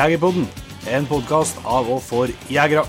[0.00, 0.46] Jegerpodden,
[0.88, 2.86] en podkast av og for jegere.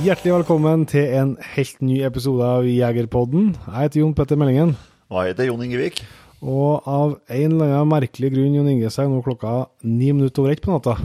[0.00, 3.50] Hjertelig velkommen til en helt ny episode av Jegerpodden.
[3.66, 4.72] Jeg heter Jon Petter Meldingen,
[5.10, 6.00] jeg heter Jon Ingevik?
[6.40, 10.54] og av en eller annen merkelig grunn Jon Inge seg nå klokka ni minutter over
[10.54, 10.96] ett på natta.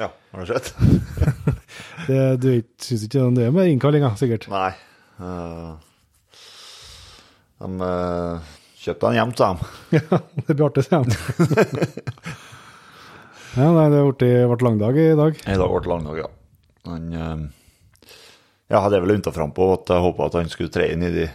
[0.00, 0.72] Ja, har det skjedd?
[2.08, 2.48] Det, du
[2.80, 4.48] syns ikke det er med innkallinga, sikkert?
[4.50, 4.72] Nei.
[5.20, 5.76] Uh,
[7.60, 8.52] de eh,
[8.82, 9.72] kjøpte han hjem til de.
[9.98, 11.16] Ja, det blir artig, sier de.
[13.52, 14.28] Ja, nei, det ble,
[14.64, 15.36] langdag i dag.
[15.44, 16.28] I dag ble det lang dag, ja.
[16.88, 17.42] Han eh,
[18.72, 21.10] Ja, det er vel unta frampå at jeg håpa at han skulle tre inn i
[21.12, 21.26] de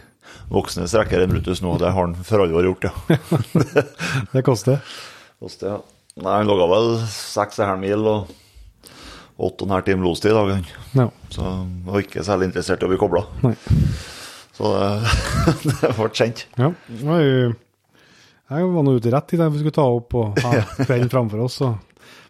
[0.50, 1.76] voksnes rekker enn Brutus nå.
[1.78, 3.18] Det har han for alvor gjort, ja.
[4.34, 4.82] Det koster.
[5.38, 5.78] Koster, ja.
[6.18, 8.36] Nei, han laga vel seks og en halv mil og
[9.38, 10.70] åtte og en halv time lostid i dag, han.
[10.98, 11.08] Ja.
[11.30, 11.52] Så
[11.86, 13.28] var ikke særlig interessert i å bli kobla.
[14.58, 14.72] Så
[15.62, 16.44] det, det ble kjent.
[16.58, 16.72] Ja.
[16.98, 17.54] jo-
[18.48, 20.52] Jeg var nå ute rett i det vi skulle ta opp og ha
[20.88, 21.58] kvelden framfor oss.
[21.62, 21.70] Så.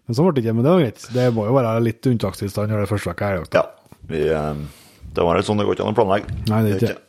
[0.09, 0.55] Men sånn ble det ikke.
[0.59, 1.09] Men det var greit.
[1.15, 3.47] Det må jo være litt unntakstilstand når det første vekka her.
[3.57, 3.65] Ja.
[4.09, 4.65] Vi, eh,
[5.15, 6.37] det var litt sånn det går ikke an å planlegge.
[6.51, 7.05] Nei, det er ikke det.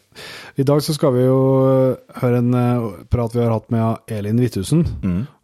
[0.59, 1.35] I dag så skal vi jo
[2.19, 4.81] høre en eh, prat vi har hatt med Elin Hvithusen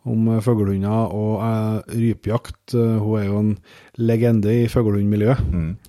[0.06, 2.76] om eh, fuglehunder og eh, rypejakt.
[2.78, 3.54] Eh, hun er jo en
[3.98, 5.40] legende i fuglehundmiljøet,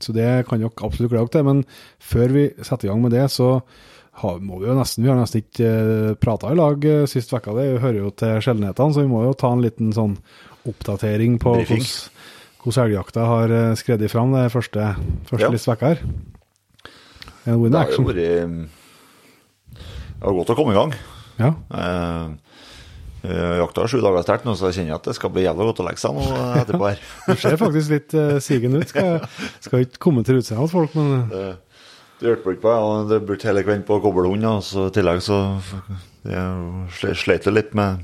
[0.00, 1.44] så det kan dere absolutt glede dere til.
[1.50, 1.58] Men
[2.12, 3.48] før vi setter i gang med det, så
[4.22, 7.34] har, må vi jo nesten Vi har nesten ikke uh, prata i lag uh, sist
[7.36, 7.52] uke.
[7.52, 10.14] Det hører jo til sjeldenhetene, så vi må jo ta en liten sånn
[10.66, 14.80] oppdatering på hvordan elgjakta har uh, skredet fram det første,
[15.28, 15.50] første Ja.
[15.52, 15.98] lille vekka her.
[17.44, 17.58] Det har
[17.92, 18.32] jo vært Det
[20.24, 20.92] har godt å komme i gang.
[21.36, 21.52] Ja.
[21.70, 22.26] Eh,
[23.26, 25.68] eh, jakta har sju dager sterkt nå, så jeg kjenner at det skal bli jævla
[25.68, 26.24] godt å legge seg nå
[26.62, 27.04] etterpå her.
[27.28, 28.88] Det ser faktisk litt uh, sigen ut.
[28.90, 29.22] Skal,
[29.64, 31.44] skal ikke kommentere utseendet til folk, men Det,
[32.20, 32.74] det hjelper ikke på.
[32.76, 32.92] Ja.
[33.12, 35.40] Det brukte hele kvelden på kobbelhund, og så i tillegg så
[36.26, 38.02] jeg sle- jeg litt med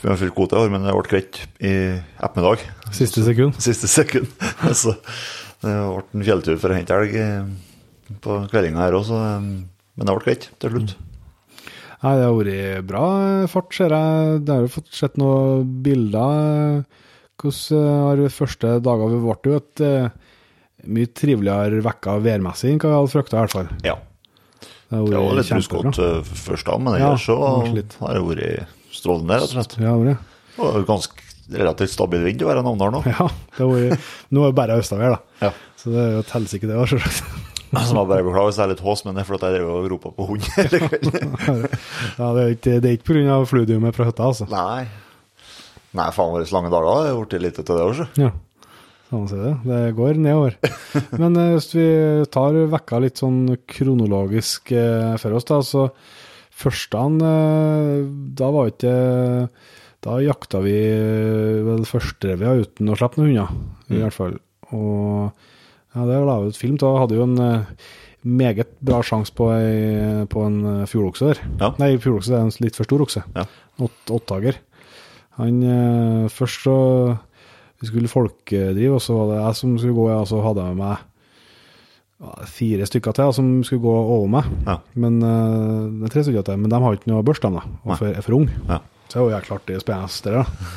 [0.00, 1.74] Vi har fylt kvote i år, men det ble greit i
[2.18, 2.62] ettermiddag.
[2.96, 3.58] siste sekund.
[3.68, 4.30] Siste sekund.
[4.82, 4.94] så
[5.60, 7.44] det ble en fjelltur for å hente elg eh,
[8.24, 10.96] på kveldinga her òg, men det ble greit til slutt.
[12.00, 13.04] Nei, det har vært bra
[13.52, 14.40] fart, ser jeg.
[14.46, 16.84] Det har jo fått sett noen bilder.
[17.40, 20.36] Hvordan eh, har de første dager Vi ble jo et eh,
[20.90, 23.70] mye triveligere vekka værmessig enn hva jeg hadde frykta, i hvert fall.
[23.84, 23.98] Ja.
[24.90, 28.16] Det har Det var litt ruskete eh, først da, men Ja, ellers så kanskje har
[28.16, 29.76] det vært strålende, rett og slett.
[29.84, 30.16] Ja, det.
[30.60, 33.04] Og ganske relativt stabil vind å være Namdalen nå.
[33.12, 35.46] Ja, det har vært Nå er det bare østavær, da.
[35.48, 35.52] Ja.
[35.80, 37.49] Så det er jo et helsike, det òg, selvsagt.
[37.70, 39.60] Så må jeg bare beklage hvis det er litt hås, men det er fordi jeg
[39.60, 41.34] drev og ropa på hund hele kvelden.
[42.20, 43.36] Ja, det er ikke, det er ikke pga.
[43.46, 44.48] fludiumet fra hytta, altså.
[44.50, 44.88] Nei.
[45.96, 48.06] Nei, faen våre lange dager det har blitt litt til det også.
[48.18, 48.30] Ja,
[49.10, 49.52] sånn det.
[49.66, 50.56] Det går nedover.
[51.22, 51.86] Men eh, hvis vi
[52.34, 55.86] tar vekka litt sånn kronologisk eh, for oss, da, så
[56.60, 57.14] første han,
[58.36, 58.90] da var ikke
[60.04, 63.54] Da jakta vi eh, vel førstrevia uten å slippe noen hunder,
[63.94, 64.36] i hvert fall.
[64.74, 65.48] Og
[65.94, 66.98] ja, det la ut film til.
[67.00, 67.64] Hadde jo en uh,
[68.22, 71.40] meget bra sjanse på, ei- på en uh, fjordokse der.
[71.60, 71.72] Ja.
[71.80, 73.24] Nei, fjordokse er en litt for stor okse.
[73.36, 73.46] Ja.
[73.80, 74.58] Åt- Åttager.
[75.40, 76.76] Han uh, Først så
[77.80, 80.76] vi skulle folkedrive, og så var det jeg som skulle gå, og så hadde jeg
[80.76, 81.06] med meg
[82.52, 84.48] fire stykker til som skulle gå over meg.
[84.66, 84.74] Ja.
[85.00, 88.10] Men det er tre stykker til, men de har ikke noe børs, de, og for,
[88.12, 88.52] er for unge.
[88.68, 88.76] Ja.
[89.08, 90.68] Så det var jo klart det spennende der, da.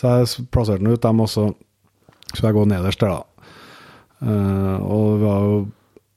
[0.00, 1.44] Så jeg plasserte den ut dem, og så
[2.32, 3.35] skulle jeg gå nederst der, da.
[4.24, 5.56] Eh, og det var jo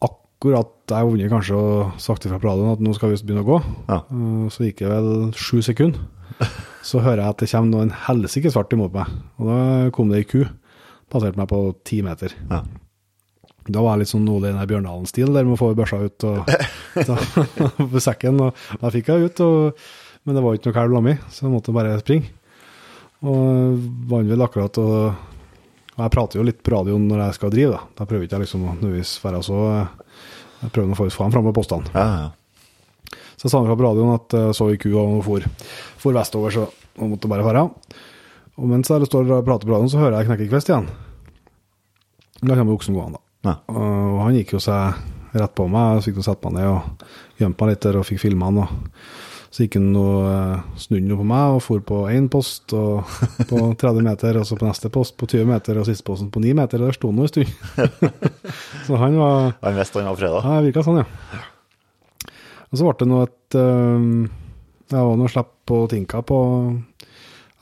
[0.07, 3.43] akkurat jeg har vunnet kanskje og sagt ifra på radioen at nå skal vi begynne
[3.43, 3.59] å gå.
[3.89, 3.99] Ja.
[4.09, 6.01] Uh, så gikk det vel sju sekunder.
[6.89, 9.09] Så hører jeg at det kommer noen helsikes fart imot meg.
[9.37, 9.57] Og da
[9.93, 10.45] kom det ei ku.
[11.11, 12.31] Passerte meg på ti meter.
[12.47, 12.61] Ja.
[13.69, 16.47] Da var jeg litt sånn Ole Einar Bjørndalen-stil, der med å få børsa ut og
[17.09, 17.17] ta
[17.91, 18.39] på sekken.
[18.47, 19.83] Og da fikk jeg ut, og,
[20.23, 22.31] men det var ikke noe kalv lammi, så jeg måtte bare springe.
[23.27, 23.75] Og
[24.09, 25.28] vant vel akkurat og,
[25.99, 27.79] og jeg prater jo litt på radioen når jeg skal drive, da.
[27.99, 29.57] Da prøver ikke jeg liksom å nødvendigvis være så
[30.59, 31.91] Jeg prøver å få ham fram med postene.
[31.91, 33.17] Ja, ja.
[33.35, 35.43] Så jeg sa fra på radioen at jeg så ei ku og for,
[35.99, 36.65] for vestover, så
[36.99, 37.65] hun måtte bare dra.
[38.59, 40.89] Og mens jeg står og prater på radioen, så hører jeg Knekkekvist igjen.
[42.39, 43.51] Da kommer oksen gående, da.
[43.51, 43.55] Ja.
[43.75, 47.39] Og han gikk jo seg rett på meg, så fikk han sette meg ned og
[47.39, 48.63] gjemte meg litt der og fikk filma han.
[48.63, 53.07] og så gikk han eh, snudde på meg og for på én post og
[53.49, 56.41] på 30 meter, og så på neste post på 20 meter, og siste posten på
[56.43, 56.81] 9 meter.
[56.83, 57.49] Og der sto han en stund.
[58.87, 60.45] så han var Han visste han var fredag.
[60.45, 61.41] Ja, virka sånn, ja.
[62.69, 64.29] Og så ble det nå et Jeg
[64.93, 66.37] Det var nå slipp på Tinka på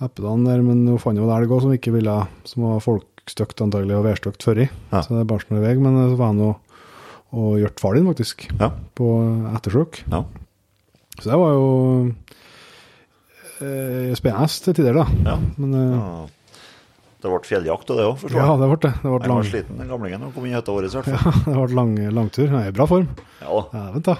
[0.03, 2.15] Eppedalen der, men hun fant jo en elg òg som ikke ville
[2.47, 4.67] Som var folkstøkt antagelig og værstøkt før i.
[4.91, 4.99] Ja.
[5.01, 5.73] Så det er bare noe i vei.
[5.79, 6.51] Men så var han jo
[7.37, 8.69] og gjort far din, faktisk, Ja.
[8.95, 9.07] på
[9.55, 9.97] ettersøk.
[10.11, 10.21] ja.
[11.17, 11.67] Så det var jo
[13.61, 15.05] eh, spennende til tider, da.
[15.31, 15.37] ja.
[15.57, 16.33] Men eh.
[17.17, 18.91] Det ble fjelljakt og det òg, forstår ja, det ble det.
[19.01, 20.91] Det ble Han lang, var sliten, den gamlingen, og kom inn i hytta vår i
[20.93, 22.45] hvert ja, det ble lang, langtur.
[22.51, 23.07] Han er i bra form.
[23.41, 23.63] Ja da.
[23.73, 24.15] Ja, vent da.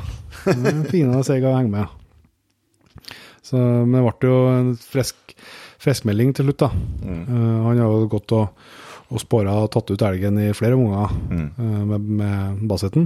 [0.89, 3.13] Fine og seig å henge med.
[3.45, 5.37] Så, men det ble jo en frisk,
[5.85, 6.71] friskmelding til slutt, da.
[7.05, 7.21] Mm.
[7.29, 7.37] Uh,
[7.69, 8.65] han har jo gått og,
[9.13, 11.47] og spåra og tatt ut elgen i flere omganger Mm.
[11.61, 13.05] uh, med, med bassetten.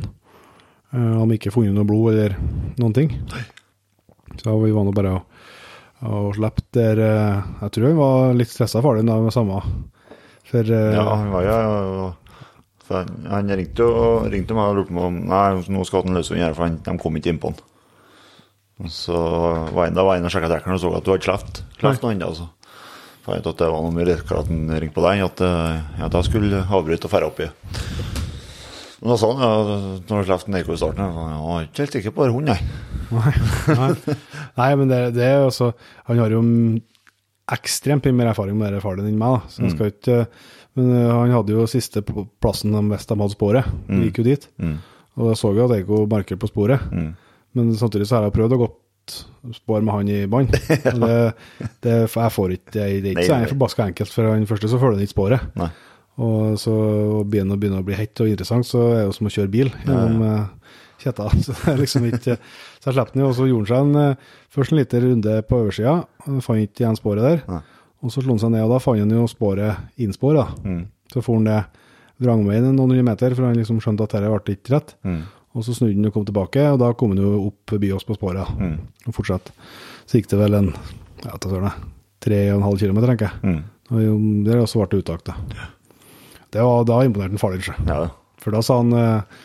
[0.96, 2.40] Uh, han har ikke funnet noe blod eller
[2.80, 3.12] noen ting.
[4.39, 5.18] Så vi var nå bare
[6.01, 9.60] og, slapp der eh, Jeg tror han var litt stressa for den da, med samme.
[10.50, 12.07] For eh, Ja, han var jo
[12.92, 16.36] han, han ringte, og, ringte meg og lurte på om Nei, nå skal han løse
[16.36, 17.68] den for han, de kom ikke innpå den.
[18.92, 19.16] Så
[19.75, 22.04] var jeg, da var jeg inne og sjekka trekkeren og så at du hadde sluppet
[22.04, 22.31] noe ennå.
[22.31, 22.50] altså.
[23.22, 25.77] fant ut at det var noe mye lettere at han ringte på deg, at, eh,
[26.01, 27.51] ja, at jeg skulle avbryte og ferde opp i.
[29.01, 31.98] Men da sa han, ja, når du slapp Neko i starten, jeg var ikke helt
[31.98, 32.59] sikker på det, hund, nei.
[33.12, 33.89] Nei,
[34.56, 34.69] nei.
[34.80, 35.74] men det, det er også
[36.07, 36.42] Han har jo
[37.51, 39.33] ekstremt mye mer erfaring med det faren din enn meg.
[39.36, 39.51] Da.
[39.51, 40.19] Så jeg skal ikke
[40.80, 43.74] Men eh, han hadde jo siste plassen de hvis de hadde sporet.
[43.89, 44.45] De gikk jo dit.
[44.62, 44.77] Mm.
[45.19, 46.86] Og da så jeg at Eiko merker på sporet.
[46.95, 47.09] Mm.
[47.59, 49.18] Men samtidig så har jeg prøvd å gått
[49.57, 50.56] spår med han i bånd.
[51.01, 51.18] Det,
[51.83, 54.13] det, jeg får ikke Det er ikke så forbaska enkelt.
[54.15, 55.50] For han første så følger han ikke sporet.
[55.59, 55.71] Nei.
[56.22, 59.30] Og så og begynner begynner å bli hett og interessant, så er det jo som
[59.30, 61.28] å kjøre bil gjennom eh, kjetta.
[61.46, 64.00] Så det er liksom ikke Så jeg slapp den jo, og så gjorde han seg
[64.02, 65.96] en, eh, først en liten runde på oversida,
[66.46, 67.44] fant ikke igjen sporet der.
[67.50, 67.62] Nei.
[68.02, 70.40] Og så slo han seg ned, og da fant han jo sporet innspor.
[70.66, 70.84] Mm.
[71.14, 71.60] Så for han det
[72.22, 74.96] vrangveien noen hundre meter, for han liksom skjønte at dette ble ikke rett.
[75.06, 75.22] Mm.
[75.52, 78.18] Og så snudde han og kom tilbake, og da kom han jo opp Byås på
[78.18, 78.50] sporet.
[78.58, 78.78] Mm.
[79.10, 79.52] Og fortsatt.
[80.06, 81.92] Så gikk det vel en ja, hva søren, jeg,
[82.26, 83.44] tre og en halv kilometer, tenker jeg.
[83.46, 83.62] Mm.
[83.92, 85.70] Og der også ble det uttak, da.
[86.51, 87.88] Det var, da imponerte han far din.
[87.88, 88.09] Ja,
[88.42, 89.39] For da sa han eh,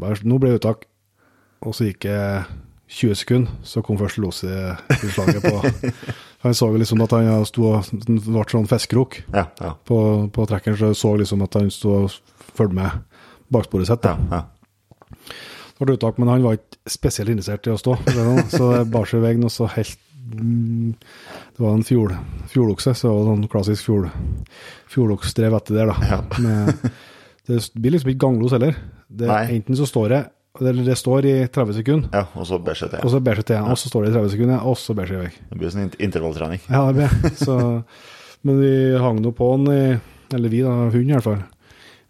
[0.00, 0.86] bare, nå ble det uttak,
[1.64, 2.20] og så gikk det
[2.92, 5.56] 20 sekunder, så kom først losutslaget på
[6.44, 9.72] Han så liksom at han sto og ble sånn fiskekrok ja, ja.
[9.88, 9.96] på,
[10.30, 12.12] på trekkeren, så jeg så liksom at han sto og
[12.54, 13.16] fulgte med
[13.50, 14.06] baksporet sitt.
[14.06, 14.44] ja.
[15.76, 18.44] Det ble uttak, men han var ikke spesielt interessert i å stå, sånn.
[18.52, 19.98] så det bar seg i veien, og så helt
[21.56, 22.12] Det var en fjord,
[22.52, 24.08] fjordokse, så det var sånn klassisk fjord,
[24.92, 26.08] fjordoksdrev etter der, da.
[26.10, 26.18] Ja.
[26.44, 26.72] Men,
[27.46, 28.76] det blir liksom ikke ganglos heller.
[29.08, 30.24] Det, enten så står det
[30.60, 32.22] eller det står i 30 sekunder, ja.
[32.40, 33.00] Og så bæsjer det.
[33.04, 35.24] og så seg til, og så står det i 30 sekunder, og så bæsjer det
[35.26, 35.38] vekk.
[35.50, 36.62] Det blir sånn int- intervalltrening.
[36.70, 37.56] Ja, det blir Så,
[38.46, 38.72] men vi
[39.02, 39.82] hang nå på den i
[40.34, 41.42] Eller vi, da, hunden i hvert fall.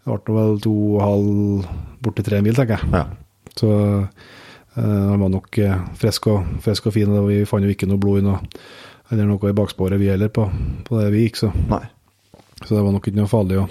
[0.07, 1.67] Det ble vel to og halv,
[2.01, 2.89] borti tre mil, tenker jeg.
[2.95, 3.03] Ja.
[3.57, 3.69] Så
[4.77, 7.89] han øh, var nok eh, frisk, og, frisk og fin, og vi fant jo ikke
[7.89, 8.39] noe blod i noe,
[9.11, 10.47] eller noe i baksporet vi heller, på,
[10.87, 11.39] på det vi gikk.
[11.43, 11.83] Så, Nei.
[12.63, 13.65] så det var nok ikke noe farlig å,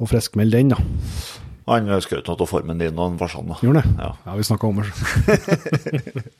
[0.00, 0.80] å friskmelde den, da.
[1.70, 3.58] Han skrøt av formen din og han var sånn, da.
[3.62, 4.02] Gjorde han det?
[4.02, 4.10] Ja.
[4.26, 4.88] Ja, vi snakka om det.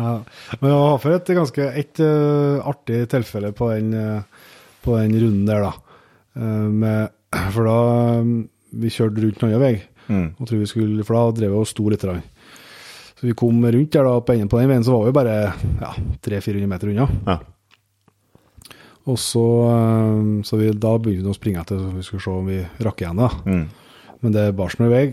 [0.00, 0.14] ja.
[0.58, 4.48] Men jeg har for et ganske et uh, artig tilfelle på den, uh,
[4.82, 6.00] på den runden der, da.
[6.34, 7.14] Uh, med,
[7.54, 7.78] for da
[8.24, 8.34] um,
[8.82, 9.74] vi kjørte rundt en annen vei,
[10.10, 10.32] Mm.
[10.34, 12.02] og tror vi skulle, for da drev vi og sto litt.
[12.02, 12.24] grann.
[13.22, 15.34] Så vi kom rundt der da, på enden på den veien, så var vi bare
[15.78, 15.90] ja,
[16.26, 17.04] 300-400 meter unna.
[17.22, 17.36] Ja.
[19.06, 22.32] Og så, eh, så vi, da begynte vi å springe etter, så vi skulle se
[22.34, 23.22] om vi rakk igjen.
[23.22, 23.28] da.
[23.46, 24.16] Mm.
[24.26, 25.04] Men det bar som en vei.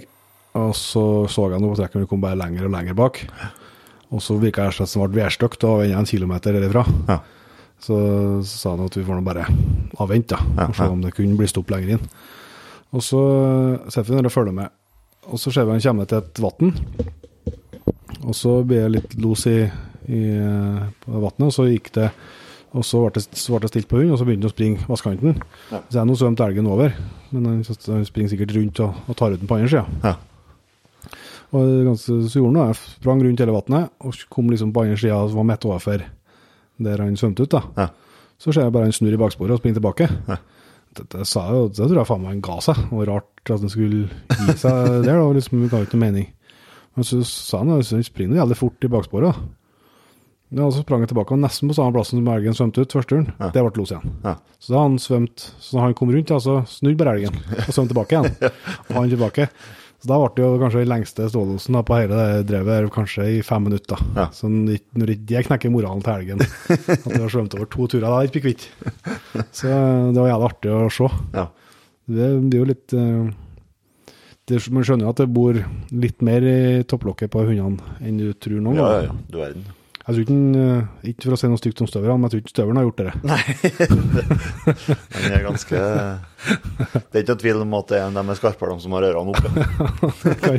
[0.58, 3.22] Og så så jeg noe på trekken, vi kom bare lenger og lenger bak.
[4.10, 6.88] Og så virka det som det ble værstygt og enda en kilometer derifra.
[7.12, 7.20] Ja.
[7.78, 7.94] Så,
[8.42, 9.46] så sa han at vi får nå bare
[10.02, 12.10] avvente Ja, og se om det kunne bli stopp lenger inn.
[12.90, 13.22] Og så
[13.86, 14.74] sitter vi der og følger med.
[15.30, 16.74] Og så ser vi han kommer til et vann.
[18.26, 19.60] Og så ble jeg litt los i,
[20.10, 20.22] i
[21.08, 22.10] vannet, og så gikk det
[22.70, 24.54] og så ble det, så ble det stilt på hund, og så begynte han å
[24.54, 25.40] springe vannkanten.
[25.72, 25.80] Ja.
[25.90, 26.92] Så jeg nå svømte elgen over,
[27.34, 29.86] men han, han springer sikkert rundt og, og tar ut den på andre sida.
[30.04, 30.12] Ja.
[31.58, 32.70] Og ganske, så gjorde han.
[32.70, 36.04] Jeg sprang rundt hele vannet og kom liksom på andre sida og var midt overfor
[36.86, 37.56] der han svømte ut.
[37.56, 37.64] da.
[37.80, 37.88] Ja.
[38.40, 40.06] Så ser jeg bare han snur i baksporet og springer tilbake.
[40.30, 40.38] Ja.
[40.94, 42.84] Det, det, sa jeg, jo- det tror jeg faen meg han ga seg.
[42.86, 45.10] Det var rart at han skulle gi seg der.
[45.10, 46.30] da, liksom, Det ga ikke noe mening.
[46.98, 49.36] Men så sa han at han springer jævlig fort i baksporet.
[50.50, 52.94] Ja, og så sprang han tilbake, og nesten på samme plassen som elgen svømte ut
[52.96, 53.28] første turen.
[53.54, 54.16] Det ble los igjen.
[54.26, 54.32] Ja.
[54.58, 57.70] Så da han svømt, så når han kom rundt, ja, så snudde bare elgen og
[57.70, 58.56] svømte tilbake igjen.
[58.90, 59.46] Og han tilbake.
[60.00, 63.28] Så da ble det jo kanskje den lengste stålosen på hele det drevet her, kanskje
[63.36, 64.02] i fem minutter.
[64.16, 64.26] Ja.
[64.34, 68.08] Så når- ikke det knekker moralen til elgen, at du har svømt over to turer,
[68.08, 68.66] da er ikke kvitt.
[69.60, 71.12] Så det var jævlig artig å se.
[71.36, 71.46] Ja.
[72.10, 73.30] Det blir jo litt eh,
[74.50, 75.58] det, Man skjønner jo at det bor
[75.94, 79.20] litt mer i topplokket på hundene enn du tror noen Ja, ja, ja.
[79.30, 79.68] Du verden.
[80.10, 82.32] Jeg tror ikke, den, eh, ikke for å si noe stygt om støverne, men jeg
[82.32, 83.12] tror ikke støveren har gjort det.
[85.14, 88.74] Han er ganske Det er ikke noe tvil om at det er de med skarpere,
[88.74, 89.50] de som har ørene oppe.
[90.24, 90.58] det kan,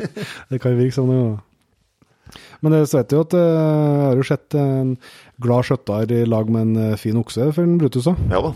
[0.52, 2.38] det kan virke sånn, ja.
[2.62, 4.94] Men det så vet du jo at eh, jeg har jo sett en
[5.42, 8.22] glad skjøtter i lag med en eh, fin okse for en Brutus òg.
[8.30, 8.54] Ja da.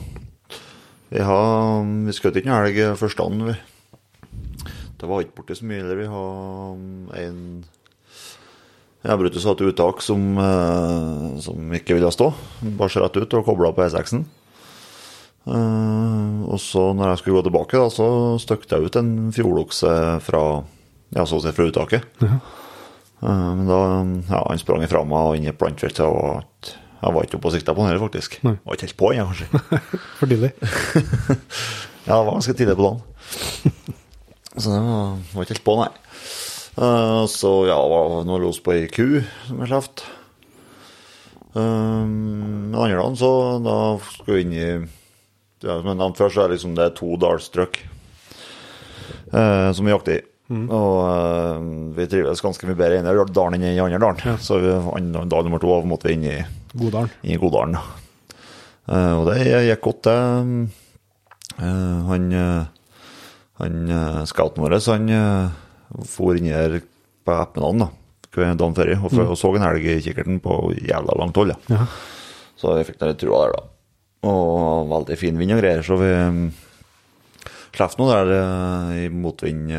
[1.10, 3.58] Vi, har, vi skjøt ikke en elg første dagen, vi.
[5.04, 5.82] Det var ikke borti så mye.
[5.84, 6.78] Eller vi har
[7.20, 7.40] en
[9.04, 12.30] ja, Brutus hadde uttak som, eh, som ikke ville stå.
[12.78, 14.22] Bare så rett ut og kobla på E6-en.
[15.44, 18.06] Eh, og så når jeg skulle gå tilbake, da, så
[18.40, 19.92] støkte jeg ut en fjordokse
[20.24, 20.40] fra
[21.14, 22.06] ja, så å si fra uttaket.
[22.24, 23.80] Eh, men da
[24.30, 26.48] ja, han sprang ifra meg og inn i et og
[27.04, 28.38] Jeg var ikke- jeg oppe og sikta på han heller, faktisk.
[28.42, 28.56] Nei.
[28.64, 29.80] Var ikke helt på, jeg, kanskje.
[30.18, 30.52] For tidlig.
[32.04, 33.94] Ja, det var ganske tidlig på dagen.
[34.56, 35.90] Så det var, var ikke helt på, nei.
[36.74, 40.04] Uh, så ja, var noe los på ei ku som jeg slapp.
[41.54, 43.30] Um, men andre dagen så
[43.62, 44.64] da skulle vi inn i
[45.62, 47.78] ja, Som jeg nevnte før, så er det liksom det er to dalstrøk
[49.30, 50.22] uh, som vi jakter i.
[50.54, 51.62] Og uh,
[51.96, 54.42] vi trives ganske mye bedre i den dalen enn i den andre dalen.
[54.42, 56.38] Så vi, andre dag nummer to måtte vi inn i
[56.74, 57.14] Godalen.
[57.22, 57.78] i Godalen.
[57.78, 58.04] da.
[58.84, 60.16] Eh, og det gikk godt, det.
[61.54, 62.26] Eh, han
[63.60, 65.52] han uh, scouten vår han uh,
[66.10, 66.80] for inn her
[67.24, 67.90] på Eppenalen da,
[68.58, 71.54] dagen før og, og så en elg i kikkerten på jævla langt hold.
[71.54, 71.84] Ja.
[71.84, 71.86] Ja.
[72.58, 73.62] Så vi fikk litt trua der, da.
[74.24, 76.44] Og veldig fin vind og greier, så vi um,
[77.76, 79.70] slapp nå der uh, i motvind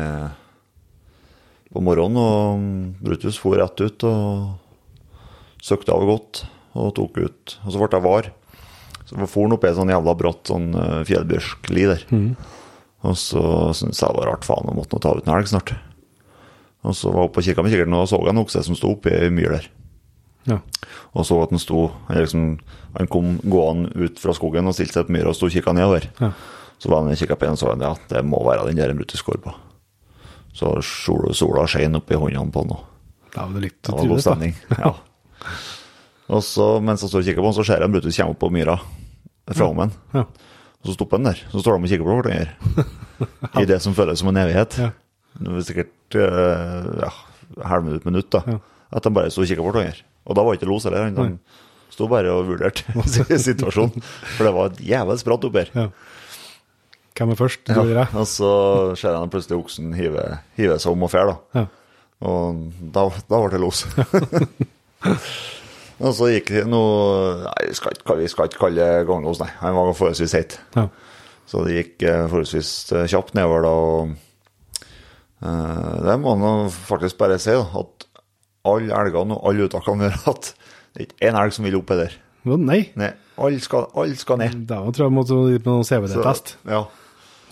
[1.72, 2.20] på morgenen.
[2.22, 2.66] Og um,
[3.02, 6.44] Brutus for rett ut og søkte av godt
[6.76, 7.56] og tok ut.
[7.64, 8.30] Og så ble jeg var.
[9.06, 10.70] Så for opp i en sånn jævla bratt sånn
[11.08, 12.06] fjellbjørskli der.
[13.04, 13.42] Og så
[13.76, 15.74] syntes jeg det var rart, faen, jeg måtte nå ta ut en elg snart.
[16.86, 18.78] Og så var jeg oppe og kikka med kikkerten, og så jeg en okse som
[18.78, 19.68] sto oppi ei myr der.
[20.46, 20.60] Ja.
[21.18, 22.42] Og så at han sto Han, liksom,
[22.94, 25.74] han kom gående ut fra skogen og stilte seg på myra og sto og kikka
[25.74, 26.06] nedover.
[26.22, 26.30] Ja.
[26.78, 28.78] Så var han og kikka på en og så han, ja, det må være den
[28.78, 29.54] der Brutus går på.
[30.56, 32.84] Så sola, sola skein oppi håndene på han, òg.
[33.36, 34.54] Det var litt det var god stemning.
[34.78, 34.94] Ja.
[36.36, 38.34] Og så, mens jeg står og kikker på han, så ser jeg en Brutus komme
[38.34, 38.78] opp på myra
[39.46, 39.92] fra om han.
[40.14, 40.24] Ja.
[40.82, 41.40] Og så stopper han der.
[41.52, 42.86] Så står de og kikker på hverandre.
[43.62, 44.76] I det som føles som en evighet.
[44.82, 44.90] Ja.
[45.36, 47.10] Det var sikkert eh, ja,
[47.68, 48.42] halvminutt, minutt, da.
[48.46, 48.58] Ja.
[48.96, 50.04] At de bare sto og kikka på hverandre.
[50.26, 51.08] Og da var ikke los heller.
[51.10, 51.38] han-
[51.96, 52.82] sto bare og vurderte
[53.48, 54.02] situasjonen.
[54.36, 55.70] For det var et jævlig spratt oppi her.
[55.74, 55.86] Ja.
[57.16, 57.62] Hvem er først?
[57.70, 58.08] Du jeg?
[58.12, 58.50] Og så
[59.00, 60.24] ser jeg plutselig oksen hive,
[60.58, 61.36] hive seg om og fer, da.
[61.56, 61.66] Ja.
[62.26, 62.58] Og
[62.92, 63.86] da, da ble det los.
[66.00, 69.40] og så gikk det noe Nei, vi skal ikke, vi skal ikke kalle det ganglos,
[69.40, 69.48] nei.
[69.62, 70.58] Han var forholdsvis heit.
[70.76, 70.88] Ja.
[71.46, 73.72] Så det gikk eh, forholdsvis eh, kjapt nedover da.
[73.72, 74.86] og
[75.46, 78.08] eh, Det må man faktisk bare si, da, at
[78.66, 80.52] alle elgene og alle uttakene vi har hatt,
[80.92, 82.18] det er ikke én elg som vil opp der.
[82.46, 82.80] Å, Nei.
[82.98, 83.12] Nei,
[83.42, 84.60] alle skal, alle skal ned.
[84.68, 86.56] Da tror jeg vi måtte dit med noen CVD-test.
[86.68, 86.84] Ja.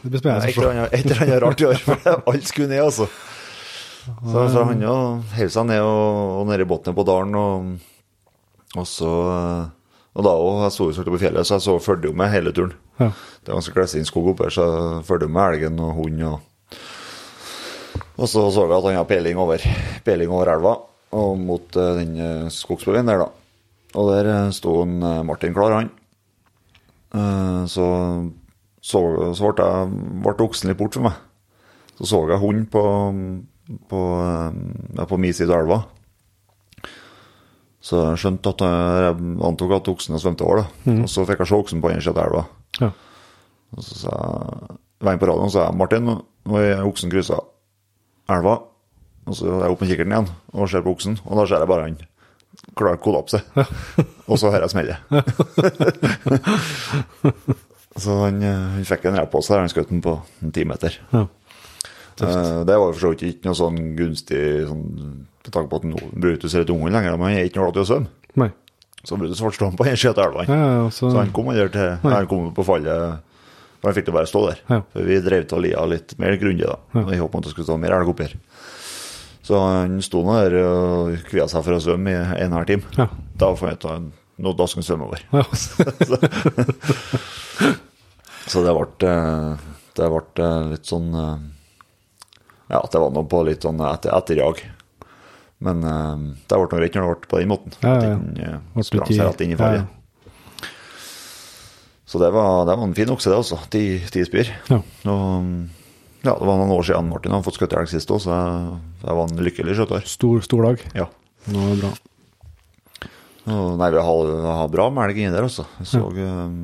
[0.02, 0.84] Det blir spennende å se.
[0.98, 3.08] et eller annet rart i år, for alle skulle ned, altså.
[4.04, 4.94] Så, så han jo
[5.32, 7.93] heiv seg ned og, og ned i bunnen på dalen, og,
[8.74, 9.10] og så
[10.14, 12.30] Og da òg, jeg sto jo så på fjellet, så jeg så fulgte jo med
[12.30, 12.74] hele turen.
[13.00, 13.08] Ja.
[13.42, 16.40] Det er ganske klessin skog oppe her, så jeg fulgte med elgen og hund og
[18.14, 19.58] Og så så vi at han hadde peiling over,
[20.06, 20.76] peiling over elva
[21.14, 23.26] og mot eh, den uh, skogsbøyen der, da.
[23.94, 25.90] Og der eh, sto en, eh, Martin klar, han.
[27.14, 27.86] Eh, så
[28.84, 29.00] så,
[29.32, 31.20] så ble, jeg, oksen litt bort for meg.
[31.96, 32.82] Så så jeg hund på,
[33.88, 34.58] på, eh,
[34.98, 35.78] ja, på min side av elva.
[37.84, 40.56] Så jeg skjønte at jeg, antok at oksen svømte over.
[40.64, 40.68] da.
[41.04, 42.42] Og så fikk jeg se oksen på andre siden av elva.
[42.80, 42.88] Ja.
[43.76, 46.04] Og så sa jeg, var jeg på radioen og sa jeg, Martin,
[46.48, 47.38] nå er oksen kryssa
[48.32, 48.54] elva.
[49.28, 51.60] Og så er jeg oppe med kikkerten igjen og ser på oksen, og da ser
[51.64, 52.00] jeg bare han
[52.78, 53.38] klarer klar kollapse.
[54.30, 54.98] og så hører jeg smellet.
[58.04, 60.92] så han, han fikk en rep på seg han skjøt den på en timeter.
[61.12, 61.24] Ja.
[62.24, 64.84] Eh, Det var jo for så vidt ikke noe sånn gunstig sånn,
[65.44, 67.68] med tanke på at nå Brutus er litt ung lenger, men han er ikke noe
[67.70, 68.08] glad i å svømme.
[69.04, 70.42] Så Brutus ble stående på en side av elva.
[70.48, 73.20] Ja, ja, så, Så han kom aldri til Han kom på fallet
[73.82, 74.58] For han fikk det bare stå der.
[74.70, 74.78] Ja.
[74.94, 76.78] For vi drev til lia litt mer grundig, da.
[76.96, 77.02] Ja.
[77.12, 78.34] I håp om at det skulle stå mer elg oppi her.
[79.44, 82.68] Så han sto nå der og kvia seg for å svømme i en og halv
[82.70, 82.80] time.
[82.96, 83.04] Ja.
[83.36, 84.08] Da fant jeg ut at
[84.40, 85.20] nå da skal han svømme over.
[85.36, 85.44] Ja.
[88.48, 89.52] Så det ble, eh,
[90.00, 91.36] det ble eh, litt sånn eh,
[92.72, 94.56] Ja, det var noe på litt sånn etter, etterjag.
[95.62, 97.76] Men eh, det ble noe greit når det ble på den måten.
[97.84, 99.84] Ja, ja, den uh, sprang seg rett inn i ja, farget.
[99.84, 100.00] ja.
[102.14, 103.58] Så det var, det var en fin okse, det også.
[103.72, 103.80] Ti,
[104.12, 104.50] ti spyr.
[104.70, 104.76] Ja.
[105.10, 105.46] Og
[106.24, 108.76] ja, det var noen år siden Martin hadde fått skutt elg sist òg, så jeg,
[109.02, 110.06] jeg var en lykkelig skjøter.
[110.08, 110.84] Stor, stor dag.
[110.96, 111.08] Ja.
[111.52, 111.90] Nå det bra.
[113.44, 114.30] Og, nei, vi har,
[114.60, 115.66] har bra med elg inni der, altså.
[115.82, 116.54] Jeg så, eh,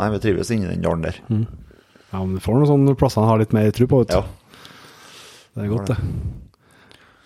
[0.00, 1.20] nei, vi trives inni den dalen der.
[1.28, 4.18] Ja, men du får noen sånne plasser han har litt mer tro på, vet du.
[4.18, 4.72] Ja.
[5.54, 5.98] Det er godt, det.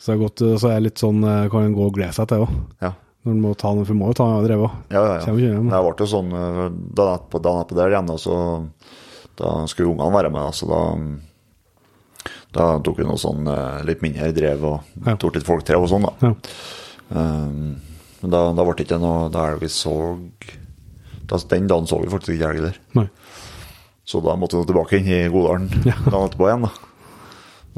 [0.01, 2.59] Så, godt, så er litt sånn, eh, kan gå og glede seg til òg.
[2.85, 2.95] ja.
[3.21, 4.77] Når du må ta den, for må jo ta drevet òg.
[4.95, 5.33] Ja, ja, ja.
[5.37, 5.67] Hjem.
[5.69, 6.61] Det ble jo sånn eh,
[6.97, 8.37] da jeg på, da jeg der igjen, da, så
[9.37, 10.79] da skulle ungene være med, så da,
[12.57, 15.19] da tok vi noe sånn eh, litt mindre drev og Ja.
[15.21, 16.31] tok litt folktrev og sånn, da.
[16.31, 16.33] Ja.
[17.11, 17.77] Um,
[18.23, 19.95] men da, da ble det ikke noe Da vi så
[21.27, 22.77] da, Den dagen så vi faktisk ikke elg der.
[22.95, 23.09] Nei.
[24.07, 26.90] Så da måtte vi tilbake inn i Godalen dagen etterpå igjen, da.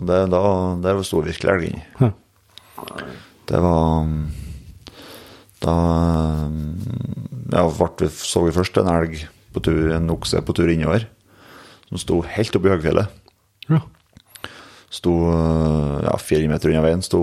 [0.00, 0.40] Og det, da,
[0.82, 2.12] der sto virkelig elg inni.
[3.50, 4.06] Det var
[5.62, 5.74] Da
[7.52, 11.04] ja, vi, så vi først en elg på tur, en okse på tur innover,
[11.90, 13.12] som sto helt oppe i høgfjellet.
[13.68, 13.82] Ja.
[14.92, 15.12] Sto
[16.02, 17.20] ja, fire meter unna veien, sto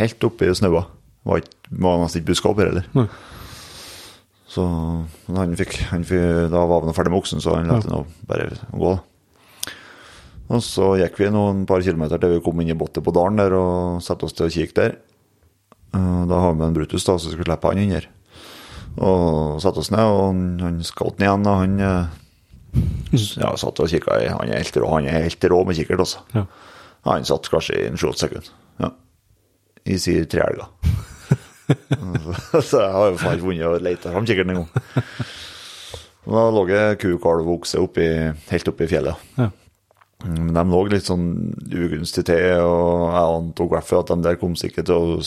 [0.00, 0.86] helt oppe i snaua.
[1.26, 2.86] Var, ikke- var nesten ikke opp her heller.
[2.96, 3.06] Nei.
[4.48, 4.64] Så
[5.36, 8.48] han fikk, han fikk, Da var vi ferdig med oksen, så han lot nå bare
[8.72, 8.94] gå.
[8.94, 9.02] da.
[10.46, 13.40] Og så gikk vi noen par kilometer til vi kom inn i bottet på dalen
[13.40, 14.98] der og satte oss til å kikke der.
[15.96, 18.06] Eh, Da har vi en Brutus, da, så skulle slippe han inn her.
[18.96, 22.14] Og satte oss ned, og han, skjøt scouten igjen, og han eh,
[23.42, 26.04] ja, satt og kikka i Han er helt rå, han er helt rå med kikkert,
[26.06, 26.22] altså.
[26.36, 26.46] Ja.
[27.06, 28.54] Han satt kanskje i en sju-åtte sekunder.
[28.82, 28.92] Ja.
[29.86, 30.70] I si tre elger.
[32.62, 34.70] så jeg har jo faen ikke vunnet å lete fram kikkerten engang.
[36.26, 37.78] Da lå det ku, kalv og okse
[38.50, 39.20] helt oppi fjellet.
[39.38, 39.44] Ja.
[40.24, 41.26] Men de lå litt sånn
[41.68, 43.26] ugunstig til, og jeg
[43.68, 45.18] i hvert at de der kom sikkert til å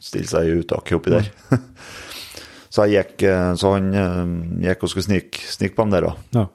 [0.00, 1.28] stille seg i uttaket oppi der.
[2.72, 4.22] så jeg gikk, eh, så han eh,
[4.70, 6.40] gikk og skulle snike, snike på dem der, da.
[6.40, 6.46] Ja.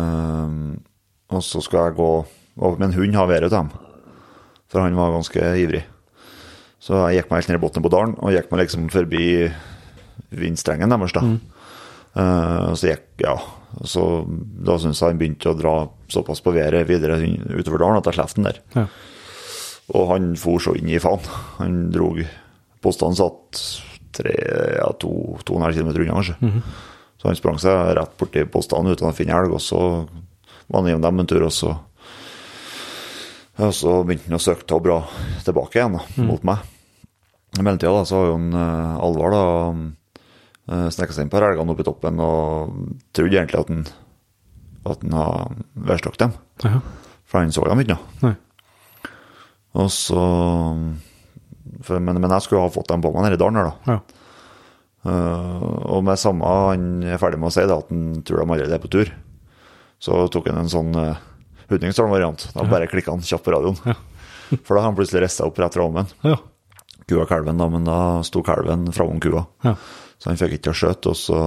[0.00, 0.80] Um,
[1.30, 2.10] og så skal jeg gå
[2.60, 3.70] og hun har været til dem.
[4.70, 5.84] For han var ganske ivrig.
[6.80, 9.24] Så jeg gikk meg helt ned i bunnen på dalen og gikk meg liksom forbi
[10.30, 11.14] vindstrengen deres.
[11.16, 11.24] da.
[11.24, 11.59] Uh,
[12.14, 13.36] så gikk ja,
[13.86, 14.02] så
[14.66, 15.74] Da syns jeg han begynte å dra
[16.10, 17.20] såpass på været videre
[17.54, 18.58] utover dalen at jeg slapp den der.
[18.74, 18.86] Ja.
[19.94, 21.22] Og han for så inn i faen.
[21.60, 22.22] Han drog
[22.80, 23.60] Postene satt
[24.16, 24.32] tre,
[24.78, 25.10] ja, to,
[25.44, 26.62] to og en halv kilometer unna, kanskje.
[27.20, 29.80] Så han sprang seg rett borti postene uten å finne elg, og så
[30.64, 31.74] var han innom dem en tur, og så
[33.60, 35.02] og så begynte han å søke å bra
[35.44, 36.62] tilbake igjen da, mot meg.
[37.58, 39.44] I mellomtida så har jo en uh, Alvar da
[40.70, 42.74] snekka seg inn på elgene oppe i toppen og
[43.16, 43.84] trodde egentlig at han
[44.88, 46.32] at han hadde værslagt dem.
[46.64, 46.80] Ja.
[47.28, 47.98] For han så dem ikke.
[48.22, 48.34] noe.
[49.80, 50.22] Og så
[51.84, 53.94] for, men, men jeg skulle ha fått dem på meg nede i dalen her, da.
[53.94, 54.16] Ja.
[55.00, 58.44] Uh, og med samme han er ferdig med å si da, at han tror de
[58.44, 59.12] allerede er på tur,
[60.00, 61.20] så tok han en sånn uh,
[61.70, 62.48] Hudningsdalen-variant.
[62.56, 63.78] Da bare klikka han kjapt på radioen.
[63.86, 63.94] Ja.
[64.66, 66.08] For da har han plutselig rista opp rett fra ommen.
[66.26, 66.40] Ja.
[67.06, 69.44] Kua kalven, da, men da sto kalven framom kua.
[69.62, 69.76] Ja.
[70.20, 71.40] Så han fikk ikke til å skjøte, og så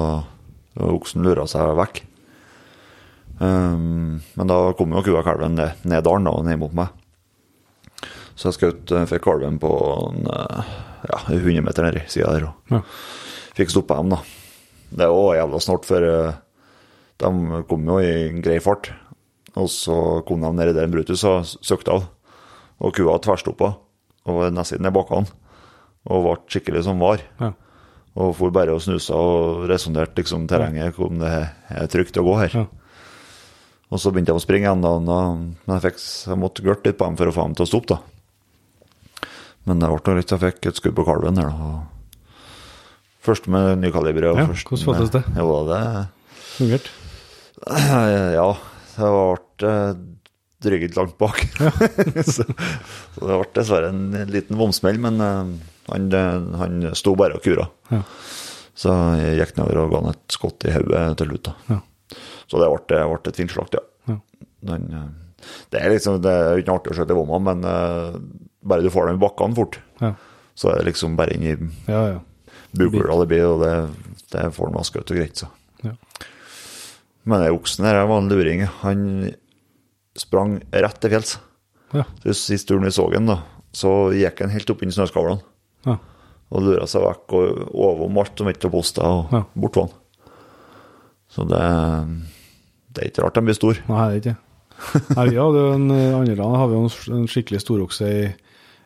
[0.74, 2.00] og oksen lura seg vekk.
[3.40, 6.90] Um, men da kom jo kua kalven ned, ned dalen da, og ned mot meg.
[8.34, 9.70] Så jeg skjøt eh, fikk kalven på
[10.10, 10.72] en, eh,
[11.06, 12.48] ja, 100 meter nedi sida der.
[12.50, 12.80] Og Ja.
[13.54, 14.22] fikk stoppa dem, da.
[14.94, 16.34] Det var jævla snart, for eh,
[17.22, 18.90] de kom jo i grei fart.
[19.54, 22.08] Og så kom de nedi der en Brutus og søkte av.
[22.82, 23.76] Og kua tverrstoppa
[24.26, 25.30] og nesten ned bakkene.
[26.10, 27.22] Og ble skikkelig som var.
[27.40, 27.52] Ja.
[28.14, 31.32] Og for bare og snusa og resonnerte liksom terrenget om det
[31.74, 32.58] er trygt å gå her.
[32.62, 32.66] Ja.
[33.94, 34.92] Og så begynte jeg å springe igjen, da,
[35.34, 36.00] men jeg, fikk,
[36.30, 37.98] jeg måtte gørte litt på dem for å få dem til å stoppe.
[37.98, 39.28] da.
[39.70, 41.50] Men det ble noe litt, jeg fikk et skudd på kalven der.
[41.50, 41.84] da.
[43.24, 44.36] Først med nykaliberet.
[44.42, 45.40] Ja, først hvordan føltes med- det?
[45.40, 45.82] Jo, det
[46.54, 46.92] Fungert.
[48.38, 48.50] Ja,
[48.98, 49.76] det ble
[50.64, 51.40] dryget langt bak.
[52.34, 55.54] så, så det ble dessverre en liten vomsmell, men eh,
[55.90, 56.08] han,
[56.60, 57.68] han sto bare og kura.
[57.92, 58.02] Ja.
[58.74, 61.52] Så jeg gikk nedover og ga han et skott i hodet til slutt.
[61.70, 61.80] Ja.
[62.50, 63.84] Så det ble, ble et fint slakt, ja.
[64.12, 64.18] Ja.
[64.70, 68.16] Den, eh, det er liksom, det er ikke artig å skjøte bomma, men uh,
[68.64, 70.14] bare du får dem i bakkene fort, Ja.
[70.56, 71.56] så er det liksom bare inn i
[71.92, 72.20] Ja, ja.
[72.78, 73.74] bukula det blir, og det,
[74.32, 75.50] det får han vaska ut og greit, så.
[75.84, 75.94] Ja.
[77.28, 78.64] Men den oksen her var en luring.
[78.82, 79.04] Han
[80.20, 81.38] sprang rett til fjells.
[81.96, 82.04] Ja.
[82.24, 83.38] Så Sist turen vi så han, da,
[83.76, 85.40] så gikk han helt opp inn i snøskavlene
[85.86, 85.98] Ja.
[86.54, 89.44] og lura seg vekk og overom alt som ikke var posta, og Ja.
[89.56, 90.00] bort var han.
[91.34, 91.62] Så det,
[92.94, 93.80] det er ikke rart de blir store.
[93.90, 94.40] Nei, det er ikke det.
[95.18, 98.06] Nei, vi hadde jo en eh, andre land har vi jo en, en skikkelig storokse
[98.10, 98.24] i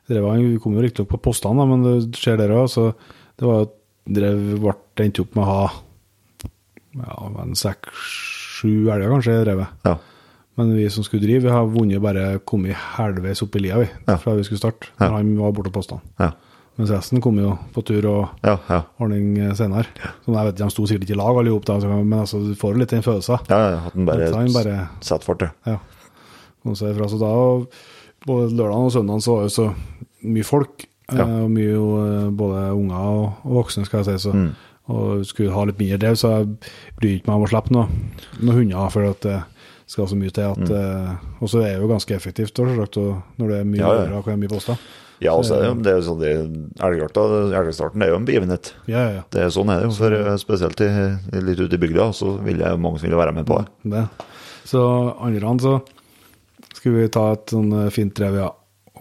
[0.07, 0.29] drevet.
[0.31, 2.67] Han Vi kom jo riktignok på postene, men det skjer der òg.
[2.71, 2.91] Så
[3.39, 3.67] det var
[4.07, 5.65] drev ble endte opp med å ha
[6.97, 9.73] ja, en seks-sju elger kanskje i drevet.
[9.88, 9.97] Ja.
[10.57, 13.89] Men vi som skulle drive, vi har vunnet bare kommet halvveis opp i lia vi,
[14.07, 14.15] Ja.
[14.17, 14.88] fra vi skulle starte.
[14.99, 15.10] Ja.
[15.12, 16.01] Når han var borte på postene.
[16.19, 16.31] Ja.
[16.77, 18.81] Mens resten kom jo på tur og Ja, ja.
[19.01, 19.87] ordning eh, senere.
[20.25, 22.73] Så jeg vet, De sto sikkert ikke i lag alle sammen, men altså, du får
[22.75, 23.39] jo litt den følelsen.
[23.49, 25.77] ja, ja at den bare, han bare- setter fart, ja.
[26.63, 27.07] Kom seg fra.
[27.07, 27.65] Så da,
[28.27, 29.73] både lørdag og søndag, så var det så
[30.23, 30.85] mye folk.
[31.11, 31.23] Ja.
[31.23, 34.29] eh, Og mye eh, både unger og, voksne, skal jeg si.
[34.29, 34.53] Så, Mm.
[34.89, 36.47] Og skulle ha litt mindre drev, så jeg
[36.95, 37.87] bryr ikke meg om å slippe noe,
[38.39, 38.89] noen hunder.
[38.89, 39.43] For at det
[39.85, 41.17] skal så mye til at Mm.
[41.41, 42.95] Og så er det jo ganske effektivt, selvsagt,
[43.37, 44.17] når det er mye Ja, ja.
[44.17, 44.77] og det mye poster.
[45.23, 47.21] Ja, og så er det, det er jo sånn det- Elgjakta,
[47.58, 48.73] elgstarten er jo en begivenhet.
[48.86, 49.23] Ja, ja, ja.
[49.34, 50.89] Det er sånn er det jo, for eh, spesielt i,
[51.41, 53.67] litt ute i bygda, så vil jeg mange som vil være med på det.
[53.95, 54.03] det.
[54.67, 54.82] Så
[55.17, 55.80] andre gang så
[56.75, 58.51] skulle vi ta et sånn eh, fint drev, ja.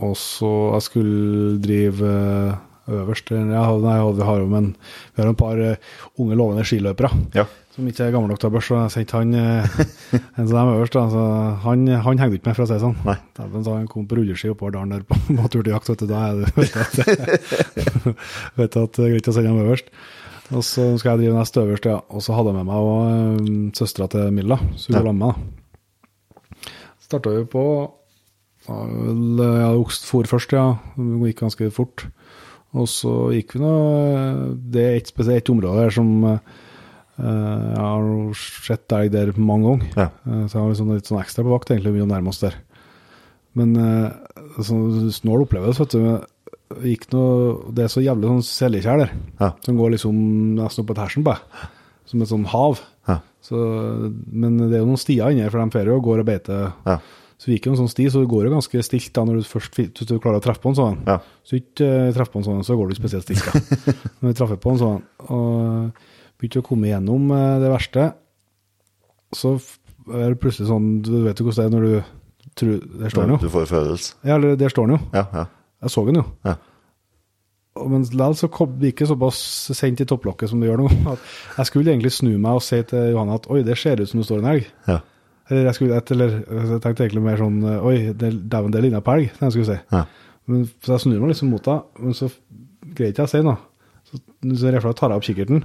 [0.00, 2.57] Og så jeg skulle drive eh,
[2.96, 4.76] øverst Jeg ja, Nei, vi har jo men
[5.16, 7.44] vi har en par unge lovende skiløpere Ja.
[7.76, 8.76] Som ikke er gammel nok til å børse.
[8.86, 9.66] jeg sendte han eh,
[10.40, 10.96] en som er øverst.
[10.96, 11.22] Da, så
[11.66, 12.98] han, han henger ikke med, for å si det sånn.
[13.04, 13.18] Nei.
[13.36, 15.90] Så han kom på rulleski oppover dalen der på, på tur til jakt.
[15.92, 16.72] Vet du, da er det vet
[18.72, 19.88] du at, det er greit å sende ham øverst.
[20.54, 21.98] Og så skal jeg drive nest øverst, ja.
[22.08, 23.00] Og så hadde jeg med meg og,
[23.76, 25.32] søstera til Milla, så hun var sammen med meg.
[25.36, 25.40] da.
[27.06, 27.62] Starta vi på
[28.66, 30.76] ja, Okst for først, ja.
[30.96, 32.06] Det gikk ganske fort.
[32.76, 33.74] Og så gikk vi nå
[34.72, 36.40] Det er et spesielt område der som eh,
[37.16, 38.35] Jeg har
[38.66, 39.92] sett deg der mange ganger.
[39.96, 40.09] Ja.
[40.26, 42.42] Eh, Så jeg har liksom litt sånn ekstra på vakt, egentlig, mye å nærme oss
[42.42, 42.55] der.
[43.57, 44.11] Men eh,
[44.61, 46.26] sånn snål opplevelse, vet du.
[47.14, 49.52] Noe, det er så jævlig sånn seljekjær der, Ja.
[49.64, 50.16] som går liksom
[50.59, 51.37] nesten opp på tersen på.
[52.11, 52.81] Som et sånn hav.
[53.09, 53.20] Ja.
[53.40, 53.57] Så,
[54.33, 56.26] men det er jo noen stier inni her, for de drar jo og går og
[56.26, 56.72] beiter.
[56.85, 56.98] Ja.
[57.38, 59.40] Så vi gikk jo en sånn sti, så det går jo ganske stilt da når
[59.40, 60.98] du først hvis du klarer å treffe på en sånn.
[61.07, 61.18] Ja.
[61.46, 63.44] Så ikke eh, treffer på en sånn, så går du spesielt stilt.
[63.46, 63.92] da.
[64.20, 65.92] Når du treffer på en sånn, og
[66.40, 68.07] begynte å komme gjennom eh, det verste,
[69.37, 69.57] så
[70.07, 73.27] er det plutselig sånn Du vet jo hvordan det er når du tror Der står
[73.27, 74.14] den Du får følelse.
[74.22, 75.01] Ja, eller der står den jo.
[75.16, 75.44] Ja, ja.
[75.83, 76.25] Jeg så den jo.
[76.46, 76.55] Ja.
[77.77, 79.40] Men likevel så kom det ikke såpass
[79.77, 80.92] sent i topplokket som det gjør nå.
[81.12, 81.27] At
[81.59, 84.22] jeg skulle egentlig snu meg og si til Johanne at oi, det ser ut som
[84.22, 84.70] det står en elg.
[84.88, 85.01] Ja.
[85.51, 89.29] Eller jeg, skulle, eller jeg tenkte egentlig mer sånn Oi, dæven, det ligner på elg,
[89.35, 89.77] det jeg skulle si.
[89.92, 90.07] Ja.
[90.51, 92.31] Men, så jeg snur meg liksom mot henne, men så
[92.96, 93.59] greier ikke jeg å si noe.
[94.07, 94.18] Så,
[94.62, 95.62] så og tar jeg opp kikkerten,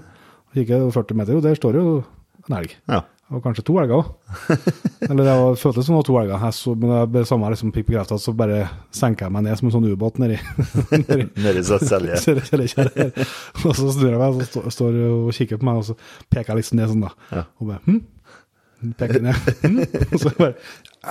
[0.56, 1.88] kikker 40 meter, og der står jo
[2.48, 2.76] en elg.
[2.92, 3.02] Ja.
[3.32, 4.08] Og kanskje to elger òg.
[5.08, 6.42] Eller det var, føltes som det var to elger.
[6.44, 9.70] Jeg så, men det samme liksom fikk bekrefta, så bare senker jeg meg ned som
[9.70, 10.36] en sånn ubåt nedi
[10.92, 11.30] nedi-
[12.76, 12.92] her.
[13.64, 15.96] Og så snur jeg meg, og så står jeg og kikker på meg, og så
[16.28, 17.14] peker jeg liksom ned sånn, da.
[17.32, 17.46] Ja.
[17.62, 18.02] Og bare hm?
[19.00, 19.50] Peker ned.
[19.62, 19.80] Hm?
[20.10, 20.54] Og så bare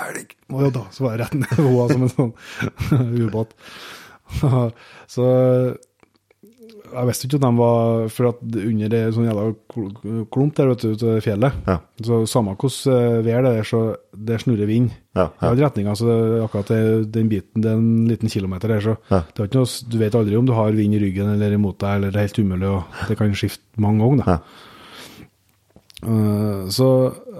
[0.05, 0.37] Elg!
[0.53, 3.57] Og jo da, så var jeg rett ned i som en sånn ubåt.
[5.11, 5.31] Så
[6.93, 10.69] jeg visste ikke at de var For at under det sånn jævla kl- klump der,
[10.73, 11.77] vet du, ute i fjellet Ja.
[12.03, 13.81] Så samme hvordan vær det er, så
[14.17, 14.91] det snurrer vind.
[15.17, 16.07] Ja, I alle retninga, så
[16.45, 16.71] akkurat
[17.13, 19.23] den biten, det er en liten kilometer der, så Ja.
[19.35, 21.79] det er ikke noe, du vet aldri om du har vind i ryggen eller imot
[21.79, 24.27] deg, eller det er helt umulig, og det kan skifte mange ganger.
[24.27, 24.39] Ja.
[26.03, 26.87] Eh, så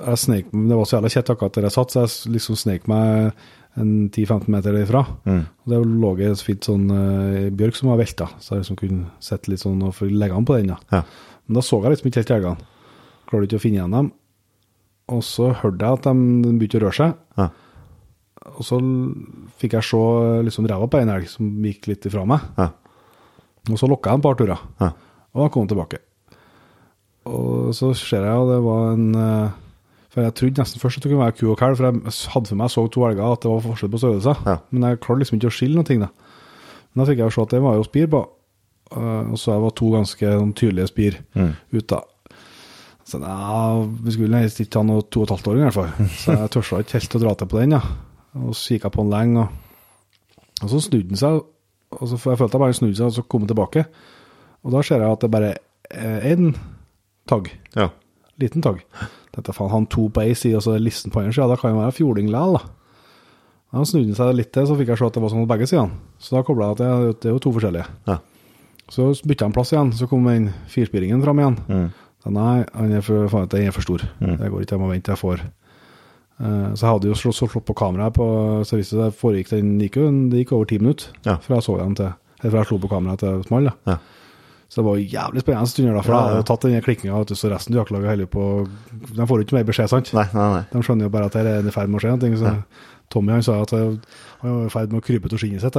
[0.05, 2.89] jeg snek, det var så jævla kjett akkurat der jeg satt, så jeg liksom snek
[2.91, 3.33] meg
[3.77, 5.05] 10-15 meter ifra.
[5.25, 5.43] Mm.
[5.47, 9.11] Og det lå en fint sånn uh, bjørk som var velta, så jeg liksom kunne
[9.23, 10.73] sette litt sånn og få leggene på den.
[10.75, 10.81] da.
[10.91, 11.03] Ja.
[11.47, 12.69] Men da så jeg liksom ikke helt elgene.
[13.31, 14.13] Klarte ikke å finne igjen dem.
[15.11, 17.17] Og så hørte jeg at de, de begynte å røre seg.
[17.39, 17.49] Ja.
[18.51, 18.79] Og så
[19.61, 20.03] fikk jeg se
[20.47, 22.45] liksom ræva på en elg som gikk litt ifra meg.
[22.59, 22.71] Ja.
[23.71, 24.63] Og så lokka jeg en par turer.
[24.81, 24.93] Ja.
[25.35, 26.01] Og da kom han tilbake.
[27.31, 29.59] Og så ser jeg, at det var en eh,
[30.11, 32.51] For jeg trodde nesten først at det kunne være ku og kalv, for jeg hadde
[32.51, 34.41] for meg så to elger at det var forskjell på størrelser.
[34.49, 34.57] Ja.
[34.75, 36.01] Men jeg klarte liksom ikke å skille noen ting.
[36.03, 36.09] Da.
[36.91, 38.23] Men da fikk jeg jo se at det var jo spir på.
[38.91, 41.53] Eh, og så var to ganske sånn, tydelige spir Mm.
[41.79, 42.01] ute.
[43.07, 45.79] Så ja, vi skulle helst ikke ha noe to og et halvt år i hvert
[45.79, 46.09] fall.
[46.23, 47.73] Så jeg tørsa ikke helt å dra til på den.
[47.79, 47.81] Ja.
[48.39, 49.49] Og så gikk jeg på den lenge, og,
[50.63, 51.41] og så snudde den seg.
[51.97, 53.83] Og så, jeg følte jeg bare snudde seg, og så kom den tilbake.
[54.63, 55.55] Og da ser jeg at det bare
[55.91, 56.53] er én
[57.31, 57.51] tagg.
[57.75, 57.89] Ja.
[58.41, 58.81] Liten tog.
[59.37, 61.47] Dette faen, han to på ei side, og så er listen på andre sida.
[61.53, 62.63] Da kan jo være fjording likevel, da.
[63.71, 65.69] Da snudde seg litt til, så fikk jeg se at det var sånn på begge
[65.71, 66.01] sidene.
[66.19, 66.81] Så da kobla jeg at
[67.23, 67.87] det, er jo to forskjellige.
[68.11, 68.17] Ja.
[68.91, 71.59] Så bytta han plass igjen, så kom den firspiringen fram igjen.
[71.71, 71.89] Mm.
[72.25, 74.03] Så nei, han er for, faen, den er for stor.
[74.19, 74.35] Mm.
[74.41, 75.47] Det går ikke, jeg må vente til jeg får
[76.41, 78.27] Eh, Så jeg hadde jo slått, slått på kameraet, på,
[78.65, 81.35] så viste det foregikk den gikk jo, det gikk over ti minutter Ja.
[81.37, 82.07] fra jeg så den til
[82.41, 83.69] Eller fra jeg slo på kameraet til small.
[83.87, 83.99] Ja.
[84.71, 87.51] Så det var jævlig spennende stunder, da, for Ja, jeg hadde tatt den klikkinga, så
[87.51, 88.43] resten av jaktlaget holder på
[89.17, 90.13] De får jo ikke mer beskjed, sant?
[90.15, 90.61] Nei, nei, nei.
[90.71, 92.39] De skjønner jo bare at det er i ferd med å skje noe.
[92.39, 92.53] Så
[93.11, 93.97] Tommy han sa at eh,
[94.45, 95.75] han var i ferd med å krype ut av skinnet sitt.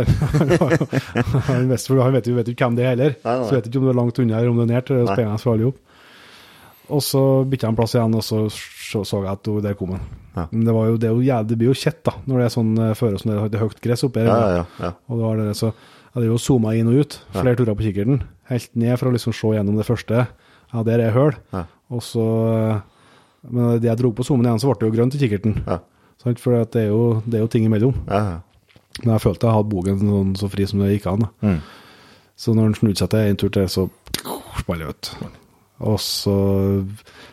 [1.48, 3.16] Han, vet, jo ikke hvem det er heller.
[3.24, 3.48] Nei, nei.
[3.48, 4.92] Så vet ikke om det er langt unna eller om det er nært.
[4.92, 5.80] Det er spennende for alle ihop.
[6.92, 10.04] Og så bytta han plass igjen, og så så, jeg at der kom han.
[10.36, 10.46] Ja.
[10.52, 12.46] Men det, var jo, det, er jo jævlig, det blir jo kjett da, når det
[12.46, 14.32] er sånn uh, føre som det, det er høyt gress oppi her.
[14.32, 14.92] Ja, ja, ja.
[15.08, 17.86] Og da var det så jeg hadde jo zooma inn og ut, flere turer på
[17.86, 18.18] kikkerten.
[18.52, 20.26] Helt ned for å liksom se gjennom det første.
[20.72, 21.36] Ja, der er høl.
[21.56, 21.66] Ja.
[21.92, 22.82] Og så eh,
[23.48, 25.58] Men det jeg dro på zoomen igjen, så ble det jo grønt i kikkerten.
[25.66, 25.80] Ja.
[26.22, 27.96] For det, er jo, det er jo ting imellom.
[28.12, 28.40] ja.
[29.02, 31.22] Men jeg følte jeg hadde bogen sånn, så fri som det gikk an.
[31.42, 31.60] Mm.
[32.36, 33.86] Så når han snudde seg til en tur til, så
[34.60, 35.12] smalt det ut.
[35.88, 36.34] Og så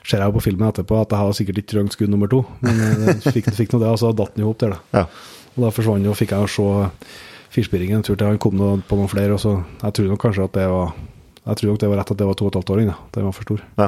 [0.07, 2.45] ser jeg jo på filmen etterpå at jeg har sikkert ikke trengt skudd nummer to.
[2.65, 2.79] Men
[3.09, 5.03] jeg fikk, fikk nå det, og så datt den jo opp der, da.
[5.03, 5.05] ja.
[5.59, 6.69] Og da forsvant jo, fikk jeg jo se
[7.55, 10.49] firspiringen Jeg tror til han kom noe, på noen flere, så jeg tror nok kanskje
[10.49, 10.93] at det var
[11.49, 12.89] jeg tror nok det var rett at det var to og et halvt åring.
[13.15, 13.61] Den var for stor.
[13.79, 13.87] Ja.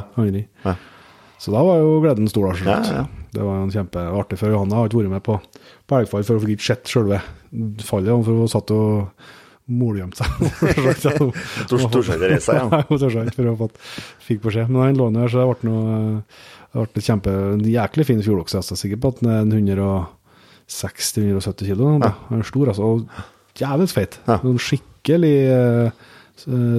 [0.65, 0.75] Ja.
[1.41, 2.55] Så da var jo gleden stor, da.
[2.65, 3.03] Ja, ja.
[3.35, 4.79] Det var en kjempeartig for Johanna.
[4.79, 5.37] Har ikke vært med på,
[5.89, 7.21] på elgfall for å få ikke sett selve
[7.85, 9.29] fallet, for hun satt og
[9.71, 10.29] molgjemte seg.
[11.71, 12.73] Torde ikke reise seg igjen.
[12.89, 13.77] Hun torde ikke, for hun fått,
[14.25, 14.73] fikk beskjed.
[14.73, 15.85] Men han lå her så det ble noe
[16.71, 18.57] det ble en kjempe, en jæklig fin fjordokse.
[18.57, 19.41] Jeg er sikker på at den er
[20.71, 21.85] 160-170 kilo.
[21.99, 22.83] Han er stor, altså.
[22.87, 22.99] Og
[23.59, 24.19] jævlig feit.
[24.29, 24.39] Ja.
[24.43, 25.91] Sånn skikkelig uh,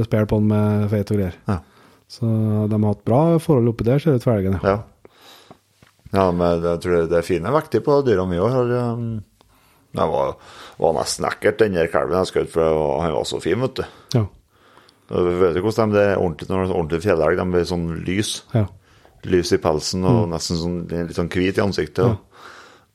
[0.05, 1.35] spare på med feit og greier.
[1.47, 1.59] Ja.
[2.11, 2.27] Så
[2.67, 4.41] de har hatt bra forhold oppi der, ser det ut for.
[4.43, 4.59] Ja.
[4.63, 4.77] Ja.
[6.13, 8.73] ja, men jeg tror det er fine vekter på dyra mine òg.
[8.97, 9.23] um,
[9.95, 10.35] Det var,
[10.79, 13.75] var nesten ekkelt, den der kalven jeg skjøt, for var- han var så fin, vet
[13.75, 13.83] du.
[14.15, 14.25] Ja.
[15.11, 17.37] Og Vet du hvordan de det er ordentlig når det er ordentlig fjellelg?
[17.41, 18.29] De blir sånn lys.
[18.53, 18.65] ja.
[19.23, 22.17] Lys i pelsen og nesten sånn, litt sånn hvit i ansiktet.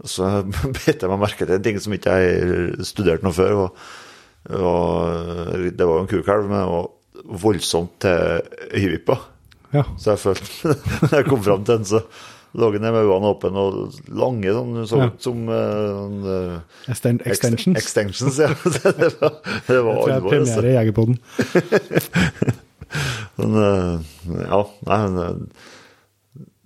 [0.03, 0.29] Og så
[0.77, 3.57] bet jeg meg merke til en ting som ikke jeg studerte noe før.
[3.65, 3.69] Og,
[4.53, 6.87] og det var jo en kukalv, men det var
[7.47, 8.17] voldsomt til
[8.77, 9.17] øyevippa.
[9.75, 9.85] ja.
[9.99, 10.77] Så jeg følte
[11.11, 12.03] Når jeg kom fram til den, så
[12.57, 15.09] lå den med øynene åpne og lange, sånn så, Ja.
[15.21, 15.57] som uh,
[16.01, 16.55] sånn,
[16.89, 17.77] Exten extensions.
[17.77, 18.49] Extensions, ja.
[18.65, 19.35] det var,
[19.67, 20.31] det var tror jeg er altså.
[20.31, 21.19] premiere i Jegerpodden.
[23.37, 24.01] Men, uh,
[24.41, 25.35] ja, nei, eh,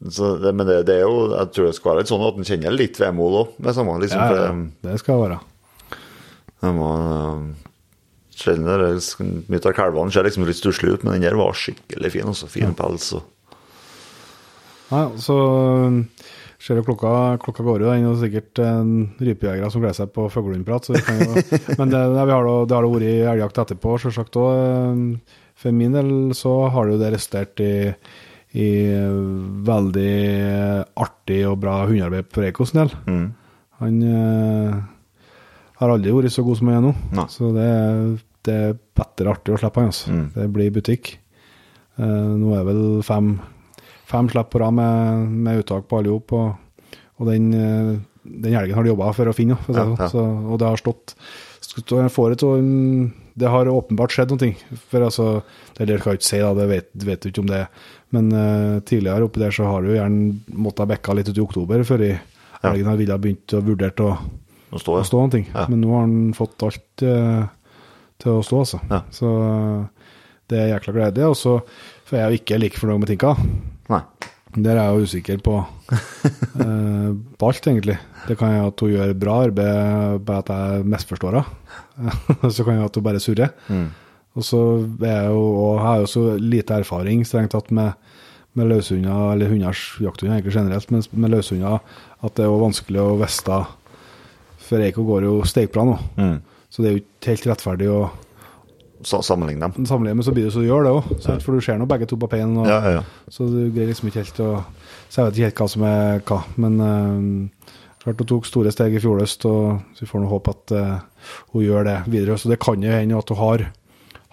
[0.08, 2.38] så det, men det, det er jo Jeg tror det skal være litt sånn at
[2.40, 4.22] en kjenner litt vemod òg, med samme liksom.
[4.22, 4.52] Ja, ja,
[4.88, 5.40] det- skal være.
[6.62, 7.42] det var eh,
[8.40, 11.52] Sjelden er liksom- Mye av kalvene ser liksom litt stusslige ut, men den der var
[11.52, 12.24] skikkelig fin.
[12.30, 13.12] Også, fin pels.
[13.18, 13.22] Og,
[14.90, 15.36] Nei, så
[15.86, 15.98] um,
[16.58, 18.88] ser jo klokka, klokka går jo, det er sikkert en
[19.20, 20.88] rypejegere som gleder seg på fuglehundprat.
[21.78, 25.04] Men det, det, vi har da, det har da vært elgjakt etterpå, selvsagt òg.
[25.60, 27.72] For min del så har det jo det resultert i,
[28.54, 28.68] i
[29.66, 30.14] veldig
[30.98, 32.90] artig og bra hundearbeid for Eikos del.
[33.06, 33.26] mm,
[33.80, 34.80] Han eh,
[35.80, 36.92] har aldri vært så god som han er nå.
[37.16, 37.26] Nei.
[37.32, 37.68] Så det,
[38.48, 39.92] det er bedre artig å slippe han.
[39.92, 40.12] Altså.
[40.12, 40.26] Mm.
[40.34, 41.12] Det blir butikk.
[42.00, 43.32] Eh, nå er vel fem,
[44.10, 46.34] fem slipp på rad med, med uttak på alle hop.
[46.36, 49.56] Og, og den, eh, den helgen har de jobba for å finne.
[49.64, 50.10] For å si Ja, ja.
[50.10, 50.12] sånn.
[50.12, 51.14] så, og det har stått
[51.70, 52.70] stått- jeg får et sånn
[53.40, 54.50] Det har åpenbart skjedd noe.
[54.92, 55.28] For altså,
[55.78, 57.62] det der kan jeg ikke si, da, det vet, vet du ikke om det.
[58.14, 61.84] Men uh, tidligere oppi der så har du gjerne måttet bekka litt ut i oktober
[61.88, 62.74] før i ja.
[62.74, 64.10] har begynt å vurdert å,
[64.70, 65.44] å stå noe.
[65.54, 65.64] Ja.
[65.70, 67.48] Men nå har han fått alt uh,
[68.20, 68.82] til å stå, altså.
[68.90, 69.00] Ja.
[69.14, 70.12] Så eh,
[70.50, 71.30] det er jækla glede.
[71.30, 71.56] Og så
[72.04, 73.32] for jeg er jo ikke like fornøyd med Tinka.
[73.90, 74.02] Nei.
[74.56, 75.56] Der er jeg jo usikker på,
[76.64, 77.98] eh, på alt, egentlig.
[78.26, 82.14] Det kan jeg at hun gjør bra arbeid, bare at jeg misforstår henne.
[82.54, 83.52] så kan jeg at hun bare surrer.
[83.68, 83.88] Mm.
[84.38, 84.60] Og så
[85.02, 87.92] er jeg jo, og jeg har jo så lite erfaring strengt tatt med,
[88.58, 91.78] med løshunder, eller hunders jakthunder egentlig generelt, men med løshunder,
[92.22, 93.60] at det er jo vanskelig å vite
[94.66, 96.36] For Eiko går jo steikbra nå, Mm.
[96.70, 98.02] så det er jo ikke helt rettferdig å
[99.02, 99.86] sammenligne dem.
[99.86, 102.06] sammenligne, men så blir det så du gjør det òg, for du ser nå begge
[102.08, 102.56] to på peinen.
[102.58, 103.02] og- Ja, ja, ja.
[103.30, 104.64] så du greier liksom ikke helt å
[105.10, 106.44] Så jeg vet ikke helt hva som er hva.
[106.56, 107.48] Men uh,
[108.04, 110.72] klart hun tok store steg i fjor høst, og så vi får nå håpe at
[110.72, 111.00] eh,
[111.52, 112.38] hun gjør det videre.
[112.38, 113.72] Så det kan jo hende at hun har,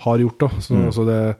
[0.05, 0.49] har gjort det.
[0.61, 0.91] Så, Mm.
[0.93, 1.35] så det.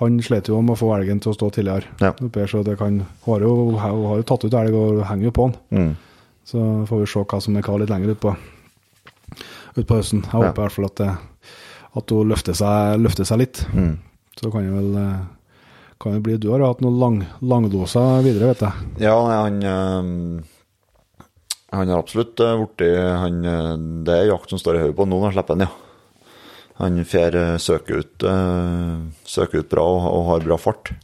[0.00, 1.84] Han slet jo med å få elgen til å stå tidligere.
[2.00, 2.12] Ja.
[2.46, 5.30] Så det kan, hun, har jo, hun har jo tatt ut elg og henger jo
[5.30, 5.56] på den.
[5.70, 5.96] Mm.
[6.44, 8.36] Så får vi se hva som er hva litt lenger utpå
[9.76, 10.22] ut på høsten.
[10.24, 10.48] Jeg Ja.
[10.50, 11.18] håper i hvert fall at, det,
[11.98, 13.62] at hun løfter seg, løfter seg litt.
[13.74, 13.96] Mm.
[14.38, 15.18] Så kan det vel eh,
[16.00, 18.88] kan det bli Du har hatt noen lang, langdoser videre, vet jeg.
[19.04, 20.46] Ja, han eh,
[21.76, 23.74] Han har absolutt blitt han, eh,
[24.06, 25.86] Det er jakt som står i hodet på nå når han slipper den, ja.
[26.80, 28.24] Han får søke ut
[29.28, 30.94] Søke ut bra og, og har bra fart.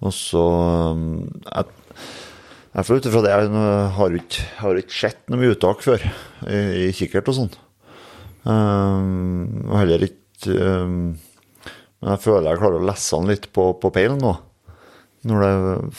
[0.00, 0.44] Og så
[1.44, 1.66] jeg,
[2.72, 3.66] Jeg får ut ifra det, jeg
[3.98, 6.06] har ikke, har ikke sett noe mye uttak før,
[6.48, 7.52] i, i kikkert og sånn.
[8.44, 10.92] Um, og heller ikke um,
[12.00, 14.32] Men jeg føler jeg klarer å lese han litt på, på peilen nå.
[15.20, 15.50] Det,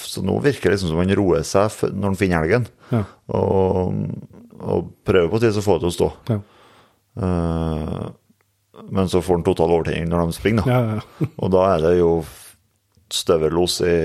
[0.01, 2.65] så nå virker det liksom som han roer seg når han finner helgen.
[2.89, 3.03] Ja.
[3.37, 3.93] og,
[4.61, 6.09] og prøver på tid å få det til å stå.
[6.31, 6.39] Ja.
[7.21, 8.09] Uh,
[8.89, 10.73] men så får han total overtenning når de springer, da.
[10.73, 11.29] Ja, ja.
[11.43, 12.11] Og da er det jo
[13.11, 13.95] støvellos i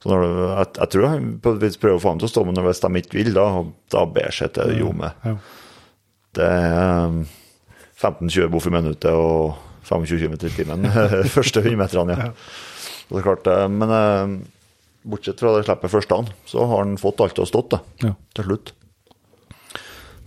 [0.00, 2.28] så når du, jeg, jeg tror han på et vis prøver å få ham til
[2.30, 3.44] å stå, men hvis de ikke vil, da,
[3.92, 5.26] da ber seg til jo med.
[5.26, 5.34] Ja.
[6.38, 7.18] Det er
[8.00, 9.58] 15-20 boff i minuttet og
[9.88, 10.86] 25 km i timen
[11.36, 12.30] første 100 meterne, ja.
[13.10, 14.34] Og det er klart, eh, men eh,
[15.10, 17.80] bortsett fra det slippet første han, så har han fått alt til å stått, det,
[18.06, 18.12] Ja.
[18.38, 18.72] til slutt.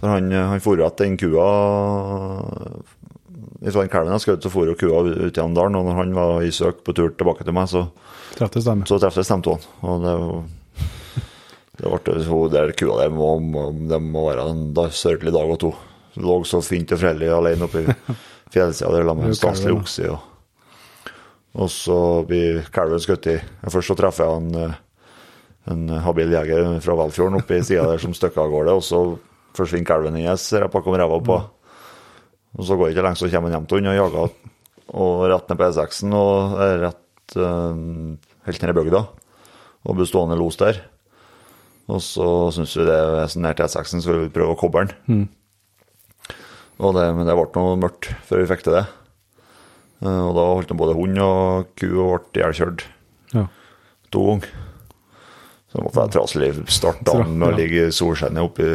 [0.01, 1.45] For han, eh, han jo etter den kua
[3.63, 6.43] Fra den kalven jeg skjøt, så for kua ut i Andalen, og når han var
[6.43, 7.85] i søk på tur tilbake til meg, så
[8.35, 8.75] Treftes de.
[8.89, 9.53] så treffes de to.
[9.87, 10.15] Og det,
[11.79, 12.15] det ble
[12.51, 15.71] der kua der må, må, det må være en sørgelig dag og to.
[16.21, 17.95] Lå så fint og fredelig alene oppe i
[18.53, 20.11] fjellsida der sammen med en Det staselig okse.
[20.13, 21.11] Og,
[21.63, 21.99] og så
[22.29, 23.37] blir kalven skutt i.
[23.65, 24.79] Først så treffer jeg en, eh,
[25.73, 29.03] en habil jeger fra Valfjorden oppe i sida der som støkker av gårde, og så
[29.57, 31.41] forsvinner kalven hennes rett bakom ræva på.
[32.53, 34.33] Og så går det ikke lenge, så kommer han hjem til henne og jager
[34.93, 37.77] og rett ned på E6-en og rett øh,
[38.45, 38.99] helt ned i bygda.
[39.83, 40.77] Og blir stående los der.
[41.91, 44.59] Og så syns vi det er så nær til E6-en, så vi vil prøve å
[44.59, 44.93] koble den.
[46.81, 48.85] Og det, men det ble noe mørkt før vi fikk til det.
[50.03, 52.85] Eh, og da holdt både hund og ku og ble ihjelkjørt
[53.33, 53.47] Ja.
[54.11, 54.49] to ganger.
[55.69, 58.67] Så det måtte jeg trasig starte da med å ligge i solskinnet oppe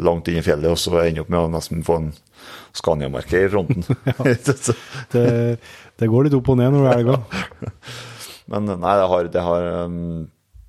[0.00, 2.12] langt inn i fjellet, og så ende opp med å nesten få en
[2.72, 3.84] Scania-merke i fronten.
[4.08, 4.14] ja.
[5.12, 5.24] Det,
[6.00, 7.74] det går litt opp og ned når det er elger.
[8.50, 9.98] Men nei, det har, det har um,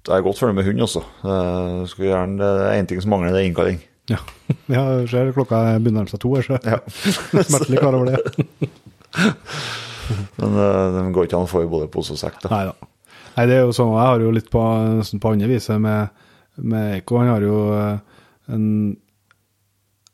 [0.05, 1.05] Det er godt det med hund også.
[1.23, 3.79] Det, gjerne, det er én ting som mangler, det er innkalling.
[4.09, 4.17] Ja.
[4.75, 6.79] ja, ser klokka begynner å nærme seg to, her, så Ja.
[7.49, 8.19] smertelig klar over det.
[10.39, 12.49] Men uh, det går ikke an å få i både pose og sekk, da.
[12.51, 12.89] Nei da.
[13.31, 14.61] Nei, det er jo sånn, jeg har jo litt på,
[14.97, 16.25] nesten på andre viset med,
[16.59, 17.21] med Eiko.
[17.21, 18.65] Han har jo eh, en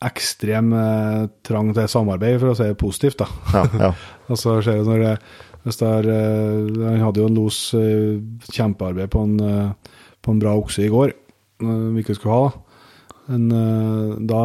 [0.06, 3.28] ekstrem eh, trang til samarbeid, for å si det positivt, da.
[3.56, 3.90] Ja, ja.
[4.30, 5.16] Og så skjer det når det,
[5.66, 6.10] hvis det er,
[6.78, 7.60] Han hadde jo en los
[8.54, 9.36] kjempearbeid på en,
[10.22, 11.16] på en bra okse i går,
[11.58, 12.52] hvilken vi skulle ha.
[12.52, 12.67] da.
[13.28, 14.42] Men eh, da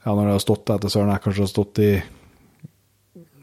[0.00, 1.90] Ja, når det har stått etter søren, jeg kanskje har stått i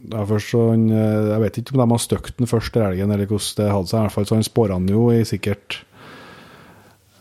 [0.07, 3.11] ja, først så han, eh, Jeg vet ikke om de har støkt den første elgen,
[3.11, 3.97] eller hvordan det hadde seg.
[3.99, 5.81] I hvert fall så han spåra han jo i sikkert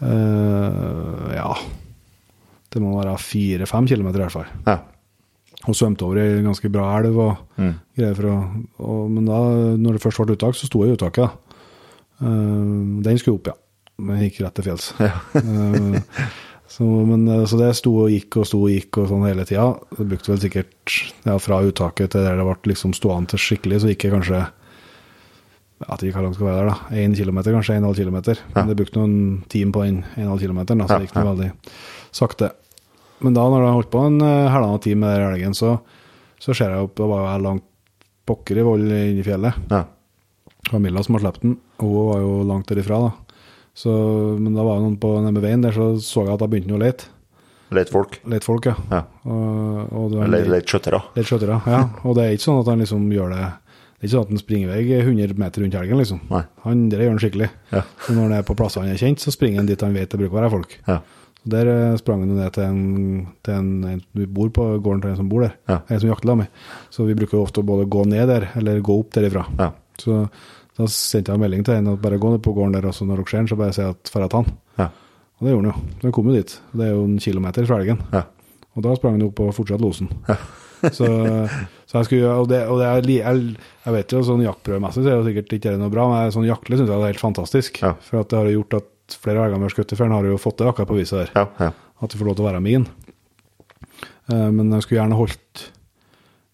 [0.02, 1.50] uh, Ja,
[2.72, 4.76] det må være fire-fem kilometer i hvert fall ja.
[5.66, 7.18] og svømte over ei ganske bra elv.
[7.26, 7.74] og Mm.
[7.96, 8.36] greier for å,
[8.84, 9.38] og, Men da
[9.80, 11.30] når det først ble uttak, så sto jeg i uttaket.
[12.20, 12.66] Eh,
[13.06, 13.54] den skulle opp, ja.
[13.98, 14.90] Men gikk rett til fjells.
[15.00, 15.96] Eh,
[16.70, 19.46] så, men, eh, så det sto og gikk og sto og gikk og sånn hele
[19.48, 19.68] tida.
[19.98, 23.82] Det brukte vel sikkert ja, fra uttaket til der det ble liksom stående til skikkelig,
[23.82, 24.44] så gikk jeg kanskje
[25.76, 27.00] ja, det gikk langt skal være der, da.
[27.02, 27.74] Én kilometer, kanskje.
[27.76, 28.38] En halv kilometer.
[28.54, 29.18] Men det brukte noen
[29.52, 31.50] time på den en halv kilometeren, da, så det gikk noe veldig
[32.16, 32.48] sakte.
[33.24, 35.74] Men da når jeg holdt på en uh, halvannen time med den elgen, så,
[36.40, 37.66] så ser jeg opp, da var jeg langt
[38.26, 39.68] pokker i vold inne i fjellet.
[39.72, 39.84] ja.
[40.66, 43.25] Det var Milla som har sluppet den, hun var jo langt derifra, da.
[43.76, 43.92] Så,
[44.40, 46.72] men da var det noen på nede veien der, så så jeg at da begynte
[46.72, 47.10] han å lete.
[47.76, 48.20] Lete folk.
[48.30, 48.76] Lete folk, ja.
[48.92, 49.02] Ja.
[50.30, 51.02] Lete skjøttere.
[51.16, 51.82] Lete skjøttere, ja.
[52.06, 54.32] Og det er ikke sånn at han liksom gjør det Det er ikke sånn at
[54.32, 56.22] han springer vei 100 meter rundt helgen, liksom.
[56.30, 56.42] Nei.
[56.64, 57.50] Han, det gjør han skikkelig.
[57.74, 57.82] Ja.
[58.06, 60.12] Så når han er på plasser han er kjent, så springer han dit han vet
[60.12, 60.76] det bruker å være folk.
[60.86, 61.00] Ja.
[61.42, 62.82] Så Der eh, sprang han ned til en,
[63.46, 65.56] til en, en Vi bor på gården til en som bor der.
[65.70, 65.80] Ja.
[65.90, 66.62] En som jakter med.
[66.90, 69.44] Så vi bruker ofte å både gå ned der, eller gå opp derifra.
[69.60, 69.72] Ja.
[70.00, 70.24] Så
[70.76, 73.06] da sendte jeg en melding til en at bare gå ned på gården der, også
[73.08, 74.50] når dere ser han, så bare si at drar jeg til han.
[74.76, 74.88] Ja.
[75.36, 75.94] Og det gjorde han jo.
[76.02, 76.52] Han kom jo dit.
[76.72, 78.02] Det er jo en kilometer fra elgen.
[78.12, 78.22] Ja.
[78.76, 80.10] Og da sprang han opp og fortsatte losen.
[80.98, 81.08] så,
[81.88, 83.54] så jeg skulle Og det, og det er, jeg,
[83.86, 86.48] jeg vet jo, sånn jaktprøvemessig så er det sikkert ikke det noe bra, men sånn
[86.48, 87.80] jaktlig syns jeg det er helt fantastisk.
[87.84, 87.94] Ja.
[88.04, 90.42] For at det har jo gjort at flere elger vi har skutt før, har jo
[90.42, 91.32] fått det akkurat på viset der.
[91.38, 91.46] Ja.
[91.68, 91.72] ja.
[92.04, 92.84] At det får lov til å være min.
[94.28, 95.66] Uh, men jeg skulle gjerne holdt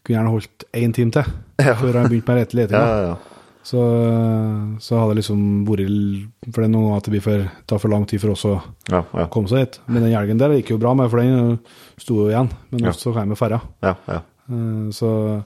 [0.02, 1.28] kunne gjerne holdt én time til
[1.62, 2.76] før jeg begynte med lete- leting.
[2.82, 3.31] ja, ja, ja.
[3.62, 3.78] Så,
[4.82, 7.92] så hadde det liksom vært For det er noe at det blir for, tar for
[7.92, 8.56] lang tid for oss å
[8.90, 9.26] ja, ja.
[9.30, 9.76] komme seg hit.
[9.86, 11.58] Men den elgen der gikk jo bra med, for den
[12.02, 12.50] sto jo igjen.
[12.72, 12.92] Men Ja.
[12.96, 13.60] så kom jeg med ferja.
[13.86, 13.94] ja.
[14.50, 15.44] Eh, Så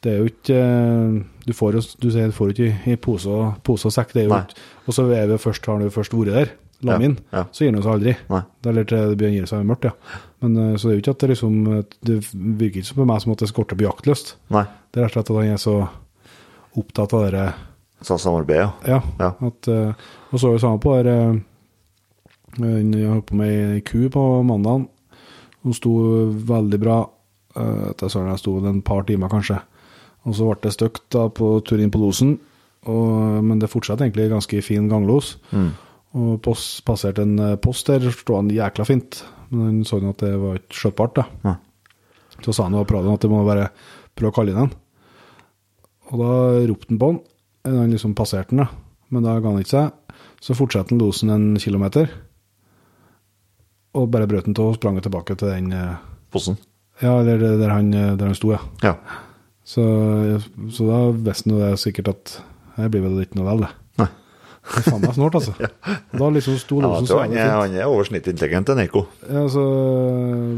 [0.00, 3.28] det er jo ikke eh, Du får jo du sier, du får ikke i pose
[3.28, 4.12] og, pose og sekk.
[4.14, 4.56] Det er jo ikke
[4.88, 6.50] Og så er vi først, har du først vært der,
[6.82, 7.44] lam Ja, ja.
[7.52, 8.16] så gir han seg aldri.
[8.30, 8.42] Nei.
[8.62, 9.92] Det er litt, det begynner å gi seg mørkt, ja.
[10.40, 11.54] Men eh, så det er jo ikke at det liksom
[12.00, 14.36] Det virker ikke på meg som at det skorter på jaktlyst.
[14.54, 14.64] Nei.
[14.94, 15.76] Det er rett og slett at han er så
[16.78, 17.46] opptatt av det
[18.06, 18.70] Så samarbeid, ja.
[18.86, 19.00] Ja.
[19.18, 19.32] Ja.
[19.48, 19.92] At, eh,
[20.32, 21.42] og så er det samme på der,
[22.58, 24.86] Jeg Hun holdt på med ei ku på mandag.
[25.64, 25.90] Hun sto
[26.48, 26.98] veldig bra.
[27.56, 29.60] eh, Etter søren jeg sto en par timer, kanskje.
[30.26, 32.38] Og så ble det stygt på tur inn på losen.
[32.86, 35.36] Og, men det fortsatte egentlig ganske fin ganglos.
[36.14, 39.22] Og post, passerte en eh, post der, stod han jækla fint.
[39.50, 41.24] Men han så at det var ikke skjøtbart, da.
[41.44, 41.54] Ja.
[42.44, 43.68] Så sa han jo prøvde at det må bare
[44.16, 44.72] prøve å kalle inn den.
[46.08, 46.32] Og da
[46.70, 47.22] ropte han på han.
[47.68, 48.68] Han liksom passerte den, da.
[49.12, 50.18] Men da ga han ikke seg.
[50.44, 52.10] Så fortsatte han losen en kilometer.
[53.98, 55.72] Og bare brøt den av og sprang tilbake til den
[56.32, 56.58] Posen?
[57.00, 58.60] Ja, eller der han, eh, der han sto, ja.
[58.82, 58.94] Ja.
[59.64, 59.82] Så,
[60.72, 62.32] så da visste han jo det sikkert at
[62.78, 63.70] her blir vel ikke noe vel, det.
[64.02, 64.08] Nei.
[64.68, 65.54] Det faen meg snålt, altså.
[66.20, 69.06] Da liksom sto losen ja, han er, han er over snittet intelligent, den Eiko.
[69.28, 69.64] Ja, så,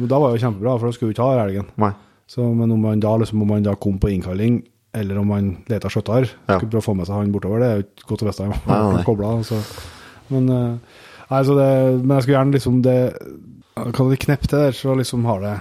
[0.06, 1.68] da var det jo kjempebra, for da skulle vi ikke ha helgen.
[1.82, 1.92] Nei.
[2.30, 4.60] Så, men om han, da liksom, om han da kom på innkalling,
[4.94, 6.56] eller om man leter skjøtter, Ja.
[6.58, 8.48] skulle prøve å få med seg han bortover, det er jo ikke godt å vite.
[8.48, 9.04] Nei, nei, nei.
[9.06, 9.58] Kobla, så.
[10.30, 10.96] Men, eh,
[11.30, 11.68] nei, så det,
[12.04, 12.98] men jeg skulle gjerne liksom det
[13.94, 15.52] Kan det kneppe til der, så liksom har det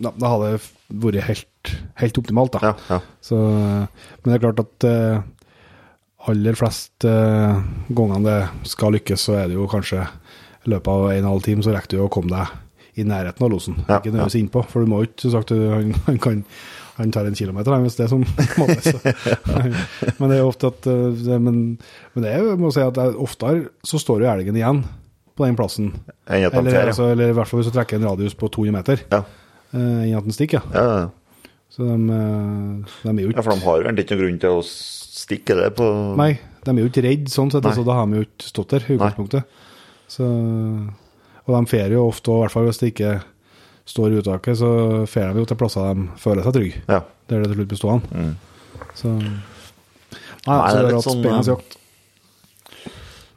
[0.00, 0.60] Da, da har det
[0.94, 2.60] vært helt, helt optimalt, da.
[2.62, 3.00] Ja, ja.
[3.20, 5.20] Så, men det er klart at eh,
[6.28, 7.58] aller flest uh,
[7.90, 11.28] gangene det skal lykkes, så er det jo kanskje i løpet av en og en
[11.32, 13.76] halv time så rekker du å komme deg i nærheten av losen.
[13.88, 16.44] Ja, ikke nødvendigvis innpå, for du må jo ikke, som sagt, du- han, han kan
[16.98, 18.24] han tar en kilometer, hvis det er som
[18.60, 18.92] måte.
[20.18, 21.60] Men det er jo ofte at eh, men,
[22.14, 24.80] men det er jo, må si at er oftere så står jo elgen igjen
[25.38, 25.92] på den plassen.
[26.26, 26.50] Eller,
[26.82, 29.22] altså, eller i hvert fall hvis du trekker en radius på 200 meter, Ja.
[29.70, 30.64] eh, enn at den stikker.
[30.74, 31.08] Ja.
[31.70, 34.58] Så de, eh, de er jo ja, for de har egentlig ikke noen grunn til
[34.58, 35.86] å stikke det på
[36.18, 36.32] Nei,
[36.66, 38.86] de er jo ikke redd sånn sett, altså, da har de jo ikke stått der
[38.88, 39.58] i utgangspunktet.
[40.10, 40.26] Så,
[41.46, 43.12] og de fer jo ofte, i hvert fall hvis det ikke
[43.88, 44.70] står i uttaket, så
[45.08, 47.00] får de jo til plasser de føler seg trygge, Ja.
[47.28, 48.26] er det til slutt blir stående.
[48.98, 49.30] Så, nei,
[50.46, 51.78] Nei, så det er litt sånn, spennende eh, jakt.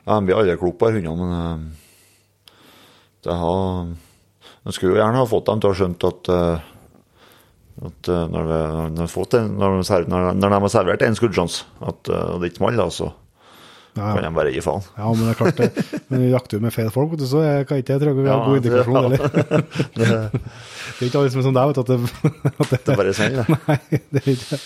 [0.02, 2.56] Ja, de blir aldri kloke på hundene, men eh,
[3.28, 3.92] det har
[4.62, 6.68] En skulle jo gjerne ha fått dem til å ha skjønt at eh,
[7.82, 8.58] at når, det,
[8.94, 12.94] når, de når, de, når, de har servert en skuddsjanse, at det ikke smaller, da,
[12.94, 13.08] så
[13.98, 14.84] Ja, kan de bare gi faen.
[14.98, 16.02] ja, men det er klart det.
[16.08, 18.38] Men vi jakter jo med feil folk, så jeg kan ikke jeg trenge vi har
[18.38, 19.06] Ja, god det- indikasjon, ja.
[19.08, 19.20] eller?
[20.00, 21.98] Det, Det er ikke alle som er som deg, vet du, at det,
[22.62, 23.46] at det, det er bare sånn, det.
[23.68, 23.78] Nei,
[24.16, 24.62] det er ikke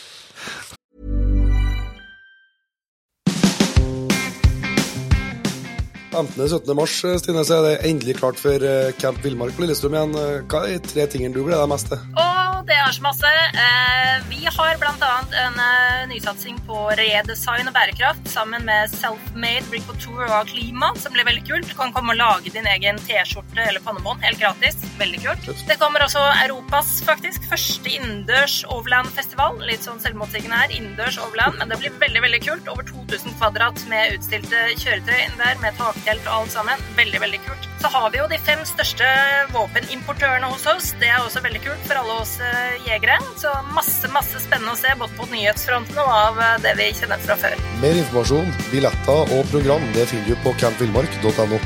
[6.16, 6.74] 15.-17.
[6.78, 10.16] mars Stine, så er det endelig klart for eh, Camp Villmark på Lillestrøm igjen.
[10.20, 12.02] Eh, Hva er de tre tingene du gleder deg mest til?
[12.16, 13.32] Oh, det er så masse.
[13.66, 15.12] Eh, vi har bl.a.
[15.44, 20.92] en eh, nysatsing på redesign og bærekraft sammen med Selfmade Brick og Tour og Klima,
[21.02, 21.68] som blir veldig kult.
[21.70, 24.80] Du kan komme og lage din egen T-skjorte eller pannebånd helt gratis.
[25.02, 25.52] Veldig kult.
[25.68, 29.60] Det kommer også Europas faktisk første innendørs overland-festival.
[29.68, 32.72] Litt sånn selvmotsigende her, innendørs overland, men det blir veldig, veldig kult.
[32.72, 36.82] Over 2000 kvadrat med utstilte kjøretøy inn der, med taktelt og alt sammen.
[36.98, 37.64] Veldig, veldig kult.
[37.82, 39.06] Så har vi jo de fem største
[39.54, 40.92] våpenimportørene hos oss.
[41.02, 43.18] Det er også veldig kult for alle oss eh, jegere.
[43.42, 47.24] Så masse, masse spennende å se, både på nyhetsfronten og av eh, det vi kjenner
[47.26, 47.58] fra før.
[47.82, 51.60] Mer informasjon, billetter og program det finner du på campvillmark.no.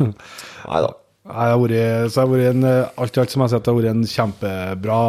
[0.00, 0.94] Nei da.
[1.30, 3.52] Jeg har vært, så jeg har vært en, eh, alt i alt som jeg har
[3.52, 5.02] sett, det har vært en kjempebra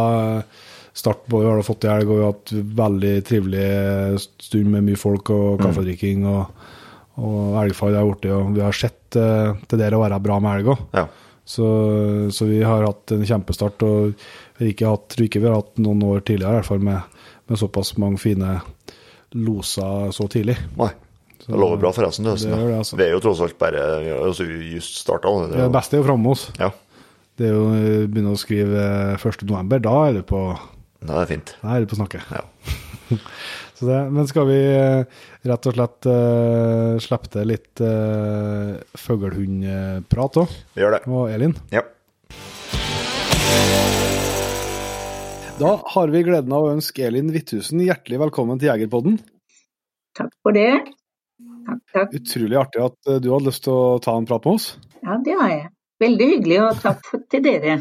[0.93, 1.25] start.
[1.31, 4.99] Både vi har fått i helg og vi har hatt veldig trivelig stund med mye
[4.99, 6.25] folk og kaffedrikking.
[6.29, 6.63] Og,
[7.21, 10.59] og elgfall har blitt, og vi har sett uh, til det å være bra med
[10.59, 10.85] elg òg.
[10.97, 11.05] Ja.
[11.51, 11.67] Så,
[12.31, 13.83] så vi har hatt en kjempestart.
[13.83, 14.13] Og
[14.59, 17.23] vi ikke hatt, tror ikke vi har hatt noen år tidligere, i hvert fall med,
[17.49, 18.59] med såpass mange fine
[19.31, 20.57] loser så tidlig.
[20.79, 20.91] Nei.
[21.41, 22.27] Det lover bra forresten.
[22.27, 22.53] Det, av høsten.
[22.53, 22.97] det, altså.
[22.99, 25.31] Vi er jo tross alt bare altså, just starta.
[25.49, 26.59] Det, Det beste er jo framme hos oss.
[26.59, 26.69] Ja,
[27.39, 27.79] Det er jo å
[28.11, 28.83] begynne å skrive
[29.17, 29.45] 1.
[29.49, 29.81] november.
[29.81, 30.43] Da er du på
[31.01, 31.55] det er det fint.
[31.61, 32.27] Da er du på snakket.
[32.31, 32.45] Ja.
[33.81, 40.37] Så det, men skal vi eh, rett og slett uh, slippe til litt uh, fuglehundprat
[40.43, 40.53] òg?
[40.77, 41.01] Vi gjør det.
[41.09, 41.57] Og Elin?
[41.73, 41.81] Ja.
[45.61, 49.19] Da har vi gleden av å ønske Elin Hvithusen hjertelig velkommen til Jegerpodden.
[50.17, 50.71] Takk for det.
[51.67, 52.15] Takk, takk.
[52.17, 54.71] Utrolig artig at eh, du hadde lyst til å ta en prat med oss.
[55.01, 55.67] Ja, det har jeg.
[56.01, 57.75] Veldig hyggelig, og takk til dere.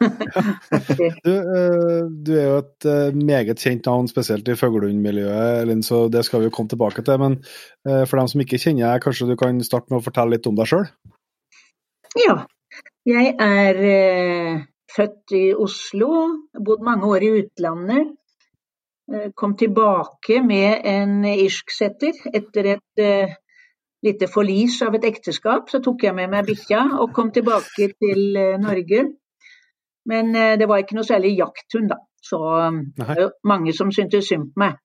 [1.24, 6.24] Du, eh, du er jo et eh, meget kjent navn, spesielt i fuglehundmiljøet, så det
[6.26, 7.20] skal vi jo komme tilbake til.
[7.20, 7.38] Men
[7.86, 10.50] eh, for dem som ikke kjenner deg, kanskje du kan starte med å fortelle litt
[10.50, 10.88] om deg sjøl?
[12.14, 12.34] ja,
[13.10, 13.78] jeg er
[14.94, 16.10] født i Oslo,
[16.54, 18.12] bodd mange år i utlandet.
[19.36, 23.02] Kom tilbake med en irsksetter etter et
[24.06, 25.66] lite forlis av et ekteskap.
[25.68, 29.02] Så tok jeg med meg bikkja og kom tilbake til Norge.
[30.10, 32.00] Men eh, det var ikke noe særlig jakthund, da.
[32.24, 34.78] Så um, det var jo mange som syntes synd på meg.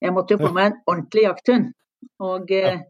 [0.00, 1.72] Jeg måtte jo få meg en ordentlig jakthund.
[2.24, 2.82] Og eh,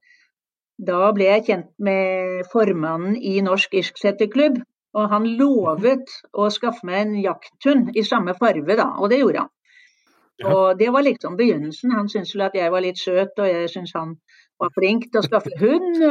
[0.91, 4.61] da ble jeg kjent med formannen i Norsk irsksetterklubb.
[4.99, 8.89] Og han lovet å skaffe meg en jakthund i samme farve, da.
[8.99, 9.53] Og det gjorde han.
[10.49, 11.93] Og det var liksom begynnelsen.
[11.97, 14.15] Han syntes vel at jeg var litt søt, og jeg syntes han
[14.61, 16.03] var flink til å skaffe hund.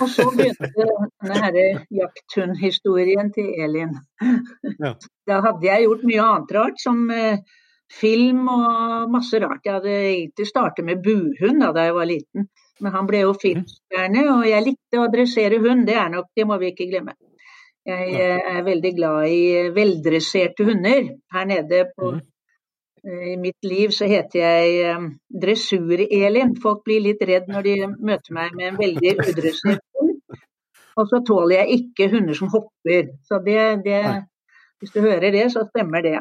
[0.00, 0.86] Og så begynte
[1.24, 1.66] denne
[2.02, 3.98] jakthundhistorien til Elin.
[4.78, 4.94] Ja.
[5.22, 7.44] Da hadde jeg gjort mye annet rart, som eh,
[7.94, 9.60] film og masse rart.
[9.62, 12.48] Jeg hadde egentlig startet med buhund da, da jeg var liten,
[12.82, 16.48] men han ble jo filmstjerne, og jeg likte å dressere hund, det er nok, det
[16.50, 17.14] må vi ikke glemme.
[17.86, 18.18] Jeg
[18.50, 21.06] er veldig glad i veldresserte hunder.
[21.34, 22.20] Her nede på eh,
[23.02, 25.06] i mitt liv så heter jeg um,
[25.42, 26.54] Dressur-Elin.
[26.62, 30.12] Folk blir litt redd når de møter meg med en veldig udressert hund.
[31.00, 33.08] Og så tåler jeg ikke hunder som hopper.
[33.26, 34.02] Så det, det
[34.78, 36.20] Hvis du hører det, så stemmer det.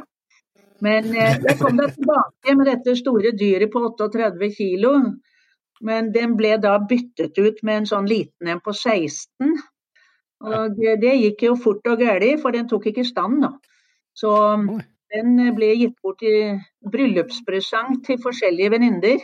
[0.81, 4.95] Men eh, jeg kom da tilbake med dette store dyret på 38 kilo.
[5.81, 9.53] Men den ble da byttet ut med en sånn liten en på 16.
[10.41, 13.51] Og det gikk jo fort og galt, for den tok ikke stand, da.
[14.17, 14.31] Så
[15.13, 16.55] den ble gitt bort i
[16.93, 19.21] bryllupspresang til forskjellige venninner.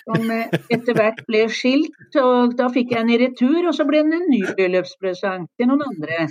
[0.00, 3.84] Som eh, etter hvert ble skilt, og da fikk jeg den i retur, og så
[3.88, 6.22] ble den en ny bryllupspresang til noen andre.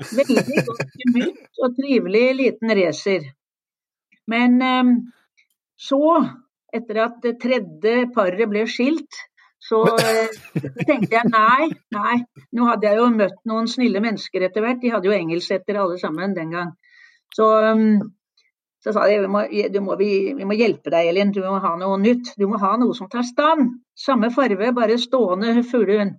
[0.00, 3.26] Veldig godt gemytt og trivelig liten racer.
[4.30, 4.94] Men eh,
[5.80, 6.00] så,
[6.72, 9.20] etter at det tredje paret ble skilt,
[9.60, 10.32] så eh,
[10.88, 12.16] tenkte jeg nei, nei.
[12.56, 14.80] Nå hadde jeg jo møtt noen snille mennesker etter hvert.
[14.80, 16.72] De hadde jo engelsettere alle sammen den gang.
[17.36, 18.00] Så, um,
[18.84, 19.42] så sa de vi må,
[19.84, 21.32] må, vi, vi må hjelpe deg, Elin.
[21.36, 22.32] Du må ha noe nytt.
[22.40, 23.74] Du må ha noe som tar stand.
[23.92, 26.16] Samme farve, bare stående fuglehund.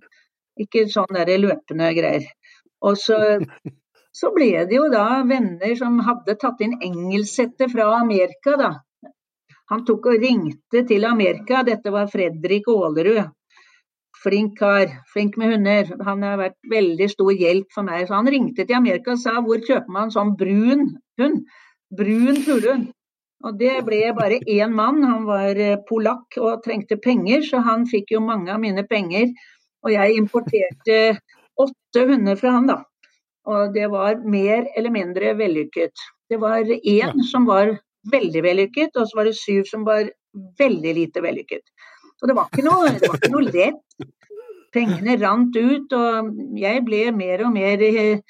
[0.62, 2.28] Ikke sånn der løpende greier.
[2.86, 3.18] Og så,
[4.20, 8.72] så ble det jo da venner som hadde tatt inn engelsette fra Amerika, da.
[9.72, 11.62] Han tok og ringte til Amerika.
[11.66, 13.32] Dette var Fredrik Aalerud.
[14.22, 15.88] Flink kar, flink med hunder.
[16.06, 18.04] Han har vært veldig stor hjelp for meg.
[18.06, 21.42] Så han ringte til Amerika og sa hvor kjøper man sånn brun hund?
[21.92, 22.90] Brun fuglehund.
[23.42, 25.02] Og det ble bare én mann.
[25.04, 29.32] Han var eh, polakk og trengte penger, så han fikk jo mange av mine penger.
[29.82, 30.98] Og jeg importerte
[31.58, 32.78] åtte hunder fra han, da.
[33.50, 36.04] Og det var mer eller mindre vellykket.
[36.30, 37.74] Det var én som var
[38.12, 40.06] veldig vellykket, og så var det syv som var
[40.58, 41.66] veldig lite vellykket.
[42.18, 44.06] Så det var ikke noe, det var ikke noe lett.
[44.72, 48.22] Pengene rant ut, og jeg ble mer og mer eh,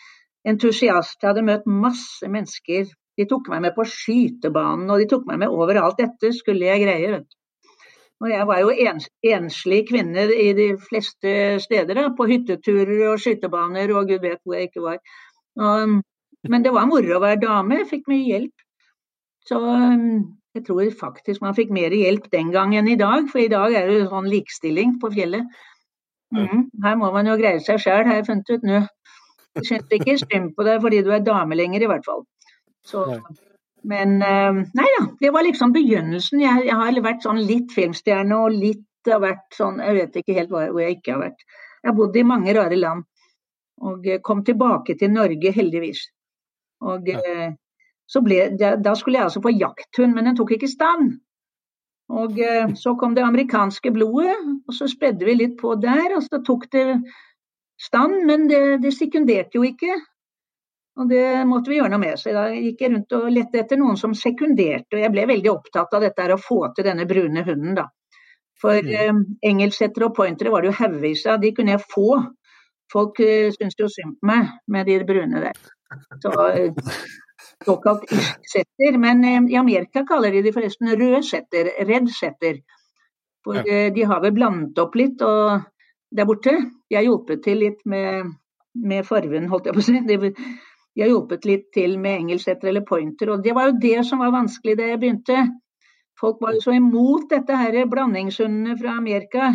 [0.48, 1.20] entusiast.
[1.20, 2.88] Jeg hadde møtt masse mennesker.
[3.18, 5.98] De tok meg med på skytebanen, og de tok meg med overalt.
[6.00, 7.10] Dette skulle jeg greie.
[7.16, 7.38] vet du.
[8.22, 11.32] Og jeg var jo ens, enslig kvinne i de fleste
[11.64, 15.00] steder, da, på hytteturer og skytebaner og gud vet hvor jeg ikke var.
[15.58, 15.96] Og,
[16.48, 18.66] men det var moro å være dame, jeg fikk mye hjelp.
[19.50, 19.58] Så
[20.54, 23.74] jeg tror faktisk man fikk mer hjelp den gang enn i dag, for i dag
[23.74, 25.48] er det sånn likestilling på fjellet.
[26.32, 28.84] Mm, her må man jo greie seg sjæl, har jeg funnet ut nå.
[29.66, 32.22] Syns ikke synd på deg fordi du er dame lenger, i hvert fall.
[32.86, 33.04] Så,
[33.88, 36.42] men um, nei da, det var liksom begynnelsen.
[36.42, 40.36] Jeg, jeg, har vært sånn litt filmstjerne og litt har vært sånn Jeg vet ikke
[40.36, 41.40] helt hvor jeg ikke har vært.
[41.82, 43.08] Jeg har bodd i mange rare land.
[43.82, 46.04] Og eh, kom tilbake til Norge, heldigvis.
[46.86, 47.50] Og ja
[48.20, 51.20] ble, da skulle jeg altså på jakthund, men den tok ikke stand.
[52.12, 54.36] Og eh, Så kom det amerikanske blodet,
[54.68, 56.16] og så spredde vi litt på der.
[56.16, 57.02] og Så tok det
[57.80, 59.96] stand, men det, det sekunderte jo ikke.
[61.00, 62.18] Og det måtte vi gjøre noe med.
[62.20, 64.96] Så da gikk jeg rundt og lette etter noen som sekunderte.
[64.96, 67.88] Og jeg ble veldig opptatt av dette å få til denne brune hunden, da.
[68.62, 68.92] For mm.
[68.94, 71.40] eh, engelsettere og pointere var det jo haugevis av.
[71.42, 72.20] De kunne jeg få.
[72.92, 75.58] Folk eh, syntes jo synd på meg med de brune der.
[76.22, 76.92] Så eh,
[77.64, 79.00] såkalt irsksetter.
[79.00, 82.60] Men eh, i Amerika kaller de de forresten rød setter, redd setter.
[83.42, 83.58] For.
[83.64, 85.64] Eh, de har vel blandet opp litt og
[86.12, 86.54] der borte.
[86.88, 88.30] De har hjulpet til litt med,
[88.76, 90.34] med farven, holdt jeg på å si.
[90.94, 93.32] De, har hjulpet litt til med engelsetter eller pointer.
[93.32, 95.44] Og det var jo det som var vanskelig da jeg begynte.
[96.20, 99.52] Folk var jo så imot dette her blandingshundene fra Amerika.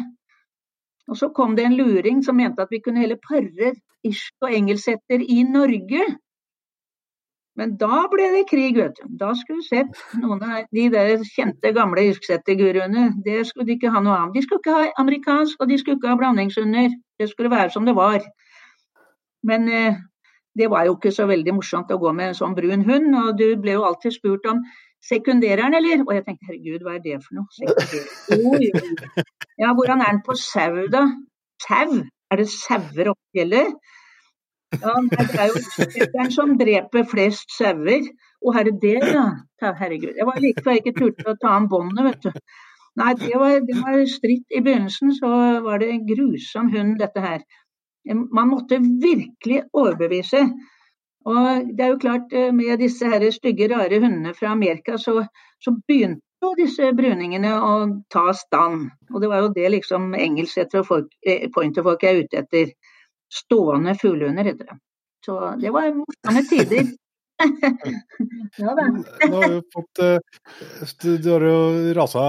[1.08, 3.76] Og så kom det en luring som mente at vi kunne heller pare
[4.08, 6.08] irsk og engelsetter i Norge.
[7.58, 9.06] Men da ble det krig, vet du.
[9.18, 13.08] Da skulle du sett noen av de der kjente gamle irsksetterguruene.
[13.26, 14.36] Det skulle de ikke ha noe av.
[14.36, 16.94] De skulle ikke ha amerikansk, og de skulle ikke ha blandingshunder.
[17.18, 18.22] Det skulle være som det var.
[19.48, 19.98] Men eh,
[20.58, 23.16] det var jo ikke så veldig morsomt å gå med en sånn brun hund.
[23.22, 24.64] Og du ble jo alltid spurt om
[25.08, 26.04] sekundereren, eller?
[26.06, 27.48] Og jeg tenkte herregud, hva er det for noe?
[29.58, 31.08] Ja, hvordan er den på sau, da?
[31.64, 32.04] Sau?
[32.30, 33.74] Er det sauer oppe fjellet?
[34.76, 35.62] Ja, det er jo
[36.14, 38.06] den som dreper flest sauer.
[38.38, 39.28] Å, herre det ja.
[39.64, 40.14] Herregud.
[40.14, 42.44] Jeg var like før jeg ikke turte å ta an båndet, vet du.
[42.98, 44.46] Nei, det var, det var stritt.
[44.54, 45.32] I begynnelsen så
[45.66, 47.42] var det en grusom hund, dette her.
[48.16, 50.44] Man måtte virkelig overbevise.
[51.28, 55.26] Og det er jo klart, eh, med disse her stygge, rare hundene fra Amerika, så,
[55.60, 57.74] så begynte jo disse bruningene å
[58.14, 58.88] ta stand.
[59.12, 62.72] Og det var jo det liksom engelsksetter og folk, eh, pointerfolk er ute etter.
[63.34, 64.80] Stående fuglehunder, heter det.
[65.26, 66.94] Så det var morsomme tider.
[68.58, 68.72] ja.
[69.30, 72.24] Nå har vi fått uh, Du har jo rasa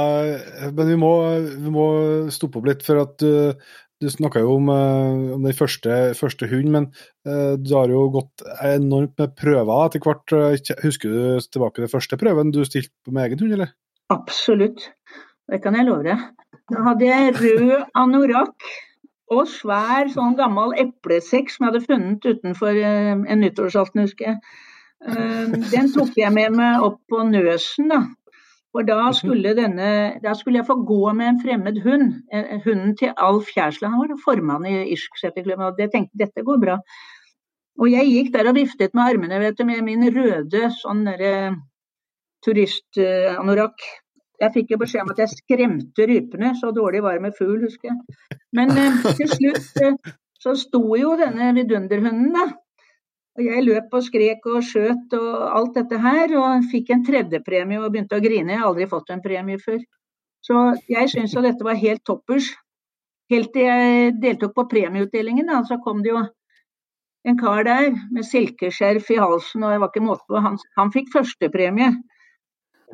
[0.76, 1.86] Men vi må, vi må
[2.34, 3.24] stoppe opp litt, for at
[4.02, 6.86] du snakka jo om, uh, om den første, første hunden, men
[7.26, 10.34] uh, du har jo gått enormt med prøver etter hvert.
[10.84, 13.74] Husker du tilbake den første prøven du stilte med egen hund, eller?
[14.14, 14.90] Absolutt,
[15.50, 16.22] det kan jeg love deg.
[16.68, 18.70] Da hadde jeg rød anorakk
[19.32, 24.38] og svær sånn gammel eplesekk som jeg hadde funnet utenfor en nyttårsaften, husker jeg.
[25.68, 28.00] Den tok jeg med meg opp på Nøsen, da.
[28.74, 29.16] For da mhm.
[29.16, 29.90] skulle, denne,
[30.22, 32.10] da skulle jeg få gå med en fremmed hund.
[32.66, 33.94] Hunden til Alf Kjærsland.
[33.94, 36.76] Han var formann i Irskseterklubben, og jeg tenkte dette går bra.
[37.78, 41.32] Og jeg gikk der og viftet med armene vet du, med min røde sånn derre
[42.44, 43.84] turistanorakk.
[44.38, 47.58] Jeg fikk jo beskjed om at jeg skremte rypene, så dårlig var det med fugl,
[47.64, 48.38] husker jeg.
[48.54, 49.96] Men eh, til slutt eh,
[50.38, 52.44] så sto jo denne vidunderhunden, da.
[53.38, 57.78] Og jeg løp og skrek og skjøt og alt dette her, og fikk en tredjepremie
[57.78, 58.56] og begynte å grine.
[58.56, 59.78] Jeg har aldri fått en premie før.
[60.42, 62.50] Så jeg syns jo dette var helt toppers.
[63.30, 66.24] Helt til jeg deltok på premieutdelingen, da, så kom det jo
[67.28, 70.40] en kar der med silkeskjerf i halsen, og jeg var ikke måte på.
[70.42, 71.90] Han, han fikk førstepremie.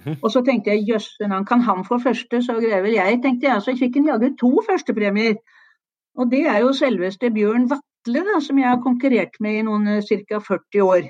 [0.01, 0.16] Mhm.
[0.20, 3.47] Og så tenkte jeg jøsse navn, kan han få første, så greier vel jeg, tenkte
[3.47, 3.62] jeg.
[3.62, 5.38] Så fikk han jaggu to førstepremier.
[6.18, 9.88] Og det er jo selveste Bjørn Vatle, da, som jeg har konkurrert med i noen
[9.96, 10.40] eh, ca.
[10.40, 11.08] 40 år.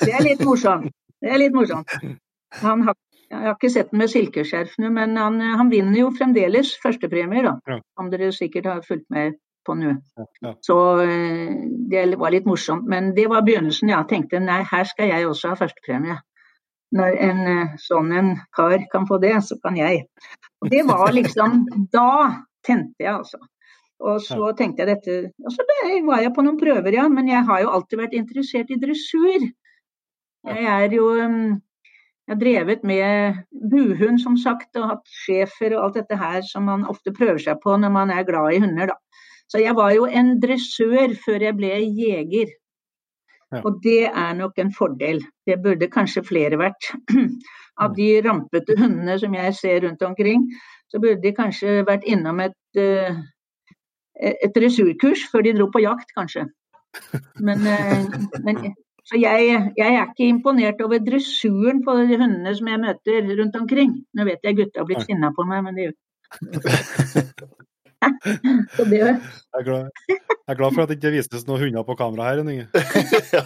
[0.00, 0.90] Det er litt morsomt.
[1.20, 1.92] Det er litt morsomt.
[2.64, 2.96] Han har,
[3.30, 7.46] jeg har ikke sett den med silkeskjerfene, men han, eh, han, vinner jo fremdeles førstepremier,
[7.46, 7.76] da.
[7.76, 8.08] Ja.
[8.10, 9.94] Dere sikkert har fulgt med på nå.
[10.18, 10.54] Ja.
[10.66, 11.54] Så eh,
[11.92, 12.88] det var litt morsomt.
[12.90, 13.92] Men det var begynnelsen.
[13.92, 16.18] Jeg tenkte nei, her skal jeg også ha førstepremie.
[16.96, 17.40] Når en
[17.78, 20.08] sånn en kar kan få det, så kan jeg.
[20.58, 21.60] Og det var liksom
[21.92, 22.08] Da
[22.66, 23.38] tente jeg, altså.
[24.00, 25.64] Og så tenkte jeg dette Og så
[26.06, 27.08] var jeg på noen prøver, ja.
[27.12, 29.48] Men jeg har jo alltid vært interessert i dressur.
[30.48, 31.58] Jeg er jo um,
[32.24, 33.40] Jeg har drevet med
[33.72, 37.58] buhund, som sagt, og hatt schæfer og alt dette her som man ofte prøver seg
[37.64, 39.26] på når man er glad i hunder, da.
[39.50, 42.52] Så jeg var jo en dressør før jeg ble jeger.
[43.50, 43.64] Ja.
[43.66, 45.24] Og det er nok en fordel.
[45.46, 46.92] Det burde kanskje flere vært.
[47.82, 50.46] Av de rampete hundene som jeg ser rundt omkring,
[50.86, 53.18] så burde de kanskje vært innom et uh,
[54.20, 56.46] et dressurkurs før de dro på jakt, kanskje.
[57.40, 58.06] Men, eh,
[58.44, 58.62] men
[59.06, 59.48] så jeg,
[59.78, 63.96] jeg, er ikke imponert over dressuren på de hundene som jeg møter rundt omkring.
[64.14, 65.98] Nå vet jeg gutta har blitt sinna på meg, men det gjør
[68.00, 69.16] så det jeg,
[69.58, 72.38] er glad, jeg er glad for at det ikke vises noen hunder på kamera her.
[73.36, 73.42] ja,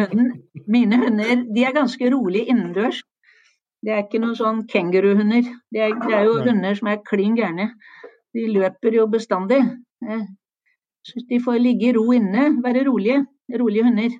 [0.00, 0.32] Hunden,
[0.66, 3.02] mine hunder de er ganske rolig innendørs.
[3.84, 5.46] Det er ikke noen sånn kenguruhunder.
[5.46, 7.70] Det, det, er jo hunder som er klin gærne.
[8.36, 9.62] De løper jo bestandig.
[11.06, 13.24] så de får ligge i ro inne, være rolige.
[13.60, 14.16] Rolige hunder.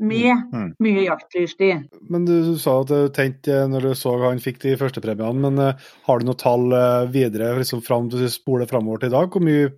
[0.00, 0.68] Med mm.
[0.80, 1.82] mye jaktutstyr.
[2.12, 5.60] Men du sa at du tenkte når du så han fikk de første premiene, men
[5.60, 6.72] uh, har du noe tall
[7.12, 9.28] videre liksom fram du spoler framover til i dag?
[9.28, 9.68] Hvor mye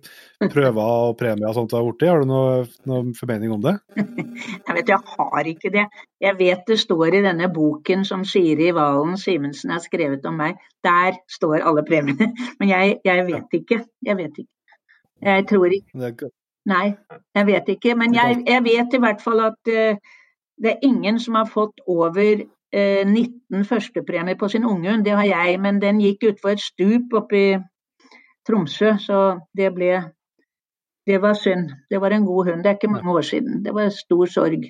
[0.53, 2.07] prøver og premier og sånt har blitt?
[2.07, 3.75] Har du noen noe formening om det?
[4.67, 5.85] jeg vet jeg har ikke det.
[6.23, 10.61] Jeg vet det står i denne boken som Siri Valen Simensen har skrevet om meg.
[10.85, 12.31] Der står alle premiene.
[12.59, 13.83] Men jeg, jeg vet ikke.
[14.05, 14.51] Jeg vet ikke.
[15.23, 16.31] Jeg tror ikke.
[16.69, 16.93] Nei,
[17.35, 17.95] jeg vet ikke.
[17.99, 19.99] Men jeg, jeg vet i hvert fall at uh,
[20.63, 25.05] det er ingen som har fått over uh, 19 førstepremier på sin unghund.
[25.05, 27.53] Det har jeg, men den gikk utfor et stup oppe i
[28.47, 29.23] Tromsø, så
[29.55, 30.03] det ble
[31.03, 31.67] Det var synd.
[31.91, 32.63] Det var en god hund.
[32.63, 33.63] Det er ikke mange år siden.
[33.63, 34.61] Det var stor sorg.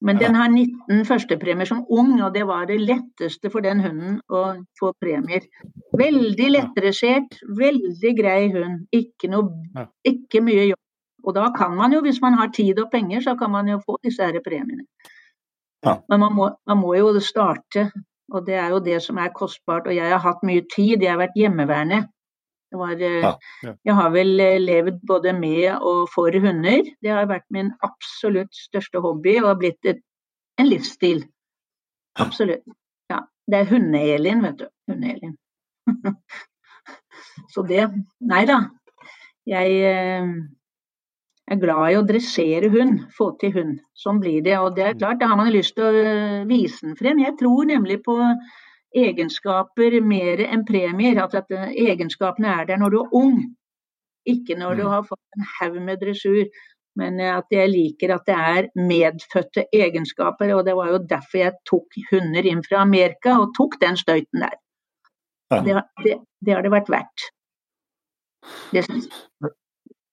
[0.00, 4.22] Men den har 19 førstepremier som ung, og det var det letteste for den hunden
[4.32, 4.40] å
[4.80, 5.44] få premier.
[5.92, 8.86] Veldig lettdressert, veldig grei hund.
[8.96, 10.80] Ikke, noe, ikke mye jobb
[11.24, 13.80] og da kan man jo, hvis man har tid og penger, så kan man jo
[13.86, 14.86] få disse her premiene.
[15.84, 15.96] Ja.
[16.08, 17.90] Men man må, man må, jo starte,
[18.32, 19.86] og det er jo det som er kostbart.
[19.86, 22.04] Og jeg har hatt mye tid, jeg har vært hjemmeværende.
[22.72, 23.32] Var, eh, ja,
[23.64, 23.72] ja.
[23.84, 26.84] Jeg har vel eh, levd både med og for hunder.
[27.02, 30.04] Det har vært min absolutt største hobby og har blitt et,
[30.60, 31.24] en livsstil.
[32.20, 32.62] Absolutt.
[33.10, 33.24] Ja.
[33.50, 34.68] Det er hunde-Elin, vet du.
[34.90, 35.34] Hunde-Elin.
[37.54, 37.88] Så det
[38.20, 38.60] Nei da.
[39.50, 40.30] Jeg eh,
[41.50, 43.78] er glad i å dressere hund, få til hund.
[43.98, 44.56] Sånn blir det.
[44.58, 45.00] Og det er mm.
[45.02, 47.22] klart, da har man lyst til å øh, vise den frem.
[47.22, 48.16] Jeg tror nemlig på
[48.96, 51.22] egenskaper mer enn premier.
[51.24, 53.40] At, at eh, egenskapene er der når du er ung,
[54.28, 54.90] ikke når du Mm.
[54.94, 56.44] har fått en haug med dressur.
[56.98, 60.54] Men eh, at jeg liker at det er medfødte egenskaper.
[60.54, 64.46] Og det var jo derfor jeg tok hunder inn fra Amerika og tok den støyten
[64.46, 64.58] der.
[65.50, 67.30] Det, det, det har det vært verdt.
[68.70, 69.50] Det synes jeg.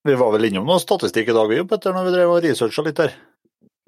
[0.07, 2.83] Vi var vel innom noe statistikk i dag, vi, Petter, når vi drev og researcha
[2.85, 3.15] litt der.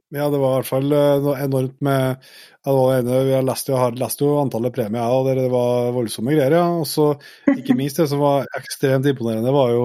[0.09, 3.19] Ja, det var i hvert fall eh, noe enormt med ja, det var det ene,
[3.29, 6.55] Jeg leste, jeg har lest jo antallet premier, og det, det var voldsomme greier.
[6.57, 6.63] ja.
[6.81, 7.11] Og så
[7.53, 9.83] ikke minst det som var ekstremt imponerende, var jo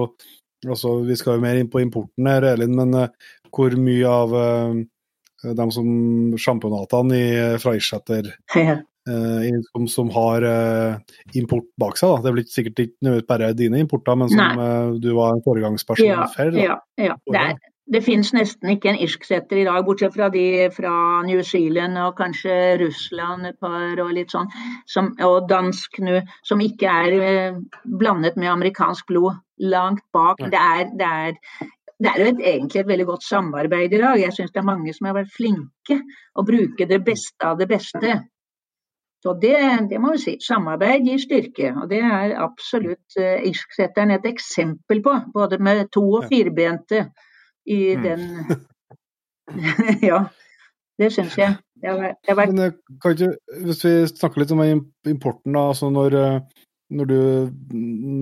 [0.65, 4.33] også, Vi skal jo mer inn på importen her, Elin, men uh, hvor mye av
[4.33, 5.87] uh, dem som
[6.41, 8.79] sjampionatene i- fra Irsetter Ja.
[9.09, 10.97] Eh, som, som har eh,
[11.39, 12.15] import bak seg.
[12.15, 12.25] da.
[12.25, 16.25] Det blir sikkert ikke bare dine importer, men som eh, du var en foregangsperson Ja,
[16.31, 16.57] for.
[16.59, 17.17] ja, ja.
[17.29, 17.59] Det, er,
[17.95, 20.45] det finnes nesten ikke en irsksetter i dag, bortsett fra de
[20.75, 20.95] fra
[21.27, 24.49] New Zealand og kanskje Russland et par og litt sånn,
[24.89, 29.41] som, og dansk nå, som ikke er blandet med amerikansk blod.
[29.55, 30.41] Langt bak.
[30.51, 31.35] Det er, det er,
[32.03, 34.19] det er jo et, egentlig et veldig godt samarbeid i dag.
[34.19, 36.01] Jeg syns det er mange som har vært flinke
[36.35, 38.17] å bruke det beste av det beste.
[39.25, 39.57] Så det,
[39.89, 40.33] det må vi si.
[40.45, 45.15] Samarbeid gir styrke, og det er absolutt uh, irsksetteren et eksempel på.
[45.33, 47.07] Både med to- og firbente
[47.65, 48.03] i Mm.
[48.03, 48.21] den
[50.09, 50.19] Ja,
[51.01, 51.57] det syns jeg.
[51.81, 52.73] Det har vært, det har vært Men eh,
[53.11, 53.31] ikke,
[53.65, 54.61] hvis vi snakker litt om
[55.09, 56.39] importen, da, altså når, eh,
[56.93, 57.19] når du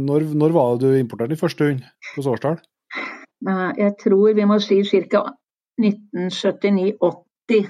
[0.08, 1.84] når, når var det du importerte din første hund?
[2.14, 2.58] Hvilket årstall?
[3.78, 5.24] Jeg tror vi må si ca.
[5.82, 7.68] 1979-80.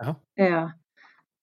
[0.00, 0.14] Ja.
[0.38, 0.68] Ja.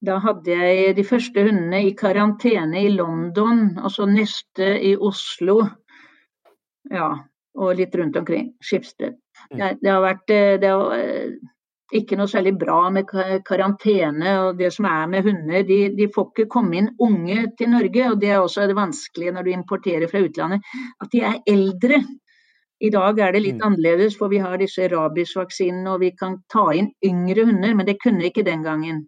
[0.05, 5.59] Da hadde jeg de første hundene i karantene i London, og så neste i Oslo.
[6.93, 7.09] Ja,
[7.57, 8.51] og litt rundt omkring.
[8.61, 9.17] Skipsted.
[9.51, 9.57] Mm.
[9.57, 11.31] Det, det har vært eh, det har, eh,
[11.97, 13.09] ikke noe særlig bra med
[13.47, 14.35] karantene.
[14.45, 18.11] Og det som er med hunder, de, de får ikke komme inn unge til Norge.
[18.11, 20.71] Og det er også det vanskelige når du importerer fra utlandet,
[21.01, 22.03] at de er eldre.
[22.85, 23.67] I dag er det litt Mm.
[23.71, 27.97] annerledes, for vi har disse rabiesvaksinene og vi kan ta inn yngre hunder, men det
[28.03, 29.07] kunne vi ikke den gangen.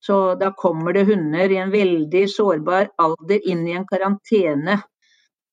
[0.00, 4.78] Så da kommer det hunder i en veldig sårbar alder inn i en karantene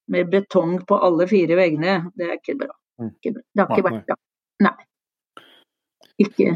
[0.08, 2.12] med betong på alle fire veggene.
[2.16, 2.76] Det er ikke bra.
[3.02, 3.12] Mm.
[3.24, 4.18] Det har ikke vært bra.
[4.66, 4.76] Nei.
[6.22, 6.52] Ikke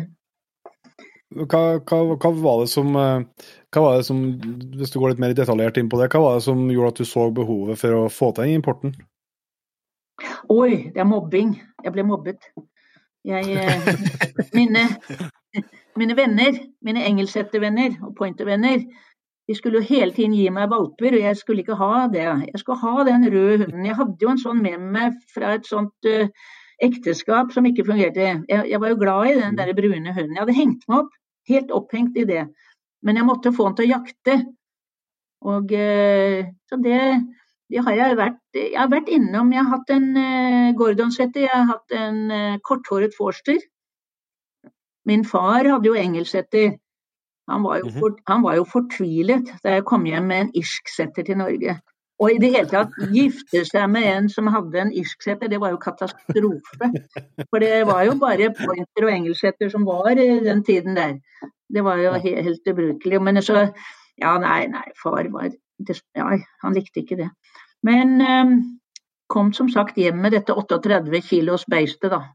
[1.36, 4.22] Hva, hva, hva var det som eh, hva var det som,
[4.80, 7.02] Hvis du går litt mer detaljert inn på det, hva var det som gjorde at
[7.02, 8.96] du så behovet for å få til importen?
[10.50, 11.54] Oi, det er mobbing.
[11.84, 12.50] Jeg ble mobbet.
[13.28, 13.92] Jeg, eh,
[14.58, 14.88] mine,
[16.00, 18.86] mine venner, mine engelsettervenner og pointervenner,
[19.50, 22.26] de skulle jo hele tiden gi meg valper, og jeg skulle ikke ha det.
[22.52, 23.88] Jeg skulle ha den røde hunden.
[23.88, 26.30] Jeg hadde jo en sånn med meg fra et sånt uh,
[26.86, 28.28] ekteskap som ikke fungerte.
[28.46, 30.36] Jeg, jeg var jo glad i den der brune hunden.
[30.36, 31.18] Jeg hadde hengt meg opp,
[31.50, 32.46] helt opphengt i det.
[33.02, 34.38] Men jeg måtte få den til å jakte.
[35.50, 37.02] Og uh, så det,
[37.74, 39.50] det har jeg vært Jeg har vært innom.
[39.56, 43.58] Jeg har hatt en uh, Gordon-setter, jeg har hatt en eh, korthåret forster.
[45.10, 46.76] Min far hadde jo engelsetter.
[47.50, 48.00] Han var, jo Mhm.
[48.00, 51.80] for, han var jo fortvilet da jeg kom hjem med en irsksetter til Norge.
[52.20, 55.72] Og i det hele tatt gifte seg med en som hadde en irsksetter, det var
[55.72, 56.90] jo katastrofe.
[57.50, 61.16] For det var jo bare pointer og engelsetter som var i den tiden der.
[61.72, 63.22] Det var jo helt, helt ubrukelig.
[63.24, 63.70] Men så
[64.20, 65.48] Ja, nei, nei, far var
[66.16, 66.26] Ja,
[66.62, 67.30] han likte ikke det.
[67.88, 68.52] Men eh,
[69.32, 72.26] kom som sagt hjem med dette 38 kilos beistet, da.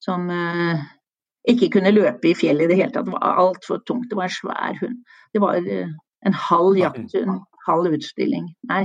[0.00, 0.80] Som eh,
[1.48, 3.06] ikke kunne løpe i fjellet i det hele tatt.
[3.06, 4.08] Det var altfor tungt.
[4.10, 4.98] Det var en svær hund.
[5.34, 5.94] Det var eh,
[6.26, 8.46] en halv jakthund, halv utstilling.
[8.70, 8.84] Nei.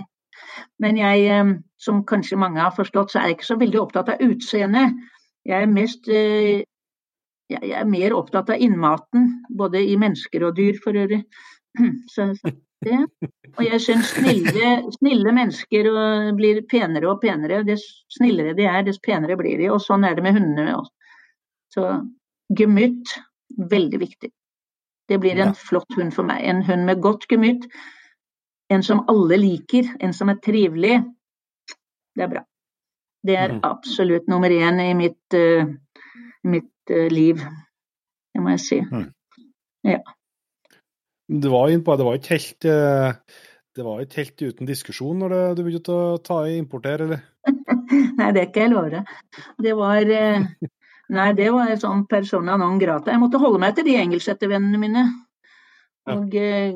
[0.82, 4.10] Men jeg, eh, som kanskje mange har forstått, så er jeg ikke så veldig opptatt
[4.14, 4.98] av utseendet.
[5.46, 6.64] Jeg er mest eh,
[7.48, 11.24] jeg er mer opptatt av innmaten, både i mennesker og dyr for øvrig.
[12.12, 12.52] Så, så
[12.86, 12.98] det.
[13.58, 15.88] Og jeg syns snille, snille mennesker
[16.38, 17.64] blir penere og penere.
[17.66, 17.86] Dess
[18.18, 19.70] snillere de er, dess penere blir de.
[19.74, 20.94] Og sånn er det med hundene også.
[21.74, 21.86] Så
[22.50, 23.14] gemytt,
[23.58, 24.32] veldig viktig.
[25.08, 26.44] Det blir en flott hund for meg.
[26.44, 27.68] En hund med godt gemytt.
[28.70, 31.00] En som alle liker, en som er trivelig.
[32.16, 32.44] Det er bra.
[33.24, 33.60] Det er Mhm.
[33.64, 35.66] absolutt nummer én i mitt, uh,
[36.44, 37.36] mitt uh, liv.
[38.34, 38.82] Det må jeg si.
[41.30, 43.14] Det var, innpå, det var ikke helt uh
[43.78, 47.20] det var ikke helt uten diskusjon når du begynte å ta i importer, eller?
[48.18, 49.04] Nei, det kan jeg love.
[49.62, 50.48] Det var eh,
[51.16, 53.14] Nei, det var en sånn persona non grata.
[53.14, 55.06] Jeg måtte holde meg til de engelsettervennene mine.
[56.12, 56.76] Og eh,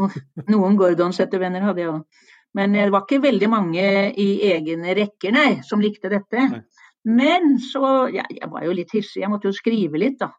[0.00, 0.14] og
[0.52, 2.28] noen Gordon-settervenner hadde jeg òg.
[2.56, 3.84] Men det var ikke veldig mange
[4.20, 6.48] i egne rekker, nei, som likte dette.
[6.52, 6.60] Nei.
[7.02, 10.30] Men så ja, Jeg var jo litt hissig, jeg måtte jo skrive litt, da.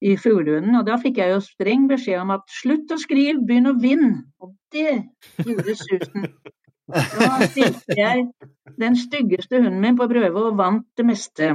[0.00, 0.76] i fuglehunden.
[0.78, 4.22] Og da fikk jeg jo streng beskjed om at slutt å skrive, begynn å vinne.
[4.40, 5.02] Og det
[5.42, 6.30] gjorde susen.
[6.86, 8.28] Da stilte jeg
[8.78, 11.48] den styggeste hunden min på prøve og vant det meste.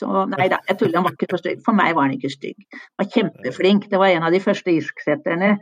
[0.00, 1.60] Så, nei da, jeg tuller, han var ikke så stygg.
[1.66, 2.56] For meg var han ikke stygg.
[2.72, 3.86] Han var kjempeflink.
[3.92, 5.54] Det var en av de første irsksetterne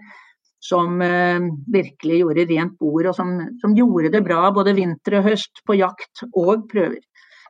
[0.62, 5.28] som uh, virkelig gjorde rent bord, og som, som, gjorde det bra både vinter og
[5.30, 7.02] høst på jakt og prøver.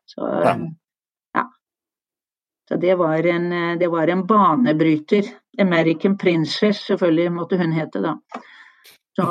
[0.08, 0.24] Så,
[1.36, 1.44] ja.
[2.68, 5.28] Så det var, en, det var en banebryter.
[5.60, 8.14] American Princess, selvfølgelig måtte hun hete da.
[9.16, 9.28] Så,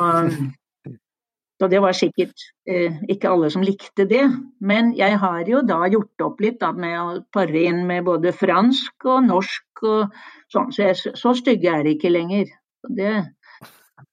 [1.58, 4.24] så det var sikkert eh, ikke alle som likte det.
[4.62, 8.32] Men jeg har jo da gjort opp litt da, med å pare inn med både
[8.36, 10.20] fransk og norsk og
[10.52, 12.52] sånn, så, jeg, så stygge er de ikke lenger.
[12.94, 13.16] Det,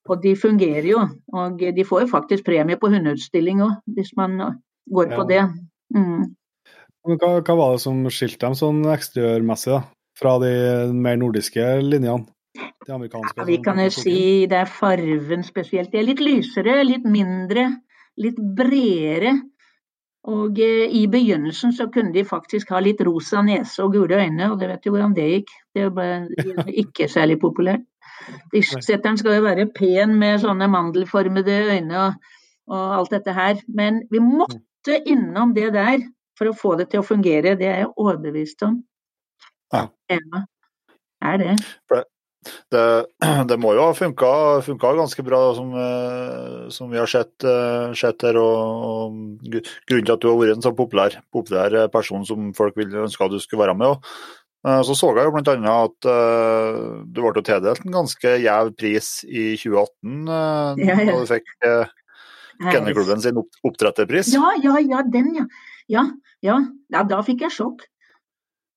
[0.10, 1.04] og de fungerer jo.
[1.38, 4.40] Og de får jo faktisk premie på hundeutstilling òg, hvis man
[4.90, 5.44] går på det.
[5.94, 6.34] Mm.
[7.06, 9.84] Hva, hva, var det som skilte dem sånn eksteriørmessig, da?
[10.16, 10.50] Fra de
[10.96, 12.26] mer nordiske linjene?
[12.56, 13.40] De amerikanske?
[13.40, 15.92] Ja, vi kan jo si det er farven spesielt.
[15.92, 17.68] De er litt lysere, litt mindre,
[18.22, 19.36] litt bredere.
[20.26, 24.50] Og eh, i begynnelsen så kunne de faktisk ha litt rosa nese og gule øyne,
[24.52, 25.52] og det vet jo hvordan det gikk.
[25.76, 26.08] Det ble
[26.84, 27.86] ikke særlig populært.
[28.54, 32.34] Disksetteren skal jo være pen med sånne mandelformede øyne og,
[32.72, 33.62] og, alt dette her.
[33.68, 36.02] Men vi måtte innom det der
[36.40, 37.54] for å få det til å fungere.
[37.60, 38.80] Det er jeg overbevist om.
[39.74, 39.86] Ja.
[40.10, 40.44] ja.
[41.26, 41.56] Er det.
[42.74, 42.86] Det,
[43.50, 48.26] det, må jo ha funka, ganske bra, som, eh, som, vi har sett, eh, sett
[48.28, 48.40] her.
[48.42, 52.78] Og, og, grunnen til at du har vært en så populær, populær person som folk
[52.80, 53.96] ville ønske at du skulle være med.
[53.96, 55.74] Og, Eh, så så jeg jo bl.a.
[55.86, 61.12] at uh, du ble tildelt en ganske gjev pris i 2018 uh, eh, ja, ja.
[61.12, 61.92] da du fikk uh,
[62.72, 64.32] Kennelklubben sin opp oppdretterpris.
[64.34, 65.46] Ja, ja, ja, den, ja.
[65.92, 66.06] ja.
[66.46, 66.56] Ja,
[66.94, 67.04] ja.
[67.04, 67.84] da fikk jeg sjokk.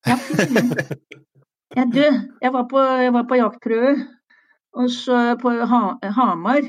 [1.76, 2.04] Ja, du,
[2.40, 3.96] jeg var på, jeg var på jaktprøve
[4.78, 5.82] og så på ha,
[6.16, 6.66] Hamar.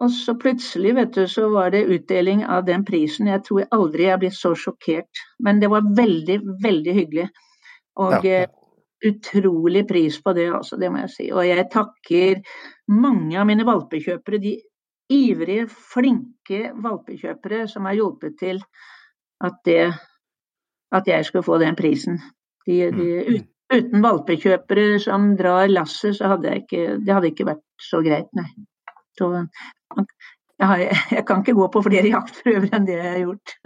[0.00, 3.28] Og så plutselig vet du, så var det utdeling av den prisen.
[3.28, 5.20] Jeg tror aldri jeg blitt så sjokkert.
[5.44, 7.26] Men det var veldig, veldig hyggelig.
[8.00, 8.42] Og ja.
[8.44, 8.56] Eh,
[9.10, 11.26] utrolig pris på det, altså, det må jeg si.
[11.32, 12.42] Og jeg takker
[12.92, 14.58] mange av mine valpekjøpere, de
[15.10, 18.60] ivrige, flinke valpekjøpere som har hjulpet til
[19.40, 19.86] at, det,
[20.92, 22.20] at jeg skulle få den prisen.
[22.68, 23.48] De, de, mm.
[23.70, 28.30] Uten valpekjøpere som drar lasset, så hadde jeg ikke, det hadde ikke vært så greit,
[28.38, 28.50] nei.
[29.18, 29.24] Så,
[30.60, 33.46] jeg, har, jeg, kan ikke gå på flere jaktprøver enn det jeg har gjort.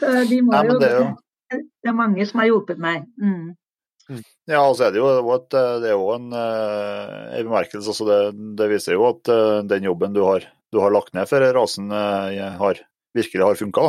[0.00, 1.06] så de må jo, jo
[1.48, 3.06] det er mange som har hjulpet meg.
[3.20, 3.54] Mm.
[4.10, 4.22] mm.
[4.48, 7.94] Ja, altså er det jo, det er jo en, eh, en bemerkelse.
[7.94, 8.18] Altså det,
[8.60, 11.90] det, viser jo at eh, den jobben du har, du har lagt ned for rasen,
[11.92, 12.82] eh, har,
[13.16, 13.88] virkelig har funka.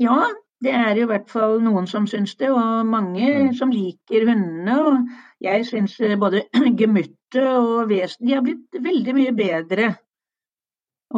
[0.00, 0.16] Ja,
[0.62, 3.52] det er i hvert fall noen som syns det, og mange mm.
[3.58, 4.78] som liker hundene.
[4.78, 6.46] og Jeg syns både
[6.80, 9.92] gemyttet og vesenet de har blitt veldig mye bedre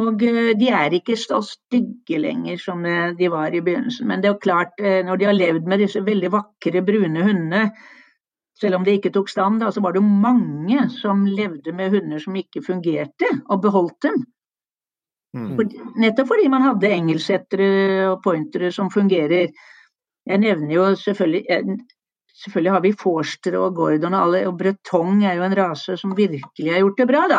[0.01, 4.07] og eh, de er ikke så stygge lenger som eh, de var i begynnelsen.
[4.09, 7.23] Men det er jo klart, eh, når de har levd med disse veldig vakre, brune
[7.23, 7.69] hundene,
[8.59, 12.21] selv om de ikke tok stand, da, så var det mange som levde med hunder
[12.23, 14.23] som ikke fungerte, og beholdt dem.
[15.35, 15.57] Mm.
[15.99, 19.51] Nettopp fordi man hadde engelsettere og pointere som fungerer.
[20.25, 21.81] Jeg nevner jo selvfølgelig
[22.35, 26.17] Selvfølgelig har vi Forster og Gordon og alle, og Breton er jo en rase som
[26.17, 27.37] virkelig har gjort det bra, da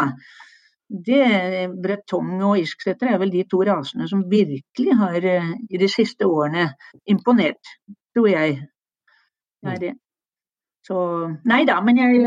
[0.88, 5.88] det, Bretong og irsksetter er vel de to rasene som virkelig har eh, i de
[5.90, 6.68] siste årene
[7.10, 7.74] imponert,
[8.14, 8.60] tror jeg.
[9.80, 9.94] Det
[10.86, 10.96] Så
[11.50, 12.18] Nei da, men jeg,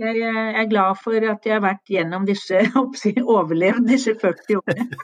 [0.00, 2.64] jeg, jeg, er glad for at jeg har vært gjennom disse,
[3.36, 4.88] overlevd disse 40 årene.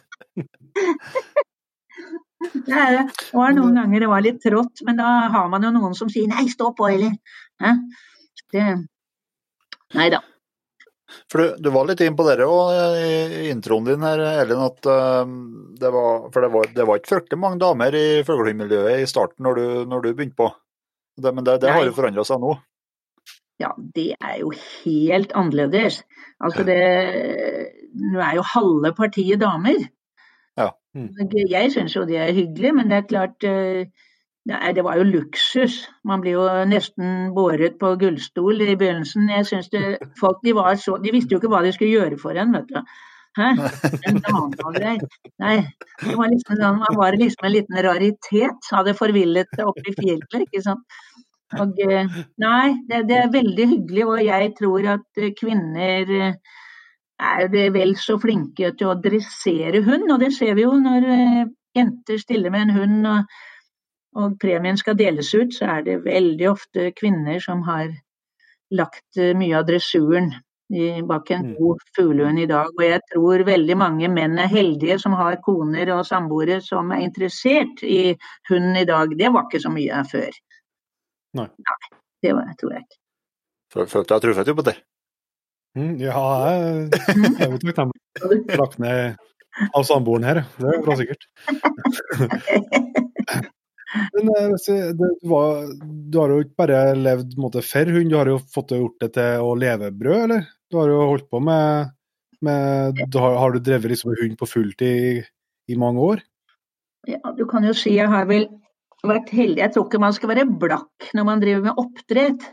[2.45, 2.85] Det
[3.33, 6.29] var noen ganger det var litt trått, men da har man jo noen som sier
[6.29, 7.15] 'nei, stå på', eller.
[8.53, 8.65] Det,
[9.97, 10.21] nei da.
[11.33, 14.61] For du, du, var litt inn på dere òg i introen din her, Elin.
[14.67, 14.91] at
[15.81, 19.49] det var, For det var, det var ikke fryktelig mange damer i fuglehundmiljøet i starten
[19.49, 20.51] når du, når du begynte på.
[21.17, 22.59] Det, men det, det har jo forandra seg nå?
[23.63, 24.51] Ja, det er jo
[24.85, 26.03] helt annerledes.
[26.41, 26.79] Altså det
[27.95, 29.85] Nå er jo halve partiet damer.
[30.59, 30.73] Ja.
[30.95, 31.11] Mm.
[31.51, 33.47] Jeg syns jo det er hyggelig, men det er klart
[34.45, 35.79] Nei, det var jo luksus.
[36.05, 39.31] Man blir jo nesten båret på gullstol i begynnelsen.
[39.33, 39.85] Jeg synes det,
[40.21, 42.69] folk de var så, de visste jo ikke hva de skulle gjøre for en, vet
[42.69, 42.77] du.
[43.39, 43.49] Hæ?
[44.11, 45.07] En dame og greier.
[45.43, 45.57] Nei,
[46.03, 48.69] det var liksom, man var liksom en liten raritet.
[48.77, 51.01] Hadde forvillet seg opp i fjellet, ikke sant.
[51.61, 56.39] Og, eh, nei, det, det, er veldig hyggelig, og jeg tror at kvinner eh,
[57.21, 61.43] er vel så flinke til å dressere hund, og det ser vi jo når eh,
[61.77, 63.11] jenter stiller med en hund.
[63.13, 63.35] og
[64.15, 67.89] og premien skal deles ut, så er det veldig ofte kvinner som har
[68.75, 70.33] lagt eh, mye av dressuren
[71.07, 71.57] bak en Mm.
[71.59, 72.67] god fuglehund i dag.
[72.79, 77.05] Og jeg tror veldig mange menn er heldige som har koner og samboere som er
[77.05, 78.17] interessert i
[78.49, 79.13] hunden i dag.
[79.19, 80.31] Det var ikke så mye før.
[81.35, 81.49] Nei.
[82.23, 82.99] det var, tror jeg ikke.
[83.75, 84.77] Føl- Følte jeg truffet jo på det.
[85.75, 88.01] Mm, ja, jeg jeg er jo takknemlig.
[88.61, 89.17] Lagt ned
[89.75, 91.27] av samboeren her, det er bra sikkert.
[94.15, 94.95] Men eh, jeg-
[95.31, 95.67] var,
[96.11, 99.13] du har jo ikke bare levd måte, for hund, du har jo fått gjort det
[99.15, 100.47] til å levebrød, eller?
[100.71, 101.93] Du har jo holdt på med,
[102.43, 105.25] med du har, har du drevet liksom hund på fulltid i,
[105.75, 106.23] i mange år?
[107.07, 108.49] Ja, du kan jo si jeg har vel
[109.11, 109.61] vært heldig.
[109.63, 112.49] Jeg tror ikke man skal være blakk når man driver med oppdrett.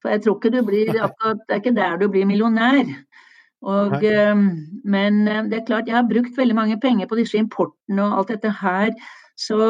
[0.00, 2.88] For jeg tror ikke du blir akkurat, Det er ikke der du blir millionær.
[3.60, 4.36] Og, eh,
[4.84, 8.18] men eh, det er klart, jeg har brukt veldig mange penger på disse importene og
[8.18, 8.94] alt dette her.
[9.36, 9.60] Så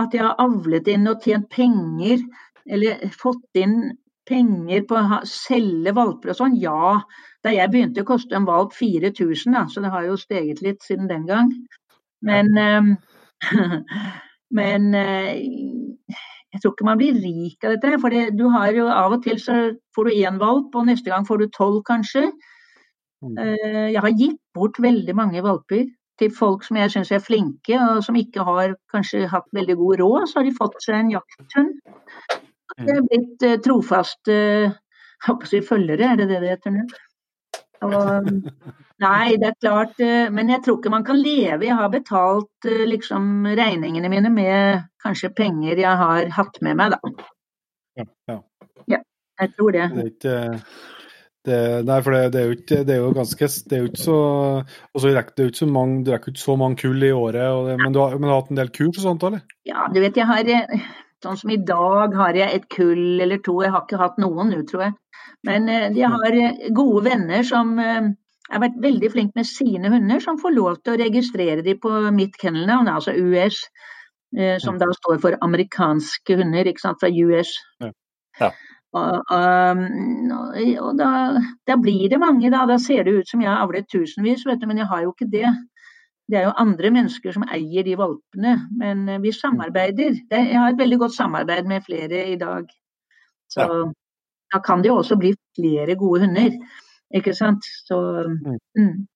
[0.00, 2.22] at jeg har avlet inn og tjent penger,
[2.70, 3.92] eller fått inn
[4.30, 7.00] penger på å selge valper og sånn, ja.
[7.44, 11.08] Da jeg begynte kostet en valp 4000, da, så det har jo steget litt siden
[11.10, 11.52] den gang.
[12.26, 12.90] Men, eh,
[14.50, 15.40] men eh,
[16.50, 17.98] jeg tror ikke man blir rik av dette.
[18.02, 19.58] For du har jo av og til så
[19.94, 22.26] får du én valp, og neste gang får du tolv kanskje.
[23.22, 23.38] Mm.
[23.38, 25.86] Eh, Jeg har gitt bort veldig mange valper
[26.20, 30.02] til folk som jeg syns er flinke, og som ikke har kanskje hatt veldig god
[30.02, 30.28] råd.
[30.28, 31.76] Så har de fått seg en jakthund.
[32.80, 34.36] Det er blitt eh, trofaste
[35.68, 36.84] følgere, er det det det heter nå?
[37.86, 38.30] Og,
[39.00, 41.64] nei, det er klart, eh, men jeg tror ikke man kan leve.
[41.66, 46.96] Jeg har betalt eh, liksom regningene mine med kanskje penger jeg har hatt med meg,
[46.96, 47.28] da.
[48.00, 48.40] Ja, ja.
[49.40, 49.86] Jeg tror det.
[49.94, 50.38] Det er ikke
[51.48, 51.58] det,
[51.88, 54.02] Nei, for det, det, er jo ikke, det er jo ganske Det er jo ikke
[54.02, 54.16] så
[54.60, 57.12] og så rekker det jo ikke så mange Du rekker ikke så mange kull i
[57.16, 59.46] året, og men, du har, men du har hatt en del kurs og sånt, eller?
[59.64, 60.90] Ja, du vet, jeg har eh,
[61.24, 63.58] Sånn som i dag har jeg et kull eller to.
[63.64, 64.96] Jeg har ikke hatt noen nå, tror jeg.
[65.48, 68.08] Men de jeg har eh, gode venner som eh,
[68.50, 71.92] har vært veldig flinke med sine hunder, som får lov til å registrere de på
[72.16, 73.60] mitt kennelnavn, altså US.
[74.36, 77.54] eh, Som da står for amerikanske hunder, ikke sant, fra US.
[77.84, 77.92] Ja.
[78.40, 78.50] Ja.
[78.96, 80.30] Og, um,
[80.82, 81.10] og da,
[81.68, 82.64] da blir det mange, da.
[82.66, 85.12] Da ser det ut som jeg har avlet tusenvis, vet du, men jeg har jo
[85.14, 85.46] ikke det.
[86.30, 90.20] Det er jo andre mennesker som eier de valpene, men eh, vi samarbeider.
[90.30, 92.68] Jeg har et veldig godt samarbeid med flere i dag.
[93.50, 93.66] Så
[94.50, 96.54] da kan det jo også bli flere gode hunder,
[97.14, 97.66] ikke sant.
[97.86, 97.98] Så,
[98.78, 99.06] mm.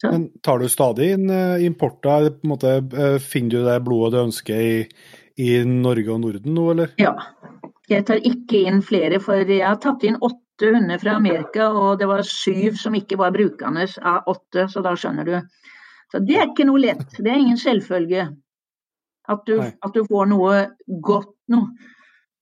[0.00, 2.26] Så- Men tar du stadig inn eh, importer?
[2.28, 4.88] Eh, finner du det blodet du ønsker i,
[5.40, 6.92] i Norge og Norden nå, eller?
[7.00, 7.14] Ja.
[7.88, 12.00] Jeg tar ikke inn flere, for jeg har tatt inn åtte hunder fra Amerika, og
[12.00, 15.36] det var syv som ikke var brukende av åtte, så da skjønner du.
[16.16, 17.10] Så det er ikke noe lett.
[17.18, 18.22] Det er ingen selvfølge
[19.28, 20.52] at du, at du får noe
[21.04, 21.68] godt noe.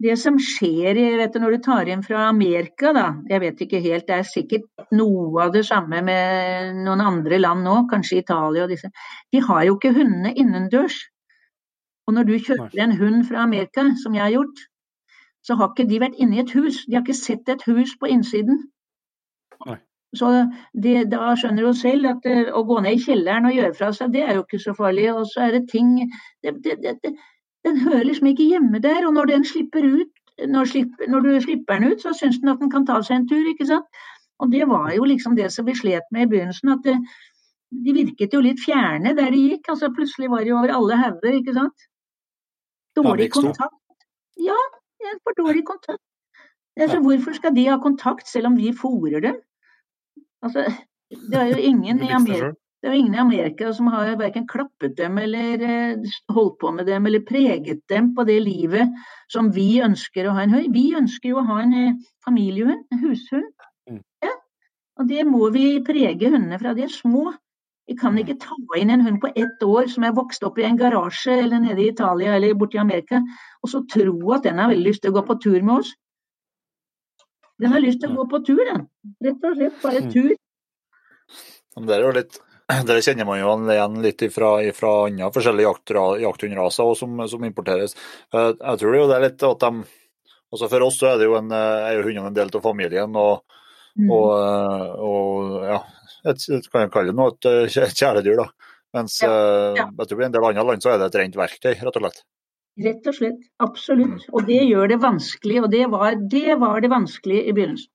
[0.04, 3.60] Det som skjer i- vet du, når du tar inn fra Amerika, da, jeg vet
[3.64, 8.18] ikke helt, det er sikkert noe av det samme med noen andre land nå, kanskje
[8.20, 8.90] Italia og disse.
[9.32, 10.98] De har jo ikke hundene innendørs.
[12.06, 14.66] Og når du kjøper en hund fra Amerika, som jeg har gjort,
[15.46, 16.84] så har ikke de vært inne i et hus.
[16.86, 18.60] De har ikke sett et hus på innsiden.
[20.18, 20.30] Så
[20.84, 23.92] det, da skjønner du selv at det, å gå ned i kjelleren og gjøre fra
[23.96, 25.08] seg, det er jo ikke så farlig.
[25.12, 25.96] Og så er det ting
[26.44, 27.14] det, det,
[27.64, 29.06] Den hører liksom ikke hjemme der.
[29.08, 30.10] Og når den slipper ut,
[30.50, 33.20] når, slipper, når du slipper den ut, så syns den at den kan ta seg
[33.20, 34.02] en tur, ikke sant.
[34.42, 36.74] Og det var jo liksom det som vi slet med i begynnelsen.
[36.74, 36.96] at det,
[37.84, 39.68] de virket jo litt fjerne der de gikk.
[39.72, 41.86] altså Plutselig var de over alle hauger, ikke sant.
[42.98, 43.80] Dårlig kontakt.
[44.38, 44.58] Ja,
[45.22, 46.02] for dårlig kontakt.
[46.76, 49.36] Altså, Hvorfor skal de ha kontakt selv om vi fôrer dem?
[50.44, 50.66] Altså,
[51.10, 52.52] det er jo ingen i Amerika
[52.84, 56.68] det er jo ingen i Amerika som har verken klappet dem eller eh, holdt på
[56.76, 58.90] med dem eller preget dem på det livet
[59.32, 60.66] som vi ønsker å ha en hund.
[60.74, 61.94] Vi ønsker jo å ha en eh,
[62.26, 63.48] familiehund, en hushund.
[63.88, 64.02] Mm.
[64.26, 64.34] Ja.
[65.00, 67.32] Og det må vi prege hundene fra de er små.
[67.88, 70.68] Vi kan ikke ta inn en hund på ett år som er vokst opp i
[70.68, 73.22] en garasje eller nede i Italia eller borte i Amerika,
[73.64, 75.96] og så tro at den har veldig lyst til å gå på tur med oss.
[77.60, 78.86] Den har lyst til å gå på tur, den.
[79.22, 80.10] Rett og slett bare Mm.
[80.12, 80.34] tur.
[81.86, 82.38] Det er jo litt
[82.88, 85.74] det kjenner man jo igjen litt fra, fra andre forskjellige
[86.24, 87.94] jakthundraser og som, som importeres.
[88.32, 89.84] Eh, Jeg tror jo det er litt at de
[90.54, 92.62] altså For oss så er det jo en, eh, er jo hundene en del av
[92.62, 93.16] familien.
[93.16, 93.42] og,
[93.94, 94.08] Mm.
[94.10, 95.76] og, eh, og ja,
[96.26, 98.36] et, et, kan jeg kalle det noe, et kjæledyr.
[98.40, 98.46] da.
[98.92, 99.28] Mens Ja,
[99.76, 99.84] ja.
[100.00, 102.02] jeg tror i en del andre land så er det et rent verktøy, rett og
[102.02, 102.18] slett.
[102.82, 103.42] Rett og slett.
[103.62, 104.24] Absolutt.
[104.34, 107.90] Og det gjør det vanskelig, og det var det, var det vanskelige i begynnelsen.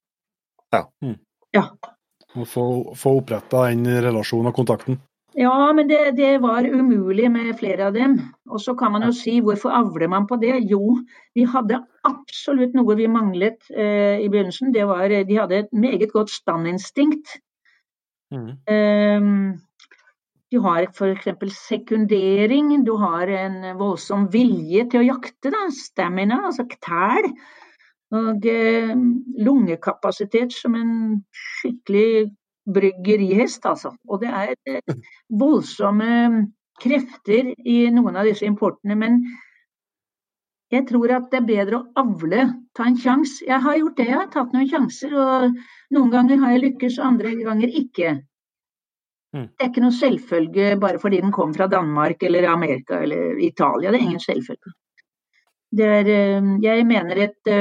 [2.39, 2.65] Å få,
[2.95, 4.99] få oppretta den relasjonen og kontakten.
[5.37, 8.17] Ja, men det, det, var umulig med flere av dem.
[8.49, 10.55] Og så kan man jo si hvorfor avler man på det?
[10.71, 10.97] Jo,
[11.37, 14.73] vi hadde absolutt noe vi manglet eh, i begynnelsen.
[14.73, 17.37] Det var, de hadde et meget godt standinstinkt.
[18.33, 18.49] Mm.
[18.69, 19.29] Um,
[20.51, 21.27] du har f.eks.
[21.53, 25.51] sekundering, du har en voldsom vilje til å jakte.
[25.53, 25.67] Da.
[25.73, 27.29] Stamina, altså tæl.
[28.17, 28.93] Og eh,
[29.45, 30.93] lungekapasitet som en
[31.29, 32.31] skikkelig
[32.73, 33.93] bryggerihest, altså.
[34.09, 34.95] Og det er eh,
[35.29, 36.47] voldsomme
[36.81, 38.97] krefter i noen av disse importene.
[38.97, 39.21] Men
[40.73, 42.47] jeg tror at det er bedre å avle,
[42.77, 43.43] ta en sjanse.
[43.45, 45.13] Jeg har gjort det, jeg har tatt noen sjanser.
[45.13, 45.61] Og
[45.93, 48.17] noen ganger har jeg lykkes, andre ganger ikke.
[49.35, 49.47] Mm.
[49.53, 53.91] Det er ikke noe selvfølge bare fordi den kom fra Danmark eller Amerika eller Italia.
[53.91, 54.73] Det er ingen selvfølge.
[55.69, 57.51] Det er, eh, jeg mener et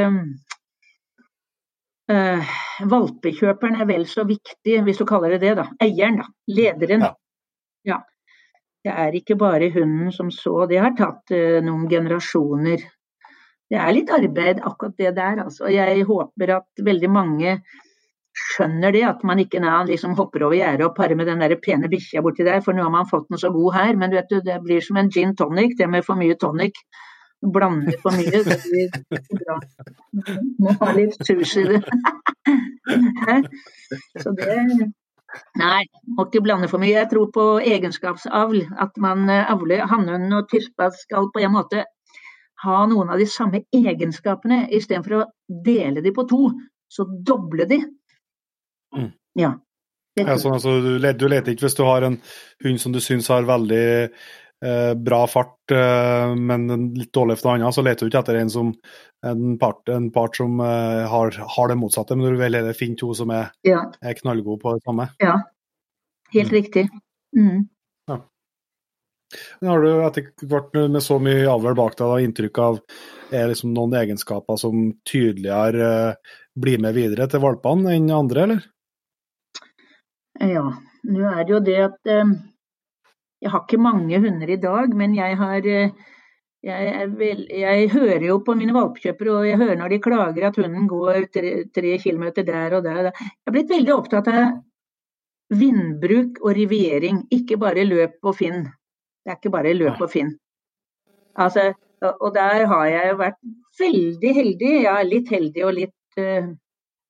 [2.08, 2.52] Uh,
[2.88, 5.66] valpekjøperen er vel så viktig, hvis du kaller det det, da.
[5.84, 6.30] Eieren, da.
[6.48, 7.04] Lederen.
[7.04, 7.10] Ja.
[7.84, 7.98] ja.
[8.84, 10.62] Det er ikke bare hunden som så.
[10.70, 12.86] Det har tatt uh, noen generasjoner.
[13.68, 15.68] Det er litt arbeid akkurat det der, altså.
[15.68, 17.58] Jeg håper at veldig mange
[18.38, 21.90] skjønner det, at man ikke liksom hopper over gjerdet og parer med den der pene
[21.90, 23.96] bikkja borti der, for nå har man fått den så god her.
[23.96, 26.78] Men vet du, det blir som en gin tonic, det med for mye tonic
[27.40, 28.88] blander for mye, det blir
[29.38, 29.58] bra.
[30.58, 31.82] Må ha litt sus i det.
[34.22, 34.56] så det
[35.60, 35.82] Nei,
[36.16, 36.94] må ikke blande for mye.
[36.94, 38.62] Jeg tror på egenskapsavl.
[38.80, 41.84] At man eh, avler hannhund og tispa skal på en måte
[42.64, 45.26] ha noen av de samme egenskapene, istedenfor å
[45.66, 46.48] dele de på to.
[46.88, 47.82] Så doble de.
[48.96, 49.12] Mm.
[49.38, 49.52] Ja.
[50.18, 52.18] ja sånn, altså, du, leter ikke hvis du har en
[52.64, 53.84] hund som du syns har veldig
[54.64, 56.66] eh, bra fart, eh, men
[56.96, 58.72] litt dårlig for noe annet, så leter du ikke etter en, som,
[59.26, 62.98] en, part, en part som eh, har, har, det motsatte, men du vil heller finne
[63.00, 63.84] to som er, ja.
[64.02, 65.10] er knallgode på det samme.
[65.22, 65.36] Ja,
[66.34, 66.56] helt mm.
[66.56, 66.88] riktig.
[67.36, 67.68] Mm.
[68.08, 68.22] Ja.
[69.68, 72.78] Har du etter hvert med så mye avl bak deg inntrykk av
[73.34, 78.66] er liksom noen egenskaper som tydeligere uh, blir med videre til valpene enn andre, eller?
[80.38, 80.68] Ja,
[81.08, 82.36] nå er det jo det at um,
[83.42, 85.90] jeg har ikke mange hunder i dag, men jeg har eh,
[86.62, 90.58] jeg, vel, jeg, hører jo på mine valpekjøpere, og jeg hører når de klager at
[90.58, 93.10] hunden går tre, tre kilometer der og der.
[93.12, 94.56] Jeg har blitt veldig opptatt av
[95.54, 98.66] vindbruk og riviering, ikke bare løp og finn.
[99.22, 100.34] Det er ikke bare løp og finn.
[101.38, 101.70] Altså,
[102.08, 103.38] og der har jeg jo vært
[103.78, 104.72] veldig heldig.
[104.82, 106.50] Ja, litt heldig og litt uh,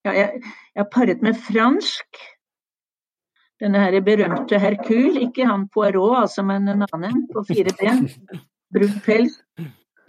[0.05, 2.21] ja, jeg, jeg har paret med fransk
[3.61, 8.07] denne her berømte Herkul, ikke han Poirot, altså, men en annen på fire ben.
[8.75, 9.41] Brun pels.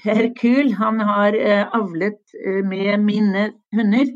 [0.04, 4.12] Herkul, han har eh, avlet eh, med mine hunder.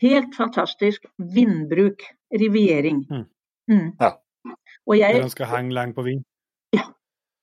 [0.00, 2.04] Helt fantastisk vindbruk.
[2.40, 3.06] Riviering.
[3.10, 3.24] Mm.
[3.70, 3.90] Mm.
[4.00, 4.10] Ja.
[4.86, 6.24] Og jeg, Den skal henge lenge på vind?
[6.72, 6.82] Ja.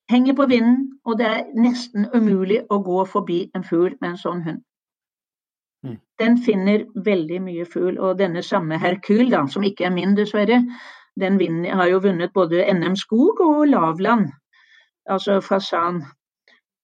[0.09, 4.19] Henger på vinden, og det er nesten umulig å gå forbi en fugl med en
[4.19, 4.63] sånn hund.
[5.83, 5.99] Mm.
[6.19, 7.99] Den finner veldig mye fugl.
[7.99, 10.63] Og denne samme Herkul, da, som ikke er min dessverre,
[11.19, 14.31] den vinner, har jo vunnet både NM skog og lavland.
[15.09, 16.01] Altså fasan,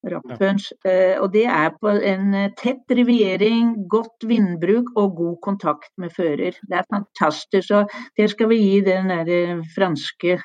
[0.06, 0.70] rapphøns.
[0.84, 0.92] Ja.
[0.92, 6.14] Eh, og det er på en eh, tett riviering, godt vindbruk og god kontakt med
[6.16, 6.56] fører.
[6.60, 7.74] Det er fantastisk.
[7.80, 10.38] Og det skal vi gi den der franske,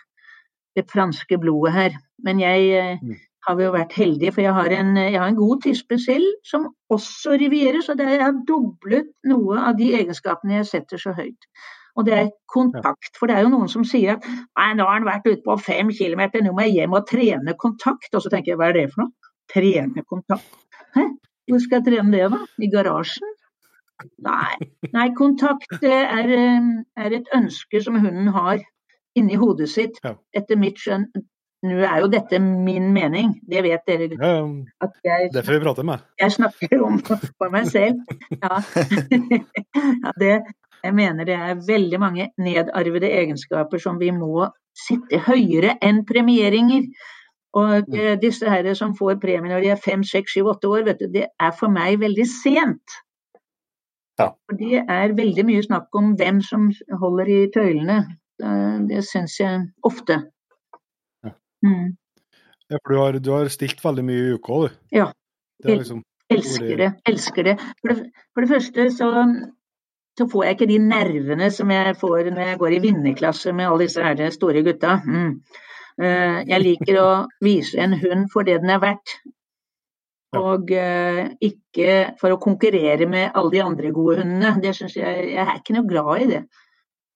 [0.76, 2.04] det franske blodet her.
[2.24, 5.38] Men jeg mm har vi jo vært heldige, for jeg har en, jeg har en
[5.38, 7.82] god tispe selv som også rivierer.
[7.86, 11.50] Så det har doblet noe av de egenskapene jeg setter så høyt.
[11.96, 13.14] Og det er kontakt.
[13.20, 15.56] For det er jo noen som sier at nei, nå har han vært ute på
[15.64, 18.12] fem kilometer, nå må jeg hjem og trene kontakt.
[18.12, 19.32] Og så tenker jeg hva er det for noe?
[19.54, 20.60] Trene kontakt.
[20.98, 21.08] Hæ?
[21.50, 22.42] Hvor skal jeg trene det, da?
[22.58, 23.36] I garasjen?
[24.26, 24.56] Nei.
[24.92, 26.72] Nei, kontakt er, eh,
[27.06, 28.60] er et ønske som hunden har
[29.16, 30.02] inni hodet sitt,
[30.36, 31.06] etter mitt skjønn.
[31.66, 34.10] Nå er jo dette min mening, det vet dere.
[34.14, 36.04] Ja, jeg, det får vi prate med.
[36.22, 38.02] Jeg snakker om for meg selv.
[38.36, 38.60] Ja.
[40.04, 40.34] ja det,
[40.86, 46.86] jeg mener det er veldig mange nedarvede egenskaper som vi må sette høyere enn premieringer.
[47.56, 47.96] Og mm.
[47.96, 51.02] eh, disse her som får premie når de er fem, seks, syv, åtte år, vet
[51.02, 53.00] du, det er for meg veldig sent.
[54.20, 54.30] Ja.
[54.48, 56.70] For det er veldig mye snakk om hvem som
[57.02, 58.00] holder i tøylene.
[58.90, 60.20] Det syns jeg ofte.
[61.66, 61.94] Mm.
[62.70, 64.80] Ja, for du har, du har, stilt veldig mye i uka, du.
[64.96, 65.10] Ja.
[65.66, 66.02] Liksom,
[66.34, 66.90] elsker det.
[67.10, 67.60] Elsker det.
[67.82, 69.12] For det, for det første så,
[70.18, 73.70] så, får jeg ikke de nervene som jeg får når jeg går i vinnerklasse med
[73.70, 74.98] alle disse her store gutta.
[75.06, 75.32] Mm.
[76.02, 77.10] Uh, jeg liker å
[77.46, 79.18] vise en hund for det den er verdt.
[80.36, 84.58] Og uh, ikke for å konkurrere med alle de andre gode hundene.
[84.64, 86.46] Det synes jeg, jeg er ikke noe glad i det.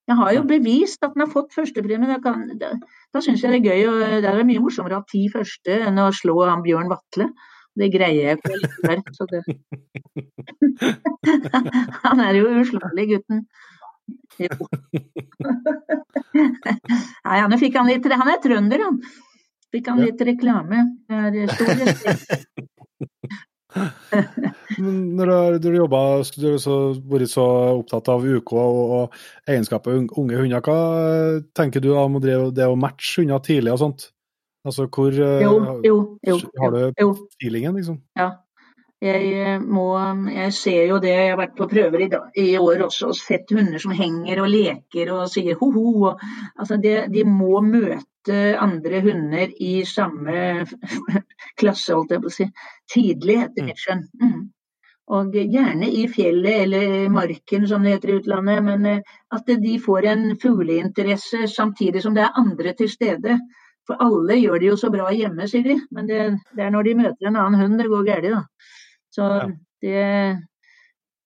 [0.09, 2.17] Jeg har jo bevist at den har fått førstepremie.
[2.57, 2.71] Da,
[3.13, 3.81] da syns jeg det er gøy.
[3.91, 7.29] og Det er mye morsommere å ha ti første enn å slå han Bjørn Vatle.
[7.77, 9.03] Det greier jeg ikke likevel.
[9.13, 9.43] Så det.
[12.07, 13.45] han er jo uslåelig, gutten.
[14.41, 14.55] Jo.
[16.33, 18.97] Nei, han fikk han litt Han er trønder, han.
[19.69, 20.81] Fikk han litt reklame.
[21.05, 22.49] Det er stor respekt.
[24.79, 25.99] Når du du jobba,
[26.35, 26.77] du har så,
[27.09, 27.45] vært så
[27.77, 32.77] opptatt av UK og, og egenskaper unge hunder, hva tenker du om det, det å
[32.79, 34.09] matche hunder tidlig og sånt?
[34.67, 35.53] Altså hvor Jo,
[35.85, 36.39] jo, jo.
[36.59, 38.01] Har du feelingen, liksom?
[38.19, 38.33] Ja.
[38.99, 39.85] Jeg eh, må
[40.27, 43.15] Jeg ser jo det, jeg har vært på prøver i, dag, i år også og
[43.15, 46.11] sett hunder som henger og leker og sier ho-ho.
[46.59, 50.65] Altså det, de må møte andre hunder i samme
[51.59, 52.49] klasse, holdt jeg på å si,
[52.91, 54.03] tidlig, etter mitt skjønn.
[54.19, 54.41] Mm.
[55.15, 58.59] Og gjerne i fjellet eller marken, som det heter i utlandet.
[58.67, 63.39] Men eh, at de får en fugleinteresse samtidig som det er andre til stede.
[63.89, 65.79] For alle gjør det jo så bra hjemme, sier de.
[65.95, 66.19] Men det,
[66.53, 68.43] det er når de møter en annen hund det går galt, da.
[69.19, 69.29] Så
[69.83, 70.03] det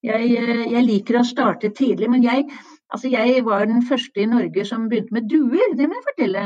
[0.03, 2.47] jeg, jeg, liker å starte tidlig, men jeg,
[2.91, 6.45] altså jeg var den første i Norge som begynte med duer, det må jeg fortelle.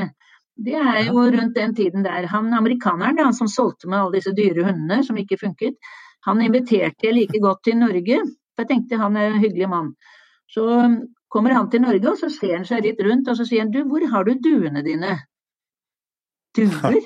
[0.68, 2.28] Det er jo rundt den tiden der.
[2.30, 5.78] Han amerikaneren han som solgte meg alle disse dyre hundene som ikke funket,
[6.28, 8.20] han inviterte jeg like godt til Norge.
[8.54, 9.92] For jeg tenkte han er en hyggelig mann.
[10.50, 10.66] Så
[11.34, 13.74] kommer han til Norge, og så ser han seg litt rundt, og så sier han
[13.74, 15.18] du, hvor har du duene dine?
[16.58, 16.98] Duer?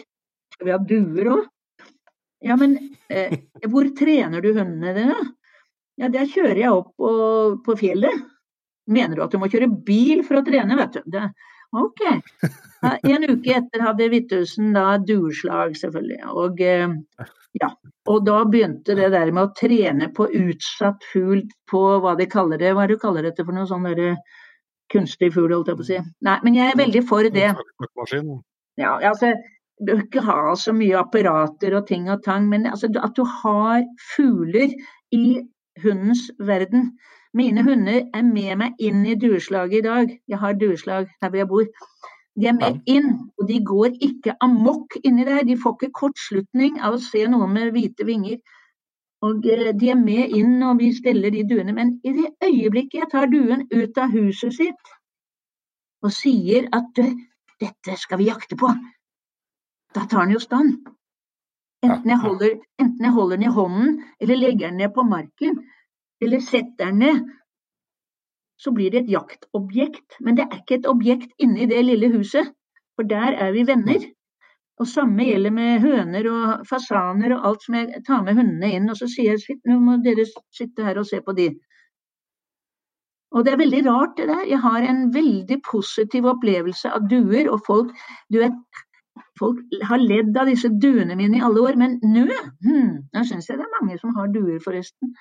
[0.55, 1.49] Skal vi ha duer òg?
[2.41, 2.77] Ja, men
[3.09, 3.37] eh,
[3.69, 5.17] hvor trener du hundene dine?
[6.01, 7.11] Ja, der kjører jeg opp på,
[7.65, 8.25] på, fjellet.
[8.89, 11.03] Mener du at du må kjøre bil for å trene, vet du?
[11.13, 11.27] Det,
[11.77, 12.01] ok.
[12.81, 16.21] Ja, en uke etter hadde Hvithusen da dueslag, selvfølgelig.
[16.33, 17.27] Og, eh,
[17.61, 17.69] ja.
[18.09, 22.61] og da begynte det der med å trene på utsatt fugl på hva de kaller
[22.63, 22.73] det.
[22.73, 24.15] Hva er det du kaller dette for noe sånn derre
[24.91, 25.99] kunstig fugl, holdt jeg på å si.
[26.25, 27.49] Nei, men jeg er veldig for det.
[28.81, 29.35] Ja, altså
[29.85, 33.83] bør ikke ha så mye apparater og ting og tang, men altså, at du har
[34.15, 34.73] fugler
[35.11, 35.41] i
[35.83, 36.91] hundens verden.
[37.33, 40.15] Mine hunder er med meg inn i dueslaget i dag.
[40.27, 41.67] Jeg har dueslag her hvor jeg bor.
[42.39, 45.43] De er med inn, og de går ikke amok inni der.
[45.47, 48.39] De får ikke kortslutning av å se noen med hvite vinger.
[49.25, 51.75] Og eh, De er med inn, og vi steller de duene.
[51.75, 54.97] Men i det øyeblikket jeg tar duen ut av huset sitt
[56.01, 56.97] og sier at
[57.61, 58.71] dette skal vi jakte på,
[59.95, 60.79] da tar den jo stand.
[61.81, 65.57] Enten jeg, holder, enten jeg holder den i hånden, eller legger den ned på marken,
[66.21, 67.21] eller setter den ned,
[68.61, 70.19] så blir det et jaktobjekt.
[70.21, 72.51] Men det er ikke et objekt inni det lille huset,
[72.95, 74.05] for der er vi venner.
[74.81, 78.87] Og samme gjelder med høner og fasaner og alt som jeg tar med hundene inn.
[78.89, 81.49] Og så sier jeg nå må dere sitte her og se på de.
[83.31, 84.41] Og det er veldig rart det der.
[84.49, 87.93] Jeg har en veldig positiv opplevelse av duer og folk.
[88.33, 88.57] Du vet,
[89.39, 93.49] Folk har ledd av disse duene mine i alle år, men nå hmm, nå syns
[93.49, 95.15] jeg det er mange som har duer, forresten.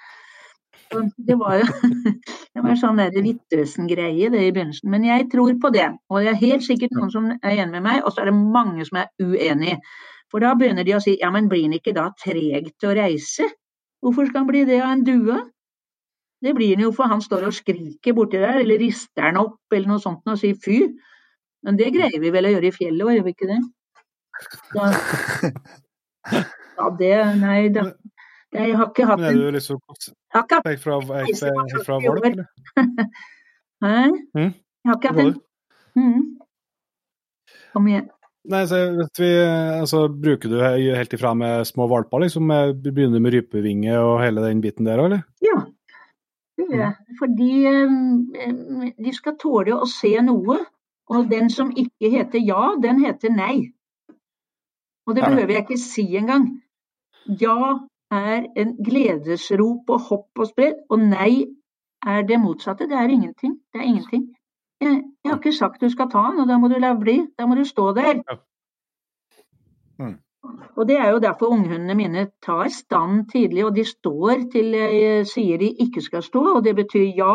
[1.28, 1.66] det var jo
[2.54, 4.90] det var sånn Wittøsen-greie det i begynnelsen.
[4.92, 5.88] Men jeg tror på det.
[6.10, 8.38] Og det er helt sikkert noen som er enig med meg, og så er det
[8.38, 9.78] mange som er uenig.
[10.30, 12.96] For da begynner de å si ja, men blir han ikke da treg til å
[12.98, 13.48] reise?
[14.00, 15.40] Hvorfor skal han bli det av en due?
[16.40, 19.74] Det blir han jo for han står og skriker borti der, eller rister han opp
[19.74, 20.86] eller noe sånt og sier fy.
[21.66, 23.60] Men det greier vi vel å gjøre i fjellet òg, gjør vi ikke det?
[26.80, 27.82] Ja, det Nei, det,
[28.54, 30.06] jeg har ikke hatt Men er du liksom hatt
[30.82, 31.00] fra,
[31.84, 32.46] fra, Volk, eller?
[33.84, 34.06] Hæ?
[34.36, 34.54] Mm?
[34.54, 35.34] Jeg har ikke hatt en
[35.98, 36.24] mm.
[37.70, 38.08] Kom igjen.
[38.50, 39.28] Nei, så vet vi,
[39.76, 42.48] altså, Bruker du helt ifra med små valper, liksom?
[42.82, 45.22] Begynner med rypevinge og hele den biten der òg, eller?
[45.44, 45.58] Ja,
[46.58, 47.16] det jeg.
[47.20, 50.58] Fordi um, de skal tåle å se noe.
[51.10, 53.72] Og den som ikke heter ja, den heter nei.
[55.10, 56.50] Og det behøver jeg ikke si engang.
[57.40, 57.56] Ja
[58.10, 61.46] er en gledesrop og hopp og spredd, og nei
[62.06, 62.88] er det motsatte.
[62.90, 63.58] Det er ingenting.
[63.72, 64.24] Det er ingenting.
[64.80, 67.20] Jeg, jeg har ikke sagt du skal ta den, og da må du la bli.
[67.38, 68.22] Da må du stå der.
[69.98, 70.18] Mm.
[70.76, 75.26] Og Det er jo derfor unghundene mine tar stand tidlig, og de står til jeg
[75.28, 77.34] sier de ikke skal stå, og det betyr ja.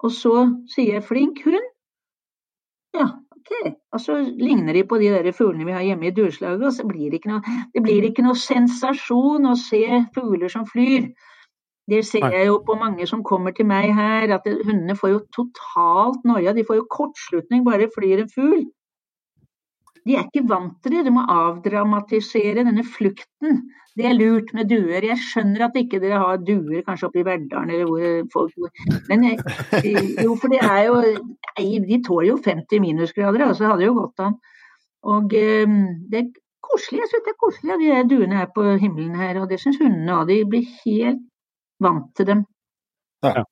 [0.00, 0.34] Og så
[0.74, 1.70] sier jeg 'flink hund'.
[2.94, 3.06] Ja,
[3.40, 3.72] ok.
[3.92, 6.86] Og så ligner de på de der fuglene vi har hjemme i dueslaget, og så
[6.88, 9.82] blir det ikke noe, det blir ikke noe sensasjon å se
[10.14, 11.10] fugler som flyr.
[11.90, 15.22] Det ser jeg jo på mange som kommer til meg her, at hundene får jo
[15.34, 16.54] totalt noia.
[16.54, 18.68] De får jo kortslutning bare flyr en fugl.
[20.06, 21.04] De er ikke vant til det.
[21.06, 23.62] De må avdramatisere denne flukten.
[23.98, 25.04] Det er lurt med duer.
[25.04, 28.70] Jeg skjønner at ikke dere har duer kanskje oppe i Verdalen eller hvor folk bor.
[29.10, 31.00] Men eh, jo, for det er jo
[31.90, 34.38] De tåler jo 50 minusgrader, altså hadde det jo gått an.
[35.10, 35.76] Og eh,
[36.12, 36.30] det er
[36.64, 37.02] koselig.
[37.02, 39.80] Jeg syns det er koselig at de duene er på himmelen her, og det syns
[39.82, 40.28] hundene òg.
[40.30, 41.24] De blir helt
[41.82, 42.44] vant til dem.
[43.26, 43.44] Ja.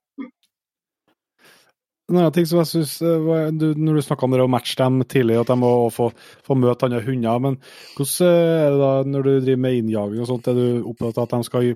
[2.09, 4.78] En annen ting som jeg synes, eh, du, Når du snakka om det å matche
[4.80, 6.09] dem tidlig, at de må få,
[6.47, 7.43] få møte andre hunder.
[7.44, 7.59] Men
[7.98, 11.20] hvordan eh, er det da når du driver med innjaging og sånt, er du opptatt
[11.20, 11.68] av at de skal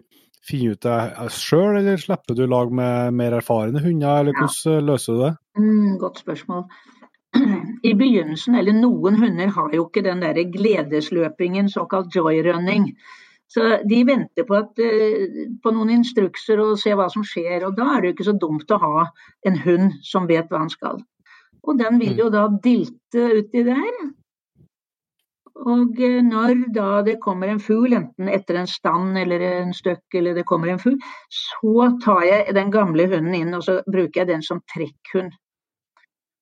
[0.43, 4.87] finne ut det sjøl, eller slipper du lag med mer erfarne hunder, eller hvordan ja.
[4.89, 5.33] løser du det?
[5.61, 6.65] Mm, godt spørsmål.
[7.91, 12.91] I begynnelsen, eller noen hunder har jo ikke den der gledesløpingen, såkalt joyrunning.
[13.53, 17.67] Så de venter på, at, eh, på, noen instrukser og ser hva som skjer.
[17.67, 19.07] Og da er det jo ikke så dumt å ha
[19.49, 21.03] en hund som vet hva han skal.
[21.63, 24.01] Og den vil jo da dilte uti der.
[25.63, 30.17] Og eh, når da det kommer en fugl, enten etter en stand eller en støkk
[30.19, 30.97] eller det kommer en fugl,
[31.29, 35.37] så tar jeg den gamle hunden inn og så bruker jeg den som trekkhund.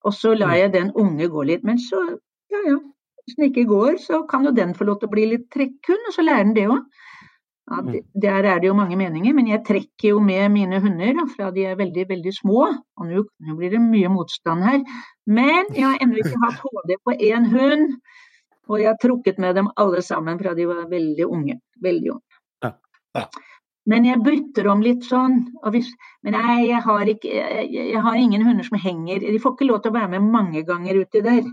[0.07, 1.67] Og så lar jeg den unge gå litt.
[1.67, 2.01] Men så,
[2.55, 2.79] ja ja,
[3.31, 6.09] hvis den ikke går, så kan jo den få lov til å bli litt trekkhund,
[6.09, 6.81] og så lærer den det òg.
[7.71, 7.99] Ja, mm.
[8.19, 11.69] der er det jo mange meninger, men jeg trekker jo med mine hunder fra de
[11.71, 12.65] er veldig, veldig små.
[12.99, 14.81] Og nå, nå blir det mye motstand her.
[15.31, 17.95] Men jeg har ennå ikke hatt HD på én hund.
[18.71, 21.61] Og jeg har trukket med dem alle sammen fra de var veldig unge.
[21.87, 22.41] Veldig unge.
[22.67, 22.75] Ja.
[23.15, 23.25] Ja.
[23.87, 25.39] Men jeg bytter om litt sånn.
[25.71, 25.95] Hvis,
[26.27, 29.71] men nei, jeg har, ikke, jeg, jeg har, ingen hunder som henger De får ikke
[29.71, 31.45] lov til å være med mange ganger uti der.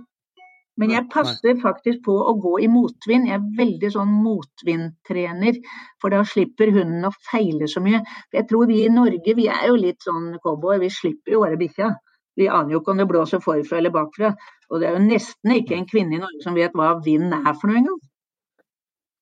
[0.77, 3.29] Men jeg passer faktisk på å gå i motvind.
[3.29, 5.57] Jeg er veldig sånn motvindtrener,
[6.01, 8.03] for da slipper hunden å feile så mye.
[8.27, 11.41] For jeg tror vi i Norge, vi er jo litt sånn cowboy, vi slipper jo
[11.45, 11.93] bare bikkja.
[12.37, 14.35] Vi aner jo ikke om det blåser forfra eller bakfra.
[14.69, 17.53] Og det er jo nesten ikke en kvinne i Norge som vet hva vind er
[17.57, 18.01] for noe engang.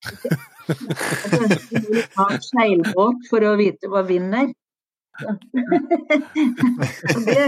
[0.65, 4.48] Ha seilbåt for å vite hva vind er.
[7.27, 7.44] det,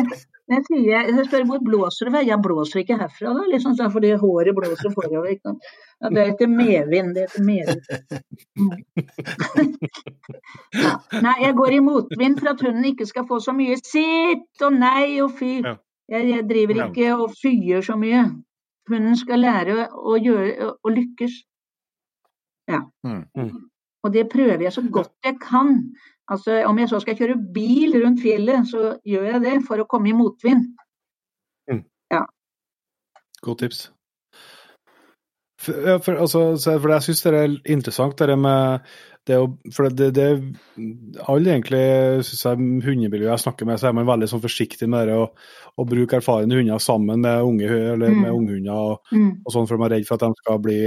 [0.47, 2.21] men sier jeg, jeg spør hvor blåser det?
[2.29, 3.43] Jeg blåser ikke herfra, da.
[3.51, 5.27] Liksom, fordi håret blåser forover.
[5.33, 5.67] Ikke sant?
[5.99, 7.15] Ja, det heter medvind.
[7.17, 7.83] Det heter medvind.
[8.55, 8.71] Mm.
[10.77, 10.93] Ja.
[11.23, 14.75] Nei, jeg går i motvind for at hunden ikke skal få så mye sitt og
[14.79, 15.53] nei og fy.
[16.07, 18.23] Jeg, jeg driver ikke og fyer så mye.
[18.87, 21.41] Hunden skal lære å, gjøre, å lykkes.
[22.71, 22.85] Ja.
[24.05, 25.81] Og det prøver jeg så godt jeg kan.
[26.27, 29.87] Altså, om jeg så skal kjøre bil rundt fjellet, så gjør jeg det for å
[29.89, 30.65] komme i motvind.
[31.71, 31.85] Mm.
[32.11, 32.25] Ja.
[33.41, 33.85] Godt tips.
[35.57, 38.83] For, for, altså, for jeg syns det er interessant, det med
[39.27, 40.27] det å For det, det
[41.27, 41.81] Alle egentlig
[42.27, 45.29] syns jeg hundemiljøet jeg snakker med, så er man veldig sånn forsiktig med det å,
[45.75, 48.35] å bruke erfarne hunder sammen med unge eller med mm.
[48.35, 49.31] unghunder og, mm.
[49.43, 50.79] og sånn, for man er redd for at de skal bli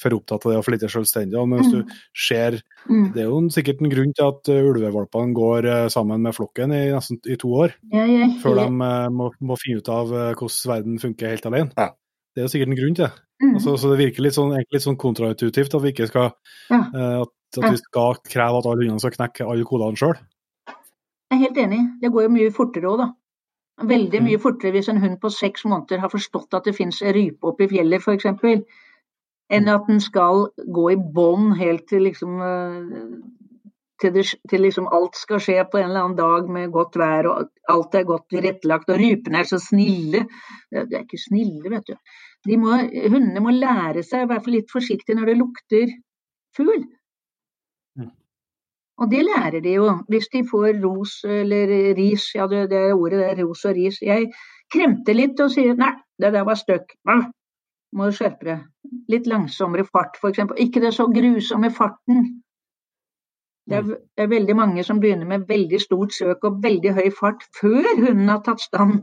[0.00, 1.42] for opptatt av det og for lite selvstendig.
[1.48, 1.92] Men hvis du mm.
[2.26, 2.58] ser
[2.88, 3.04] mm.
[3.14, 6.74] Det er jo sikkert en grunn til at uh, ulvevalpene går uh, sammen med flokken
[6.74, 7.76] i nesten i to år.
[7.94, 11.90] Ja, ja, før de uh, må, må, finne ut av hvordan verden funker helt alene.
[12.34, 13.12] Det er jo sikkert en grunn til det.
[13.42, 13.56] Mm.
[13.56, 16.30] Altså, så det virker litt sånn, litt sånn kontraintuitivt at vi ikke skal
[16.70, 20.16] at, at vi skal kreve at alle hundene skal knekke alle kodene sjøl.
[21.34, 21.82] Jeg er helt enig.
[22.02, 23.08] Det går jo mye fortere òg, da.
[23.90, 27.50] Veldig mye fortere hvis en hund på seks måneder har forstått at det finnes rype
[27.50, 28.28] oppe i fjellet, f.eks
[29.52, 33.16] enn at den skal gå i bånn helt til liksom eh,
[34.00, 37.28] til, det, til, liksom alt skal skje på en eller annen dag med godt vær
[37.30, 40.24] og alt er godt tilrettelagt og rypene er så snille.
[40.72, 41.94] De er ikke snille, vet du.
[42.60, 45.94] Må, hundene må lære seg å være litt forsiktige når det lukter
[46.56, 46.82] fugl.
[47.96, 48.10] Mm.
[49.00, 52.28] Og det lærer de jo, hvis de får ros eller ris.
[52.36, 54.02] Ja, det, det ordet det er ros og ris.
[54.04, 54.28] Jeg
[54.74, 56.92] kremter litt og sier nei, det der var støkk
[57.94, 58.64] må du skjerpe deg.
[59.12, 60.42] Litt langsommere fart, f.eks.
[60.60, 62.26] Ikke det så grusomme farten.
[63.64, 67.06] Det er, det er, veldig mange som begynner med veldig stort søk og veldig høy
[67.16, 69.00] fart før hunden har tatt stand.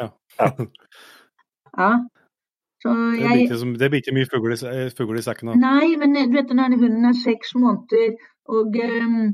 [0.00, 0.12] ja.
[0.40, 1.90] ja.
[2.86, 4.56] Jeg, det, blir ikke, mye fugl i,
[4.94, 5.48] fugl i sekken?
[5.48, 5.54] Da.
[5.58, 8.12] Nei, men du vet når hunden er seks måneder
[8.52, 9.32] og um,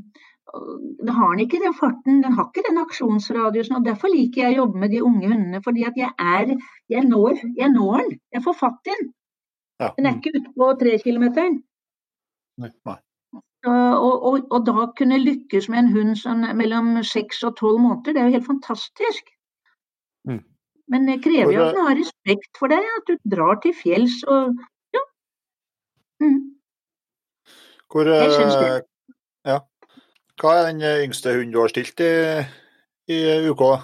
[1.06, 3.77] da har den ikke den farten, den har ikke den aksjonsradiusen.
[3.78, 5.62] og Derfor liker jeg å jobbe med de unge hundene.
[5.64, 6.55] fordi at jeg er,
[6.89, 8.19] jeg når, jeg når den.
[8.32, 9.12] Jeg får fatt i den.
[9.81, 9.89] Ja.
[9.97, 11.62] Den er ikke ute på trekilometeren.
[13.62, 18.12] Og, og, og, da kunne lykkes med en hund sånn, mellom seks og tolv måneder,
[18.12, 19.31] det er jo helt fantastisk.
[20.28, 20.40] Mm.
[20.90, 24.19] Men det krever jo at den har respekt for deg, at du drar til fjells
[24.27, 24.59] og
[24.94, 25.02] ja.
[26.24, 26.40] Mm.
[27.93, 28.73] Hvor, jeg syns det.
[28.73, 29.14] Eh,
[29.52, 29.60] ja.
[30.41, 32.13] Hva er den yngste hunden du har stilt i,
[33.13, 33.19] i
[33.51, 33.75] uka?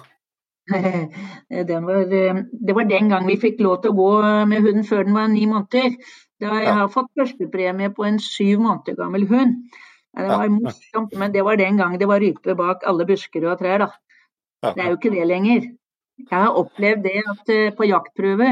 [0.69, 4.09] var, eh, det var den gang vi fikk lov til å gå
[4.49, 5.95] med hunden før den var ni måneder.
[6.39, 9.57] Da jeg har fått førstepremie på en syv måneder gammel hund.
[10.15, 13.59] Det var morsomt, men det var den gang det var rype bak alle busker og
[13.59, 13.85] trær.
[13.85, 13.89] da.
[14.73, 15.67] Det er jo ikke det lenger.
[16.19, 18.49] Jeg har opplevd det at eh, på jaktprøve,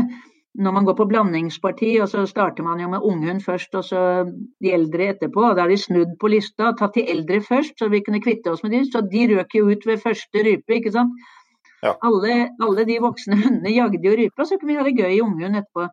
[0.58, 4.02] når man går på blandingsparti, og så starter man jo med unghund først, og så
[4.64, 5.44] de eldre etterpå.
[5.50, 8.22] og Da har de snudd på lista og tatt de eldre først, så vi kunne
[8.24, 8.84] kvitte oss med de.
[8.90, 11.14] Så de røk jo ut ved første rype, ikke sant.
[11.86, 11.94] Ja.
[12.02, 15.14] Alle, alle, de voksne hundene jagde jo rype, og så kunne vi ha det gøy
[15.20, 15.88] i unghund etterpå.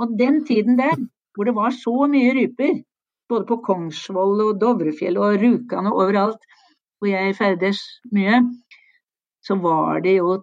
[0.00, 1.00] Og den tiden der,
[1.34, 2.82] hvor det var så mye ryper,
[3.30, 6.40] både på Kongsvoll og Dovrefjell og Rjukan og overalt
[7.00, 7.78] hvor jeg ferdes
[8.12, 8.42] mye,
[9.40, 10.42] så var det jo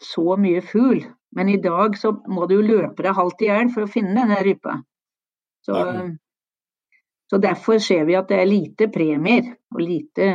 [0.00, 1.02] så mye fugl.
[1.36, 4.14] Men i dag så må du jo løpe deg halvt i hjel for å finne
[4.18, 4.76] denne rypa.
[5.62, 5.78] Så,
[7.30, 10.32] så, derfor ser vi at det er lite premier og lite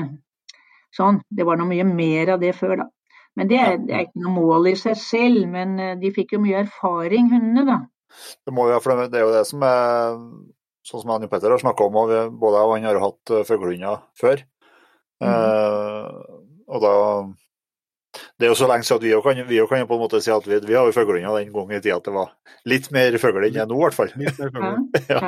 [0.96, 1.20] sånn.
[1.28, 2.88] Det var noe mye mer av det før, da.
[3.38, 6.34] Men det er, det er ikke noe mål i seg selv, men eh, de fikk
[6.34, 7.76] jo mye erfaring, hundene, da.
[8.48, 10.16] Det, må jo, for det er jo det som er
[10.88, 13.44] sånn som Anne Petter har snakka om, og både jeg og han har hatt eh,
[13.46, 14.42] fuglehunder før.
[15.22, 15.28] Mm.
[15.30, 16.96] Eh, og da
[18.38, 20.32] det er jo så lenge siden at vi kan, vi kan på en måte si
[20.34, 22.34] at vi, vi har jo fuglehunder den gangen i tida at det var
[22.70, 24.12] litt mer fugl enn nå, i hvert fall.
[25.14, 25.22] ja.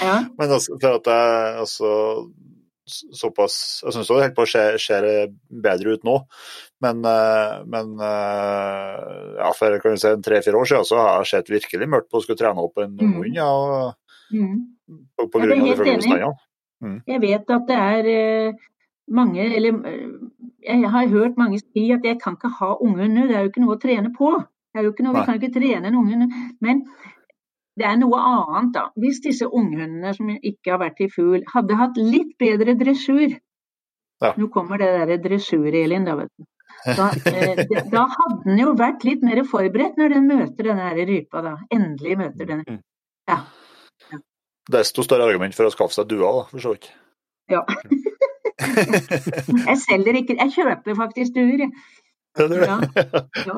[0.00, 0.14] Ja.
[0.38, 1.90] Men altså, for at jeg altså
[2.86, 4.98] såpass Jeg syns det holder på å se, se
[5.66, 6.16] bedre ut nå,
[6.84, 9.00] men, eh, men eh,
[9.40, 12.24] ja, for kan si, tre-fire år siden så har jeg sett virkelig mørkt på å
[12.24, 13.16] skulle trene opp en mm.
[13.16, 13.32] hund.
[13.34, 13.50] Ja,
[14.30, 14.54] mm.
[15.18, 16.32] på, på grunn av de fuglebestandene.
[16.84, 16.96] Mm.
[17.10, 18.64] Jeg vet at det er eh,
[19.18, 19.82] mange, eller
[20.66, 23.52] jeg har hørt mange si at jeg kan ikke ha unge nå, det er jo
[23.52, 24.32] ikke noe å trene på.
[24.74, 26.28] Det er jo ikke noe, Vi kan ikke trene en unge.
[26.64, 26.82] Men
[27.76, 28.86] det er noe annet, da.
[28.98, 33.38] Hvis disse unghundene som ikke har vært i fugl, hadde hatt litt bedre dressur
[34.24, 34.32] ja.
[34.36, 36.46] Nå kommer det derre dressur-Elin, da, vet du.
[36.86, 37.60] Da, eh,
[37.92, 41.54] da, hadde den jo vært litt mer forberedt når den møter denne her rypa, da.
[41.74, 42.62] Endelig møter den.
[42.64, 42.78] Mm.
[43.28, 43.38] Ja.
[44.12, 44.20] ja.
[44.72, 46.88] Desto større argument for å skaffe seg duer, da, for så vidt.
[47.52, 47.60] Ja.
[49.68, 51.66] Jeg selger ikke Jeg kjøper faktisk duer.
[52.36, 52.76] Ja,
[53.48, 53.56] ja.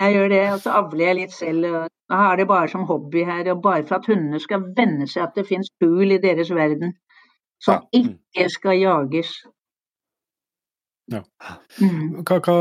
[0.00, 1.64] Jeg gjør det, og så avler jeg litt selv.
[1.64, 5.24] Jeg har det bare som hobby her, og bare for at hundene skal venne seg
[5.24, 6.92] at det finnes fugl i deres verden
[7.62, 8.02] som ja.
[8.02, 9.32] ikke skal jages.
[11.12, 11.22] Ja.
[11.78, 12.24] Mm.
[12.26, 12.56] Hva, hva,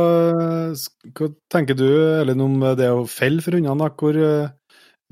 [1.18, 1.88] hva, tenker du
[2.22, 3.90] Ellen, om det å felle for hundene?
[4.00, 4.52] Hvor uh,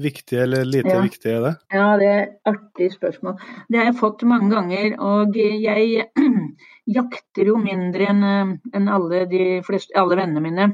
[0.02, 1.02] viktig eller lite ja.
[1.03, 1.53] viktig er det?
[1.74, 3.38] Ja, det er et artig spørsmål.
[3.70, 4.95] Det har jeg fått mange ganger.
[5.03, 6.07] Og jeg
[6.98, 10.70] jakter jo mindre enn eh, en alle, alle vennene mine.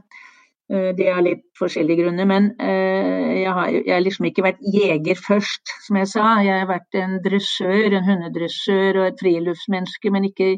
[0.72, 5.20] Eh, det er litt forskjellige grunner, men jeg har, jeg har, liksom ikke vært jeger
[5.20, 6.30] først, som jeg sa.
[6.46, 10.56] Jeg har vært en dressør, en hundedressør og et friluftsmenneske, men ikke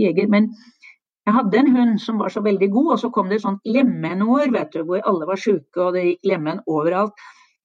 [0.00, 0.28] jeger.
[0.28, 0.52] Men
[1.24, 3.64] jeg hadde en hund som var så veldig god, og så kom det et sånt
[3.64, 7.16] lemenår vet du, hvor alle var sjuke og det gikk lemen overalt.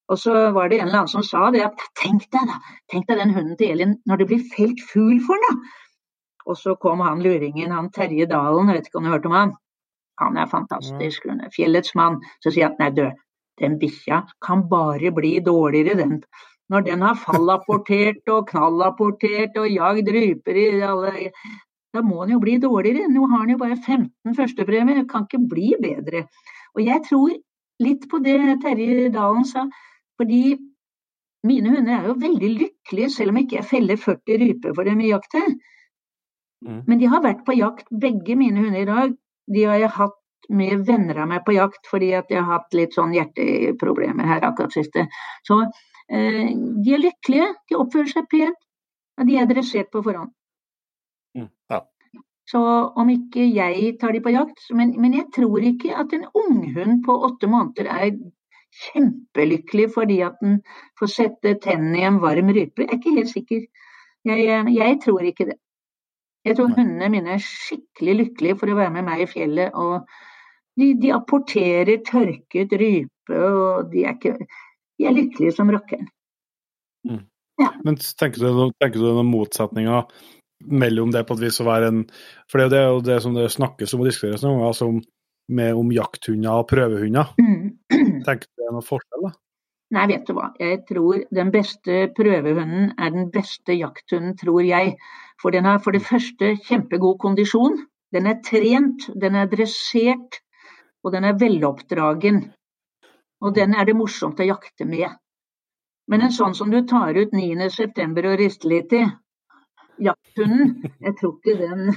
[0.09, 2.57] Og så var det en eller annen som sa det at tenk deg da,
[2.91, 5.73] tenk deg den hunden til Elin når det blir felt fugl for den da.
[6.49, 9.35] Og så kom han luringen, han Terje Dalen, jeg vet ikke om du hørte om
[9.37, 9.51] han?
[10.19, 12.17] Han er fantastisk, hun er fjellets mann.
[12.41, 13.03] Så sier han nei du,
[13.61, 16.17] den bikkja kan bare bli dårligere, den.
[16.73, 21.29] Når den har fallapportert og knallapportert og jagd ryper i alle
[21.93, 23.09] da må den jo bli dårligere.
[23.09, 26.25] Nå har den jo bare 15 førstepremier, kan ikke bli bedre.
[26.77, 27.33] Og jeg tror
[27.81, 29.65] litt på det Terje Dalen sa,
[30.19, 30.43] fordi
[31.47, 35.01] mine hunder er jo veldig lykkelige, selv om ikke jeg feller 40 ryper for dem
[35.01, 35.59] i jaktet.
[36.67, 36.81] Mm.
[36.87, 39.13] Men de har vært på jakt, begge mine hunder i dag.
[39.55, 40.17] De har jeg hatt
[40.49, 44.47] med venner av meg på jakt fordi at jeg har hatt litt sånn hjerteproblemer her
[44.49, 45.05] akkurat siste.
[45.47, 48.59] Så eh, de er lykkelige, de oppfører seg pent,
[49.19, 50.33] og de er dressert på forhånd.
[52.49, 52.59] Så
[52.97, 57.03] om ikke jeg tar de på jakt Men, men jeg tror ikke at en unghund
[57.05, 58.07] på åtte måneder er
[58.75, 60.59] kjempelykkelig fordi at den
[60.99, 62.85] får sette tennene i en varm rype.
[62.85, 63.65] Jeg er ikke helt sikker.
[64.29, 65.57] Jeg, jeg tror ikke det.
[66.47, 69.75] Jeg tror hundene mine er skikkelig lykkelige for å være med meg i fjellet.
[69.75, 70.07] og
[70.79, 74.47] De, de apporterer tørket rype, og de er, ikke,
[74.97, 76.07] de er lykkelige som rakkeren.
[77.07, 77.25] Mm.
[77.59, 77.73] Ja.
[77.83, 80.07] Men tenker du, tenker du noen motsetninger
[80.59, 81.99] mellom det på et vis å være en
[82.51, 85.01] For det er jo det som det snakkes om og diskuteres noen ganger, altså om,
[85.49, 87.33] med, om jakthunder og prøvehunder.
[87.41, 87.77] Mm.
[88.25, 89.31] Tenker du det er noen forskjell, da?
[89.95, 90.51] Nei, vet du hva.
[90.61, 94.93] Jeg tror den beste prøvehunden er den beste jakthunden, tror jeg.
[95.41, 97.79] For den har for det første kjempegod kondisjon.
[98.13, 100.41] Den er trent, den er dressert,
[101.03, 102.43] og den er veloppdragen.
[103.41, 105.09] Og den er det morsomt å jakte med.
[106.09, 108.13] Men en sånn som du tar ut 9.9.
[108.25, 109.03] og rister litt i,
[110.05, 110.73] jakthunden.
[111.01, 111.93] Jeg tror ikke den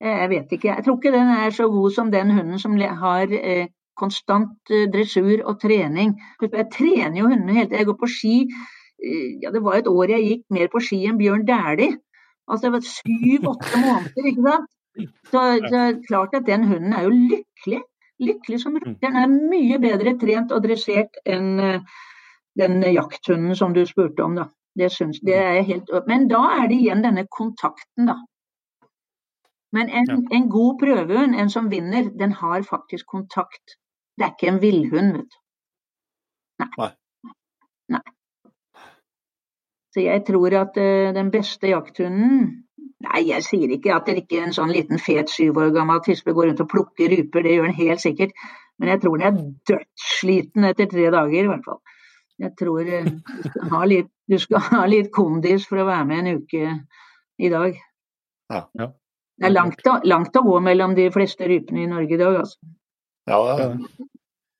[0.00, 0.68] Jeg vet ikke.
[0.74, 3.66] Jeg tror ikke den er så god som den hunden som har eh,
[3.96, 6.14] konstant eh, dressur og trening.
[6.42, 7.78] Jeg trener jo hundene hele tiden.
[7.78, 8.34] Jeg går på ski.
[9.02, 11.98] eh, Ja, det var et år jeg gikk mer på ski enn Bjørn Dæhlie.
[12.48, 14.68] Altså syv-åtte måneder, ikke sant.
[15.30, 17.82] Så det er klart at den hunden er jo lykkelig.
[18.22, 18.96] Lykkelig som rotter.
[19.02, 21.58] Den er mye bedre trent og dressert enn
[22.56, 24.46] den jakthunden som du spurte om, da.
[24.76, 28.16] Det syns det er helt Men da er det igjen denne kontakten, da.
[29.72, 30.16] Men en, Ja.
[30.36, 33.76] en god prøvehund, en som vinner, den har faktisk kontakt.
[34.16, 35.40] Det er ikke en villhund, vet du.
[36.58, 36.68] Nei.
[36.78, 37.32] Nei.
[37.88, 38.04] Nei.
[39.92, 42.62] Så jeg tror at uh, den beste jakthunden
[43.04, 46.32] Nei, jeg sier ikke at det ikke en sånn liten fet syv år gammel tispe
[46.32, 48.32] går rundt og plukker ryper, det gjør den helt sikkert.
[48.80, 51.82] Men jeg tror den er dødssliten etter tre dager, i hvert fall.
[52.42, 56.04] Jeg tror eh, du skal ha litt, du skal ha litt kondis for å være
[56.08, 56.74] med en uke
[57.40, 57.78] i dag.
[58.52, 58.66] Ja.
[58.76, 58.90] Ja.
[59.36, 62.58] Det er langt langt å gå mellom de fleste rypene i Norge i dag, altså.
[63.28, 63.70] Ja, det Ja.
[63.70, 64.06] er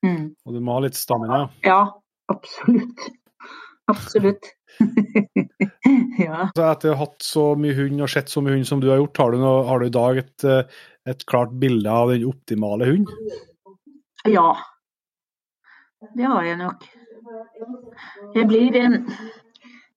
[0.05, 0.37] Mm.
[0.47, 1.49] Og du må ha litt stamina.
[1.65, 1.81] Ja,
[2.31, 3.01] absolutt.
[3.91, 4.45] Absolutt.
[6.21, 6.51] ja.
[6.55, 8.87] Så etter å ha hatt så mye hund og sett så mye hund som du
[8.93, 10.79] har gjort, har du, noe, har du i dag et, eh,
[11.11, 13.11] et klart bilde av den optimale hund?
[14.29, 14.53] Ja.
[16.15, 16.87] Det har jeg nok.
[18.35, 18.77] Jeg blir,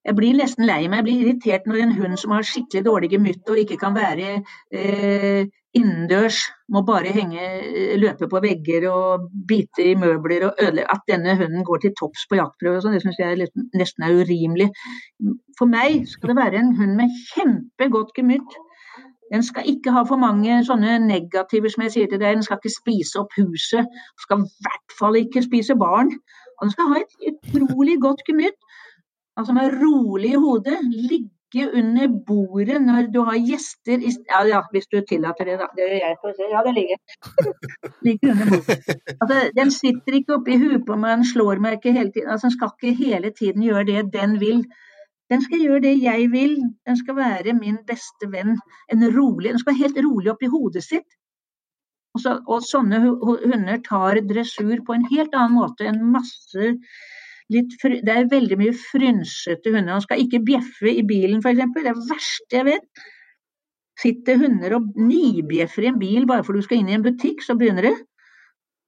[0.04, 1.00] jeg blir nesten lei meg.
[1.00, 4.30] Jeg blir irritert når en hund som har skikkelig dårlig gemytt og ikke kan være
[4.72, 6.38] eh, innendørs,
[6.72, 11.36] må bare henge, eh, løpe på vegger og bite i møbler og ødelegge At denne
[11.36, 14.70] hunden går til topps på jaktprøve og sånn, det syns jeg nesten er urimelig.
[15.58, 18.58] For meg skal det være en hund med kjempegodt gemytt.
[19.30, 22.34] Den skal ikke ha for mange sånne negativer, som jeg sier til deg.
[22.34, 23.86] Den skal ikke spise opp huset.
[23.86, 26.16] Den skal i hvert fall ikke spise barn.
[26.60, 28.58] Og du skal ha et utrolig godt gemytt.
[29.36, 30.78] Altså med rolig i hodet.
[31.10, 35.70] Ligge under bordet når du har gjester i Ja, ja hvis du tillater det, da.
[35.76, 36.18] Det gjør jeg.
[36.24, 36.50] Får se.
[36.52, 36.98] Ja, det ligger.
[38.08, 39.00] ligger under bordet.
[39.16, 42.28] Altså, den sitter ikke oppi huet på meg, den slår meg ikke hele tiden.
[42.28, 44.62] Altså, den skal ikke hele tiden gjøre det den vil.
[45.30, 46.56] Den skal gjøre det jeg vil.
[46.86, 48.56] Den skal være min beste venn.
[48.92, 51.08] En rolig, den skal være helt rolig oppi hodet sitt.
[52.16, 56.00] Og, så, og sånne hu- hu- hunder tar dressur på en helt annen måte enn
[56.10, 56.72] masse
[57.80, 59.96] fry, Det er veldig mye frynsete hunder.
[59.96, 61.62] Han skal ikke bjeffe i bilen, f.eks.
[61.74, 63.06] Det er det verste jeg vet.
[64.00, 67.42] Sitter hunder og nibjeffer i en bil bare fordi du skal inn i en butikk,
[67.44, 67.96] så begynner det.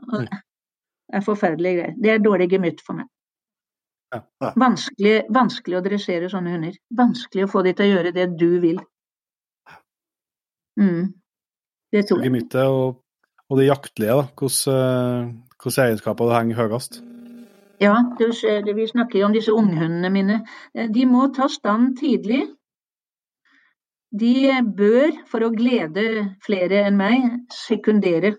[0.08, 1.96] Og Det er forferdelige greier.
[2.00, 3.10] Det er dårlig gemytt for meg.
[4.60, 6.78] Vanskelig, vanskelig å dressere sånne hunder.
[6.96, 8.80] Vanskelig å få de til å gjøre det du vil.
[10.80, 11.12] Mm.
[11.92, 12.30] Det tror jeg.
[12.30, 13.01] Gemyttet og,
[13.52, 14.24] og det jaktlige, da.
[14.32, 17.02] Hvordan, eh, hvilke egenskaper det henger høyest?
[17.82, 20.40] Ja, du ser det, vi snakker jo om disse unghundene mine.
[20.74, 22.46] Eh, De må ta stand tidlig.
[24.12, 28.36] De bør, for å glede flere enn meg, sekundere.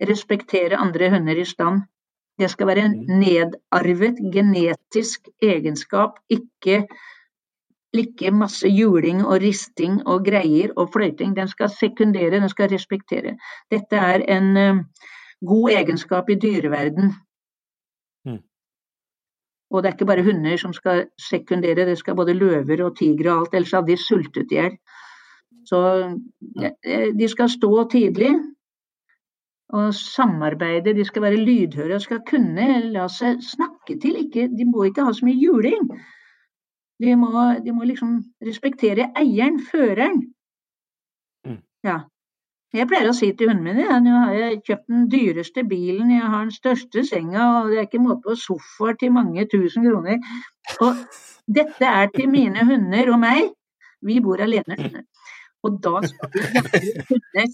[0.00, 1.82] Respektere andre hunder i stand.
[2.38, 6.86] Det skal være en nedarvet genetisk egenskap, ikke,
[7.96, 11.34] ikke masse juling og risting og greier og fløyting.
[11.36, 13.36] Den skal sekundere, den skal respektere.
[13.70, 14.84] Dette er en uh,
[15.46, 17.14] god egenskap i dyreverden.
[19.70, 23.30] Og det er ikke bare hunder som skal sekundere, det skal både løver og tigre
[23.32, 24.78] og alt, ellers hadde de sultet i hjel.
[25.66, 25.80] Så
[26.58, 26.70] ja,
[27.14, 28.32] de skal stå tidlig
[29.70, 34.16] og samarbeide, de skal være lydhøre og skal kunne la seg snakke til.
[34.24, 35.86] Ikke, de må ikke ha så mye juling.
[37.00, 37.30] De må,
[37.64, 40.20] de må liksom respektere eieren, føreren.
[41.46, 41.60] Mm.
[41.86, 42.00] Ja.
[42.70, 46.12] Jeg pleier å si til hundene mine ja, nå har jeg kjøpt den dyreste bilen,
[46.14, 49.88] jeg har den største senga, og det er ikke måte på sofaer til mange tusen
[49.88, 50.20] kroner.
[50.86, 51.00] Og
[51.50, 53.48] dette er til mine hunder og meg.
[54.06, 54.78] Vi bor alene.
[54.78, 55.08] skjønner.
[55.66, 56.38] Og da skal du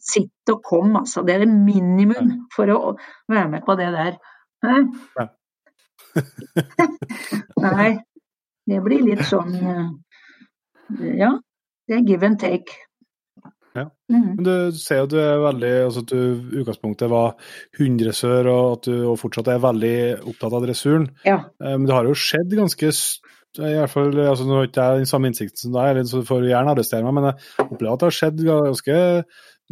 [0.05, 1.19] sitte og komme, altså.
[1.27, 2.79] Det er det minimum for å
[3.31, 4.13] være med på det der.
[7.65, 7.91] Nei,
[8.67, 9.87] det blir litt sånn eh,
[11.21, 11.33] Ja,
[11.89, 12.75] det er give and take.
[13.77, 13.91] Ja.
[14.09, 14.29] Mhm.
[14.39, 17.35] Men du ser jo at du er veldig altså at du utgangspunktet var
[17.79, 19.97] hunddressør, og at du og fortsatt er veldig
[20.33, 21.11] opptatt av dressuren.
[21.29, 21.43] Ja.
[21.61, 22.93] Eh, Men det har jo skjedd ganske
[23.57, 26.27] i hvert fall, altså Nå har ikke jeg den samme innsikten som deg, så du
[26.29, 28.99] får gjerne arrestere meg, men jeg opplever at det har skjedd ganske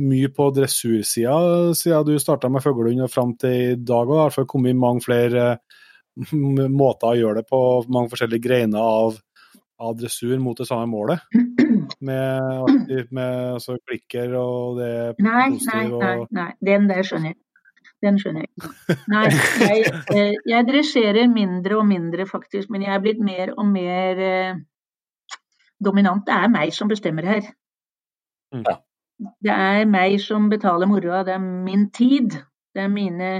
[0.04, 1.34] mye på dressursida
[1.76, 4.08] siden du starta med fuglehund og fram til i dag.
[4.08, 5.82] Og det har i hvert fall kommet mange flere eh,
[6.14, 7.60] måter å gjøre det på,
[7.92, 9.16] mange forskjellige greiner av,
[9.82, 11.24] av dressur mot det samme målet.
[12.04, 16.50] Med, med altså, klikker og det er Nei, nei, nei, nei.
[16.64, 17.40] Den der skjønner jeg.
[18.04, 18.98] Den skjønner jeg.
[19.08, 19.24] Nei,
[19.64, 22.70] jeg, eh, jeg dresserer mindre og mindre, faktisk.
[22.72, 24.56] Men jeg er blitt mer og mer eh,
[25.84, 26.24] dominant.
[26.26, 27.52] Det er meg som bestemmer her.
[28.54, 28.78] Ja.
[29.44, 31.22] Det er meg som betaler moroa.
[31.26, 32.36] Det er min tid.
[32.74, 33.30] Det er mine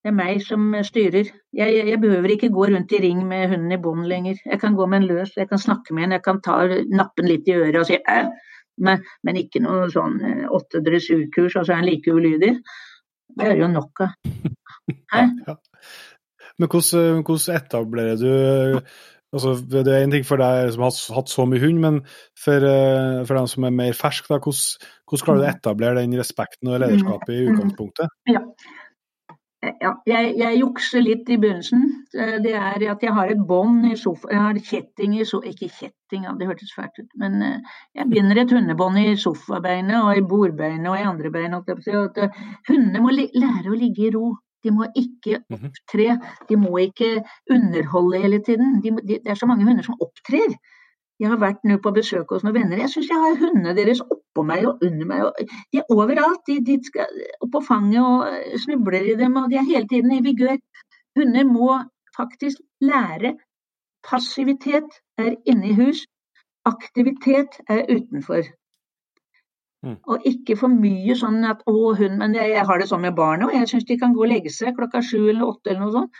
[0.00, 1.28] Det er meg som styrer.
[1.52, 4.38] Jeg, jeg, behøver ikke gå rundt i ring med hunden i bånd lenger.
[4.46, 7.28] Jeg kan gå med en løs, jeg kan snakke med en, jeg kan ta nappen
[7.28, 8.22] litt i øret og si æ,
[8.80, 12.54] men, men, ikke noe sånn eh, åtte dressurkurs, og så er han like ulydig.
[13.36, 14.16] Det er jo nok av.
[15.12, 15.26] Hæ?
[15.46, 15.56] Ja.
[16.60, 18.30] Men hvordan, hvordan etablerer du
[19.32, 22.00] altså, Det er en ting for deg som har hatt så mye hund, men
[22.40, 26.00] for, eh, for dem som er mer fersk, da, hvordan, hvordan klarer du å etablere
[26.00, 27.50] den respekten og lederskapet i mm.
[27.52, 28.16] utgangspunktet?
[28.32, 28.44] Ja,
[29.60, 31.82] ja, jeg, jeg, jukser litt i begynnelsen.
[32.16, 34.32] Eh, det er at jeg har et bånd i sofaen.
[34.32, 35.52] Jeg har kjetting i sofaen.
[35.52, 37.10] Ikke kjetting, det hørtes fælt ut.
[37.20, 41.58] Men eh, jeg binder et hundebånd i sofabeinet og i bordbeinet og i andre bein.
[41.60, 44.32] Eh, hundene må lære å ligge i ro.
[44.64, 45.68] De må ikke mhm.
[45.68, 46.18] opptre.
[46.48, 47.12] De må ikke
[47.52, 48.78] underholde hele tiden.
[48.84, 50.56] De, de, det er så mange hunder som opptrer.
[51.20, 52.80] Jeg har vært nå på besøk hos noen venner.
[52.80, 55.24] Jeg syns jeg har hundene deres oppå meg og under meg.
[55.26, 56.40] Og de er overalt.
[56.48, 60.14] De, de skal opp på fanget og snubler i dem, og de er hele tiden
[60.16, 60.56] i vigør.
[61.18, 61.74] Hunder må
[62.16, 63.34] faktisk lære.
[64.08, 66.06] Passivitet er inne i hus.
[66.64, 68.48] Aktivitet er utenfor.
[69.84, 69.96] Mm.
[70.12, 73.46] Og ikke for mye sånn at 'å, hund', men jeg har det sånn med barna
[73.46, 75.94] og Jeg syns de kan gå og legge seg klokka sju eller åtte eller noe
[75.94, 76.10] sånt.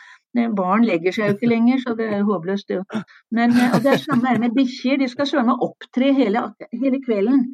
[0.55, 3.03] Barn legger seg jo ikke lenger, så det er håpløst, det.
[3.35, 5.01] Men og det er samme her med bikkjer.
[5.01, 7.49] De skal søren meg opptre hele, hele, kvelden.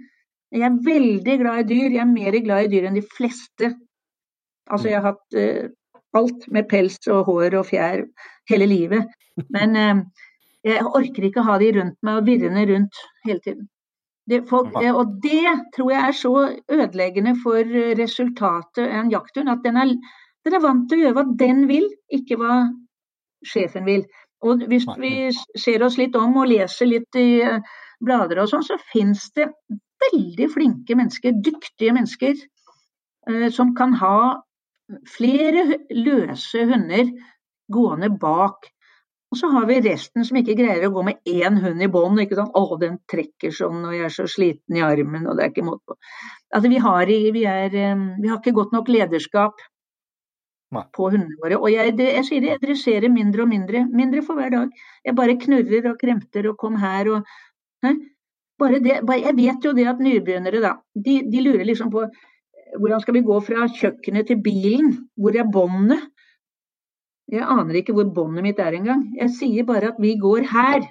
[0.54, 1.96] Jeg er veldig glad i dyr.
[1.96, 3.72] Jeg er mer glad i dyr enn de fleste.
[4.70, 5.72] Altså, jeg har hatt uh,
[6.20, 8.06] alt med pels og hår og fjær
[8.52, 9.10] hele livet.
[9.54, 10.30] Men uh,
[10.68, 13.68] jeg orker ikke ha de rundt meg og virrende rundt hele tiden.
[14.28, 16.32] Det, folk, og det tror jeg er så
[16.68, 19.94] ødeleggende for resultatet av en jakthund, at den er
[20.48, 22.62] den er vant til å gjøre hva den vil, ikke hva
[23.46, 24.06] sjefen vil.
[24.46, 25.12] Og hvis vi
[25.58, 27.60] ser oss litt om og leser litt i eh,
[28.04, 29.50] blader og sånn, så finnes det
[30.08, 32.40] veldig flinke mennesker, dyktige mennesker,
[33.30, 34.18] eh, som kan ha
[35.10, 37.10] flere løse hunder
[37.74, 38.70] gående bak.
[39.28, 42.22] Og så har vi resten som ikke greier å gå med én hund i bånd.
[42.22, 42.54] ikke sant?
[42.56, 45.66] 'Å, den trekker sånn, og jeg er så sliten i armen', og det er ikke
[45.68, 45.98] måte på.
[46.54, 49.66] Altså, vi har, vi, er, eh, vi har ikke godt nok lederskap
[50.72, 51.58] på hundene våre.
[51.60, 53.86] Og jeg, jeg sier det, jeg dresjerer mindre og mindre.
[53.88, 54.72] Mindre for hver dag.
[55.06, 57.36] Jeg bare knurrer og kremter og kom her og?
[58.58, 60.72] Bare det, bare, Jeg vet jo det at nybegynnere, da,
[61.06, 62.08] de, de, lurer liksom på
[62.82, 64.90] hvordan skal vi gå fra kjøkkenet til bilen?
[65.16, 66.02] Hvor er båndet?
[67.32, 69.06] Jeg aner ikke hvor båndet mitt er engang.
[69.20, 70.88] Jeg sier bare at vi går her,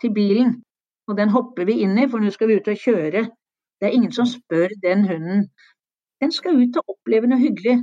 [0.00, 0.62] til bilen.
[1.08, 3.24] Og den hopper vi inn i, for nå skal vi ut og kjøre.
[3.78, 5.46] Det er ingen som spør den hunden.
[6.22, 7.78] Den skal ut og oppleve noe hyggelig.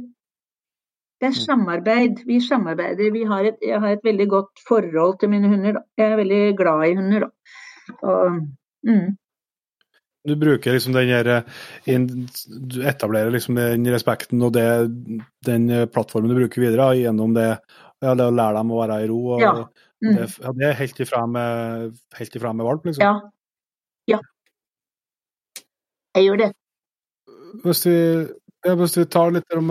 [1.21, 1.41] Det er mm.
[1.41, 2.23] samarbeid.
[2.27, 3.11] Vi samarbeider.
[3.13, 5.79] Vi har et, jeg har et veldig godt forhold til mine hunder.
[5.97, 7.29] Jeg er veldig glad i hunder.
[8.01, 8.41] Og,
[8.87, 9.15] mm.
[10.25, 11.27] Du bruker liksom den her,
[11.85, 14.65] du etablerer liksom den respekten og det,
[15.45, 17.51] den plattformen du bruker videre gjennom det,
[18.01, 19.19] ja, det å lære dem å være i ro.
[19.35, 19.53] Og, ja.
[20.03, 20.15] Mm.
[20.17, 20.27] Det,
[20.57, 23.05] det, er helt ifra med, helt ifra med valp, liksom?
[23.05, 24.15] Ja.
[24.15, 24.19] ja.
[26.17, 26.49] Jeg gjør det.
[27.63, 27.99] Hvis vi
[28.65, 29.69] ja, hvis vi tar litt om,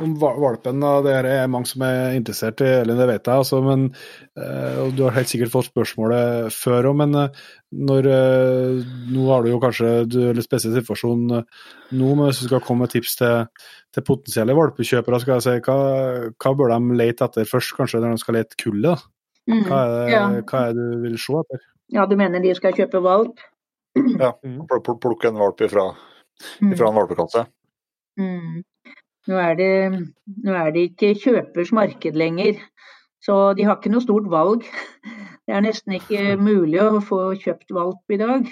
[0.00, 3.60] om valpen, og det er mange som er interessert i, eller det vet jeg, altså,
[3.64, 3.90] men
[4.38, 7.42] eh, og Du har helt sikkert fått spørsmålet før òg, men eh,
[7.90, 8.80] når, eh,
[9.12, 11.42] nå har du jo kanskje du er litt spesiell situasjon nå,
[11.92, 13.44] men hvis du skal komme med tips til,
[13.92, 15.78] til potensielle valpekjøpere, skal jeg si, hva,
[16.32, 19.06] hva, bør de lete etter først, kanskje når de skal lete kullet?
[19.50, 20.26] Mm, hva, er det, ja.
[20.48, 21.64] hva er det du vil se etter?
[21.90, 23.40] Ja, Du mener de skal kjøpe valp?
[23.98, 25.90] Ja, plukke en valp ifra,
[26.62, 27.00] ifra en mm.
[27.02, 27.48] valpekasse.
[28.20, 28.60] Mm.
[29.28, 29.72] Nå, er det,
[30.44, 32.60] nå er det ikke kjøpers marked lenger,
[33.22, 34.64] så de har ikke noe stort valg.
[35.46, 38.48] Det er nesten ikke mulig å få kjøpt valp i dag.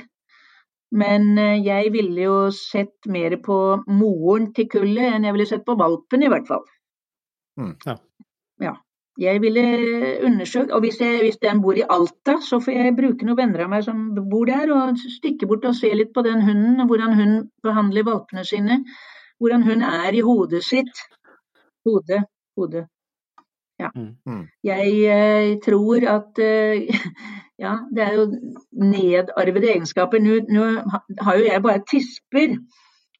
[0.98, 3.56] Men eh, jeg ville jo sett mer på
[3.92, 6.64] moren til kullet enn jeg ville sett på valpen, i hvert fall.
[7.60, 7.96] Mm, ja.
[8.64, 8.74] ja.
[9.18, 9.64] Jeg ville
[10.28, 13.64] undersøkt, og hvis, jeg, hvis, den bor i Alta, så får jeg bruke noen venner
[13.64, 17.16] av meg som bor der, og stikke bort og se litt på den hunden, hvordan
[17.18, 18.84] hun behandler valpene sine
[19.38, 21.02] hvordan hun er i hodet sitt.
[21.86, 22.22] Hode,
[22.56, 22.86] hode.
[23.80, 23.88] Ja.
[23.94, 24.46] Mm, mm.
[24.64, 26.98] Jeg, jeg, eh, tror at uh,
[27.64, 28.24] Ja, det er jo
[28.72, 30.20] nedarvede egenskaper.
[30.22, 30.66] Nå, nå,
[31.20, 32.54] har jo jeg bare tisper.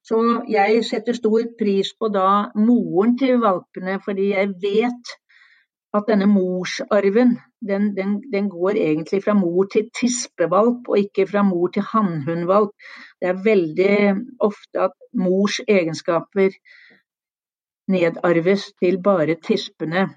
[0.07, 0.19] Så
[0.49, 5.11] jeg setter stor pris på da moren til valpene, fordi jeg vet
[5.95, 11.43] at denne morsarven den, den, den, går egentlig fra mor til tispevalp, og ikke fra
[11.43, 12.71] mor til hannhundvalp.
[13.21, 13.97] Det er veldig
[14.41, 16.55] ofte at mors egenskaper
[17.89, 20.09] nedarves til bare tispene.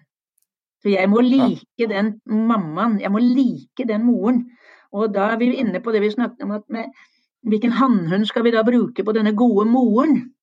[0.82, 4.44] Så jeg må like den mammaen, jeg må like den moren.
[4.92, 6.90] Og da er vi inne på det vi snakket om, at med,
[7.48, 10.34] hvilken hannhund skal vi da bruke på denne gode moren?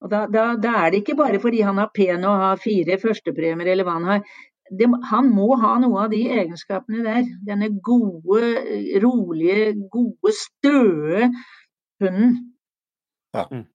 [0.00, 2.98] Og da, da, da, er det ikke bare fordi han er pen og har fire
[3.00, 4.24] førstepremier eller hva han har.
[4.70, 7.24] Det, han må ha noe av de egenskapene der.
[7.46, 8.40] Denne gode,
[9.02, 11.28] rolige, gode, støe
[12.02, 12.32] hunden.
[13.36, 13.44] Ja.
[13.52, 13.66] Mm.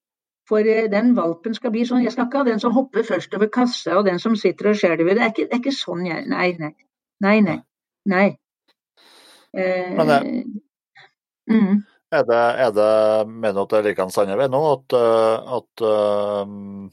[0.50, 2.04] For eh, den valpen skal bli sånn.
[2.04, 4.76] Jeg skal ikke ha den som hopper først over kassa og den som sitter og
[4.82, 5.14] skjelver.
[5.16, 6.74] Det, er ikke- det er ikke sånn jeg Nei, nei.
[7.22, 7.60] Nei, nei.
[8.06, 8.28] nei.
[9.56, 10.46] Eh, Men det-
[11.56, 11.84] mm.
[12.12, 15.54] Er det, er det mener du at det er likeens andre veien nå, at, eh,
[15.56, 16.90] at uh,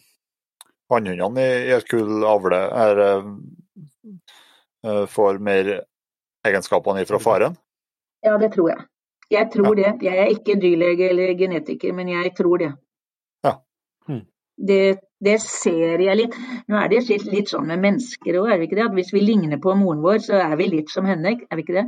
[0.93, 3.25] hannhundene i, i et kull avler er, eh,
[4.83, 5.73] får mer
[6.47, 7.57] egenskapene fra faren?
[8.25, 8.87] Ja, det tror jeg.
[9.31, 9.91] Jeg tror det.
[10.03, 12.71] Jeg er ikke dyrlege eller genetiker, men jeg tror det.
[13.45, 13.59] Ja.
[14.09, 14.25] Mm.
[14.69, 14.81] Det,
[15.21, 16.39] det ser jeg litt.
[16.71, 18.87] Nå er det litt, litt sånn med mennesker òg, er det ikke det?
[18.89, 21.67] At hvis vi ligner på moren vår, så er vi litt som henne, er vi
[21.67, 21.85] ikke det?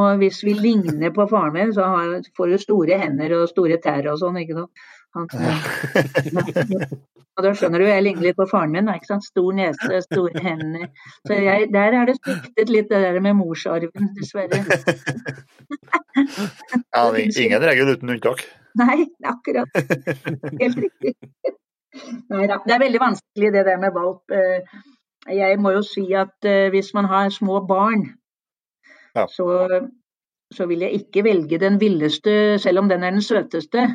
[0.00, 3.78] Og hvis vi ligner på faren min, så har, får du store hender og store
[3.84, 4.88] tær og sånn, ikke sant.
[5.16, 5.26] Han,
[7.36, 9.24] og da skjønner du, jeg ligner litt på faren min, ikke sant.
[9.26, 10.86] Stor nese, store hender.
[11.26, 14.58] Så jeg, der er det sviktet litt det der med morsarven, dessverre.
[16.90, 18.42] Ja, ingen regel uten unntak.
[18.78, 19.70] Nei, akkurat.
[20.60, 21.12] Helt riktig.
[22.30, 22.58] Nei da.
[22.66, 24.30] Det er veldig vanskelig det der med valp.
[24.34, 24.60] Eh,
[25.30, 28.06] Jeg må jo si at eh, hvis man har små barn,
[29.14, 29.26] Ja.
[29.26, 29.46] så,
[30.54, 33.86] så vil jeg ikke velge den villeste, selv om den er den søteste.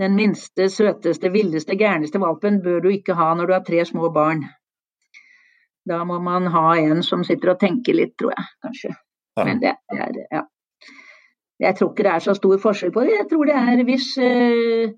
[0.00, 4.08] Den minste, søteste, villeste, gærneste valpen bør du ikke ha når du har tre små
[4.14, 4.44] barn.
[5.88, 8.92] Da må man ha en som sitter og tenker litt, tror jeg, kanskje.
[9.36, 9.44] Ja.
[9.44, 10.42] Men det er, ja.
[11.62, 13.16] Jeg tror ikke det er så stor forskjell på det.
[13.18, 14.94] Jeg tror det er hvis eh,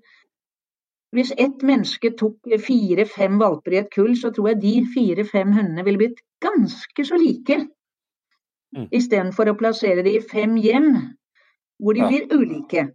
[1.15, 5.85] hvis ett menneske tok fire-fem valper i et kull, så tror jeg de fire-fem hundene
[5.87, 7.59] ville blitt ganske så like.
[8.75, 8.87] Mm.
[8.91, 10.89] Istedenfor å plassere de i fem hjem,
[11.79, 12.09] hvor de Ja.
[12.09, 12.87] blir ulike.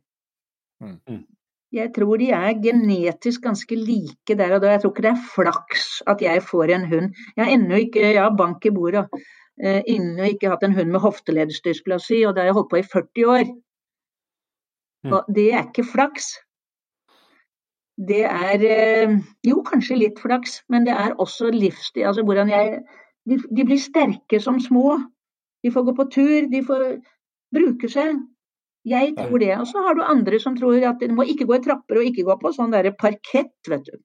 [0.82, 1.24] Mm.
[1.72, 4.72] Jeg tror de er genetisk ganske like der og da.
[4.74, 7.12] Jeg tror ikke det er flaks at jeg får en hund.
[7.36, 9.06] Jeg har ennå ikke, ja, bank i bordet,
[9.62, 12.86] eh, ennå ikke hatt en hund med hofteleddsdysplasi, og det har jeg holdt på i
[12.94, 13.44] 40 år.
[15.05, 15.12] Mm.
[15.12, 16.32] Og det er ikke flaks.
[18.09, 19.14] Det er eh,
[19.47, 22.09] jo kanskje litt flaks, men det er også livsstil.
[22.10, 22.80] Altså hvordan jeg
[23.28, 24.98] de, de blir sterke som små.
[25.62, 26.84] De får gå på tur, de får
[27.55, 28.16] bruke seg.
[28.89, 29.52] Jeg tror det.
[29.61, 32.09] Og så har du andre som tror at du må ikke gå i trapper og
[32.09, 33.97] ikke gå på sånn derre parkett, vet du.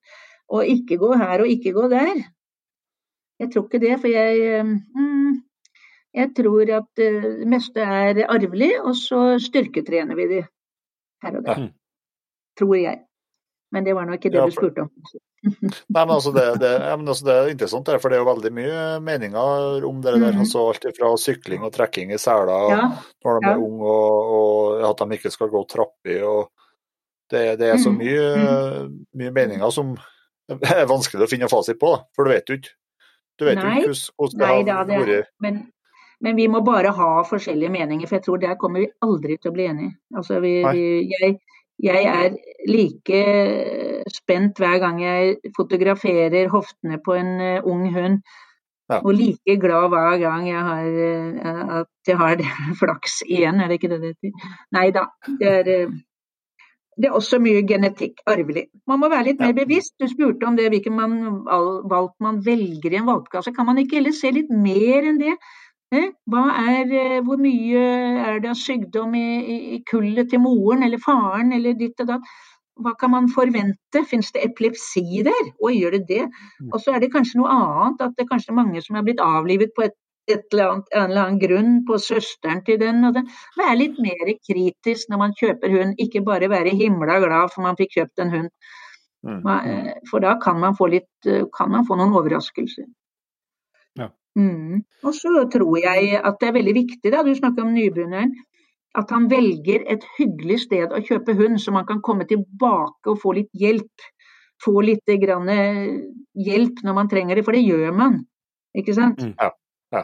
[0.52, 2.14] Og ikke gå her og ikke gå der.
[3.40, 5.32] Jeg tror ikke det, for jeg eh, mm,
[6.16, 10.42] Jeg tror at eh, det meste er arvelig, og så styrketrener vi de
[11.24, 11.66] her og der.
[12.56, 13.02] Tror jeg.
[13.72, 14.92] Men det var nå ikke det du spurte om.
[15.46, 18.28] Nei, men altså det, det, ja, men altså det er interessant, for det er jo
[18.30, 20.32] veldig mye meninger om det der.
[20.34, 20.40] Mm.
[20.44, 22.88] altså Alt fra sykling og trekking i seler Ja,
[23.24, 23.52] når de ja.
[23.54, 26.24] er unge, og, og at de ikke skal gå trapper.
[26.26, 26.50] og
[27.30, 28.90] Det, det er så mye, mye,
[29.22, 29.94] mye meninger som
[30.50, 32.74] er vanskelig å finne fasit på, for du vet jo ikke.
[33.36, 35.26] Du vet jo ikke hvordan- det har vært.
[35.44, 35.56] men,
[36.24, 39.50] men vi må bare ha forskjellige meninger, for jeg tror der kommer vi aldri til
[39.50, 39.96] å bli enige.
[40.16, 41.38] Altså, vi, vi, jeg,
[41.82, 42.36] jeg er
[42.68, 43.20] like
[44.14, 48.20] spent hver gang jeg fotograferer hoftene på en eh, ung hund,
[48.88, 49.00] Ja.
[49.02, 52.36] og like glad hver gang jeg har, eh, at jeg har
[52.80, 54.52] flaks igjen, er det ikke det det heter?
[54.72, 55.08] Nei da.
[55.40, 55.96] Det er, eh,
[56.96, 58.68] det er også mye genetikk, arvelig.
[58.86, 59.92] Man må være litt mer bevisst.
[60.00, 61.16] Du spurte om det, hvilken man,
[61.90, 63.52] valp man velger i en valpekasse.
[63.52, 65.34] Kan man ikke heller se litt mer enn det?
[65.94, 67.82] Hva er, eh, hvor mye
[68.26, 72.08] er det av sykdom i, i, i kullet til moren eller faren eller ditt og
[72.10, 72.24] datt?
[72.82, 74.02] Hva kan man forvente?
[74.10, 75.52] Fins det epilepsi der?
[75.62, 76.24] Og gjør det det?
[76.72, 79.22] Og så er det kanskje noe annet, at det er kanskje mange som er blitt
[79.22, 79.94] avlivet på et,
[80.28, 83.30] et eller annet, en eller annen grunn, på søsteren til den og den.
[83.56, 87.78] Være litt mer kritisk når man kjøper hund, ikke bare være himla glad for man
[87.78, 88.50] fikk kjøpt en hund.
[89.24, 89.40] Mm.
[89.46, 92.84] Ma- eh, For da kan man få, litt, eh, kan man få noen overraskelser.
[94.36, 94.82] Mm.
[95.06, 98.34] Og så tror jeg at det er veldig viktig, da, du snakker om nybegynneren,
[98.96, 103.20] at han velger et hyggelig sted å kjøpe hund, så man kan komme tilbake og
[103.20, 104.08] få litt hjelp.
[104.64, 105.98] Få litt grann eh,
[106.46, 108.22] hjelp når man trenger det, for det gjør man.
[108.76, 109.20] Ikke sant?
[109.20, 109.34] Mm.
[109.36, 109.50] Ja,
[109.92, 110.02] ja.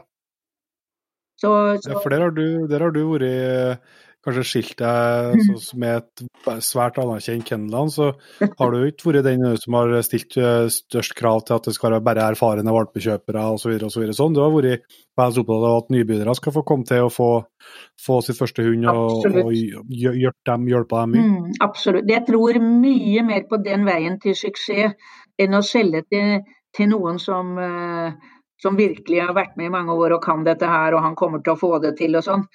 [1.41, 5.40] Så, Ja, for der har du, der har du vært eh, kanskje skilt deg Mm.
[5.47, 6.23] så, som er et
[6.62, 8.12] svært anerkjent kennelland, så
[8.59, 10.36] har du ikke vært den som har stilt
[10.74, 13.77] størst krav til at det skal være bare erfarne valpekjøpere osv.
[13.90, 14.35] Så sånn.
[14.35, 14.86] Du har vært
[15.19, 17.31] veldig opptatt av at nybegynnere skal få komme til å få,
[18.01, 21.28] få sitt første hund, og, og hjelpe dem, hjelpe dem mye.
[21.28, 22.11] Mm, absolutt.
[22.11, 24.99] Jeg tror mye mer på den veien til suksess
[25.40, 26.43] enn å selge til,
[26.77, 27.55] til noen som,
[28.62, 31.43] som virkelig har vært med i mange år og kan dette her, og han kommer
[31.43, 32.47] til å få det til og sånn.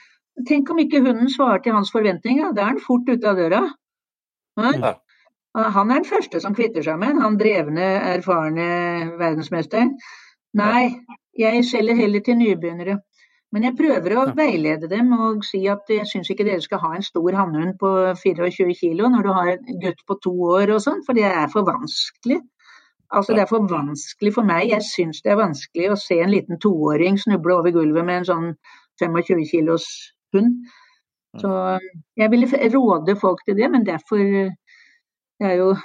[0.46, 3.64] Tenk om ikke hunden svarer til hans forventninger, da er han fort ute av døra.
[4.58, 4.94] Ja.
[5.58, 8.68] Han er den første som kvitter seg med han drevne, erfarne
[9.18, 9.96] verdensmesteren.
[10.58, 10.92] Nei,
[11.38, 13.00] jeg selger heller til nybegynnere.
[13.56, 16.92] Men jeg prøver å veilede dem og si at jeg syns ikke dere skal ha
[16.98, 20.84] en stor hannhund på 24 kg når du har en gutt på to år og
[20.84, 22.42] sånn, for det er for vanskelig.
[23.08, 24.68] Altså Det er for vanskelig for meg.
[24.74, 28.30] Jeg syns det er vanskelig å se en liten toåring snuble over gulvet med en
[28.30, 28.50] sånn
[29.00, 29.88] 25 kilos
[30.38, 30.56] hund.
[31.38, 31.52] Så
[32.18, 34.18] jeg ville råde folk til det, men derfor
[35.38, 35.76] Det er jo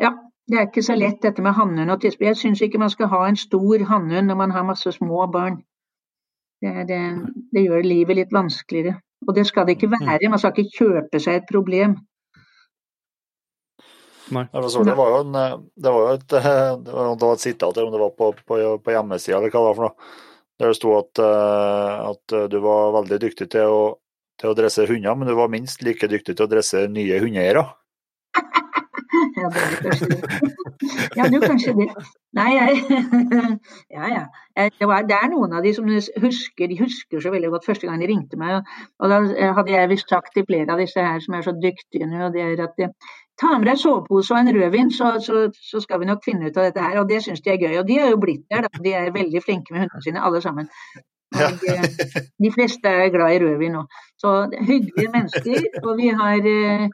[0.00, 0.10] Ja,
[0.50, 2.24] det er ikke så lett dette med hannhund og tispe.
[2.24, 5.60] Jeg syns ikke man skal ha en stor hannhund når man har masse små barn.
[6.60, 7.00] Det, det,
[7.52, 8.96] det, gjør livet litt vanskeligere.
[9.28, 10.06] Og det skal det ikke mm.
[10.08, 10.30] være.
[10.30, 11.94] Man skal ikke kjøpe seg et problem.
[14.34, 14.46] Nei.
[14.52, 15.38] Det var jo en,
[15.76, 18.94] det var jo et, det det var et sitat, om det var på, på, på
[18.94, 20.10] hjemmesida eller hva det var for noe,
[20.60, 23.82] der det sto at, eh, at du var veldig dyktig til å,
[24.40, 27.66] til å dresse hunder, men du var minst like dyktig til å dresse nye hundeeiere.
[29.40, 29.50] ja.
[31.16, 31.86] Ja, du, kanskje det.
[32.36, 33.00] Nei, jeg
[33.96, 34.22] Ja, ja.
[34.56, 37.88] Det, var, det, er noen av de som husker, de husker så veldig godt første
[37.88, 38.66] gang de ringte meg.
[39.00, 39.20] Og da
[39.58, 42.36] hadde jeg visst sagt til flere av disse her som er så dyktige nå, og
[42.36, 42.80] det at
[43.40, 46.56] ta med deg sovepose og en rødvin, så, så, så, skal vi nok finne ut
[46.56, 46.98] av dette her.
[47.00, 47.76] Og det syns de er gøy.
[47.80, 48.82] Og de er jo blitt der, da.
[48.84, 50.68] De er veldig flinke med hundene sine, alle sammen.
[51.30, 51.86] Og, ja.
[52.44, 53.84] de fleste er glad i rødvin nå.
[54.20, 55.70] Så hyggelige mennesker.
[55.84, 56.90] Og vi har eh,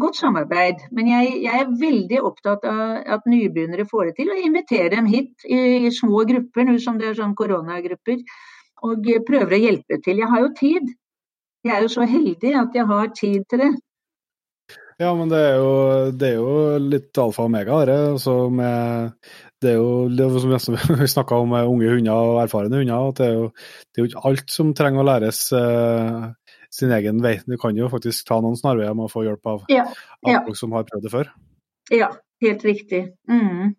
[0.00, 0.84] godt samarbeid.
[0.96, 2.82] Men jeg, jeg, er veldig opptatt av
[3.16, 4.34] at nybegynnere får det til.
[4.34, 8.22] Og inviterer dem hit i, i små grupper, nå som det er sånn koronagrupper.
[8.86, 10.20] Og prøver å hjelpe til.
[10.20, 10.94] Jeg har jo tid.
[11.66, 13.72] Jeg er jo så heldig at jeg har tid til det.
[14.96, 15.72] Ja, men det er jo,
[16.16, 17.96] det er jo litt alfa og omega, det.
[18.56, 20.28] Med, det er jo det
[20.64, 23.10] som vi snakka om med unge hunder og erfarne hunder.
[23.10, 26.30] at Det er jo, det er jo ikke alt som trenger å læres uh,
[26.72, 27.34] sin egen vei.
[27.44, 29.84] Du kan jo faktisk ta noen snarveier med å få hjelp av, ja,
[30.24, 30.40] ja.
[30.46, 31.32] folk som har prøvd det før.
[31.92, 32.08] Ja,
[32.44, 33.02] helt riktig.
[33.28, 33.74] Mm.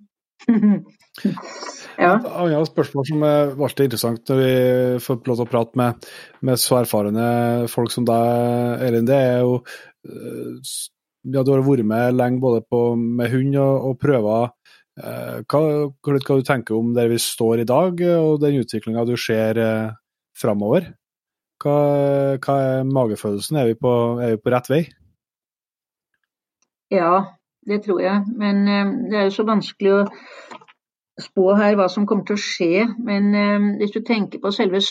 [1.98, 2.12] ja.
[2.12, 3.26] Et annet spørsmål som
[3.58, 4.54] ble interessant når vi
[5.02, 6.06] får lov til å prate med,
[6.46, 7.26] med så erfarne
[7.74, 9.58] folk som deg, Elin, det er jo
[10.06, 10.78] eh,
[11.24, 14.52] ja, Du har vært med lenge både på, med hund og, og prøver.
[14.98, 15.62] Eh, hva,
[16.02, 19.60] hva, hva du tenker om der vi står i dag, og den utviklinga du ser
[19.62, 19.92] eh,
[20.38, 20.94] framover?
[21.64, 21.78] Hva,
[22.38, 23.58] hva, er magefølelsen?
[23.58, 23.92] Er vi, på,
[24.22, 24.82] er vi på rett vei?
[26.94, 27.14] Ja,
[27.68, 28.24] det tror jeg.
[28.38, 30.04] Men um, det er jo så vanskelig å
[31.22, 32.86] spå her hva som kommer til å skje.
[33.04, 34.82] Men um, hvis du tenker på selve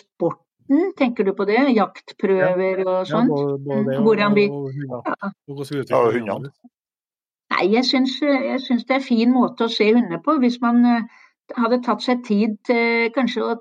[0.66, 1.74] sporten, tenker du på det?
[1.74, 2.88] Jaktprøver ja.
[2.90, 3.30] og sånt?
[3.30, 4.46] Ja, både, både mm, Hvordan vi
[6.26, 6.38] ja.
[7.54, 10.38] Nei, jeg syns, jeg syns, det er en fin måte å se hunder på.
[10.42, 11.06] Hvis man uh,
[11.56, 13.54] hadde tatt seg tid til kanskje å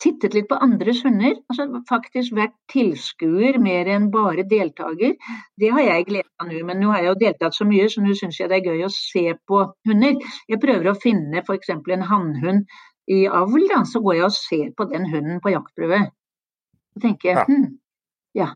[0.00, 1.34] tittet litt på andres hunder.
[1.52, 5.18] altså Faktisk vært tilskuer mer enn bare deltaker.
[5.60, 8.00] Det har jeg glede av nå, men nå har jeg jo deltatt så mye, så
[8.00, 9.60] nå syns jeg det er gøy å se på
[9.90, 10.16] hunder.
[10.48, 11.74] Jeg prøver å finne f.eks.
[11.76, 12.64] en hannhund
[13.12, 16.06] i avl, da, så går jeg og ser på den hunden på jaktprøve.
[16.94, 17.66] Så tenker jeg hm,
[18.38, 18.50] ja,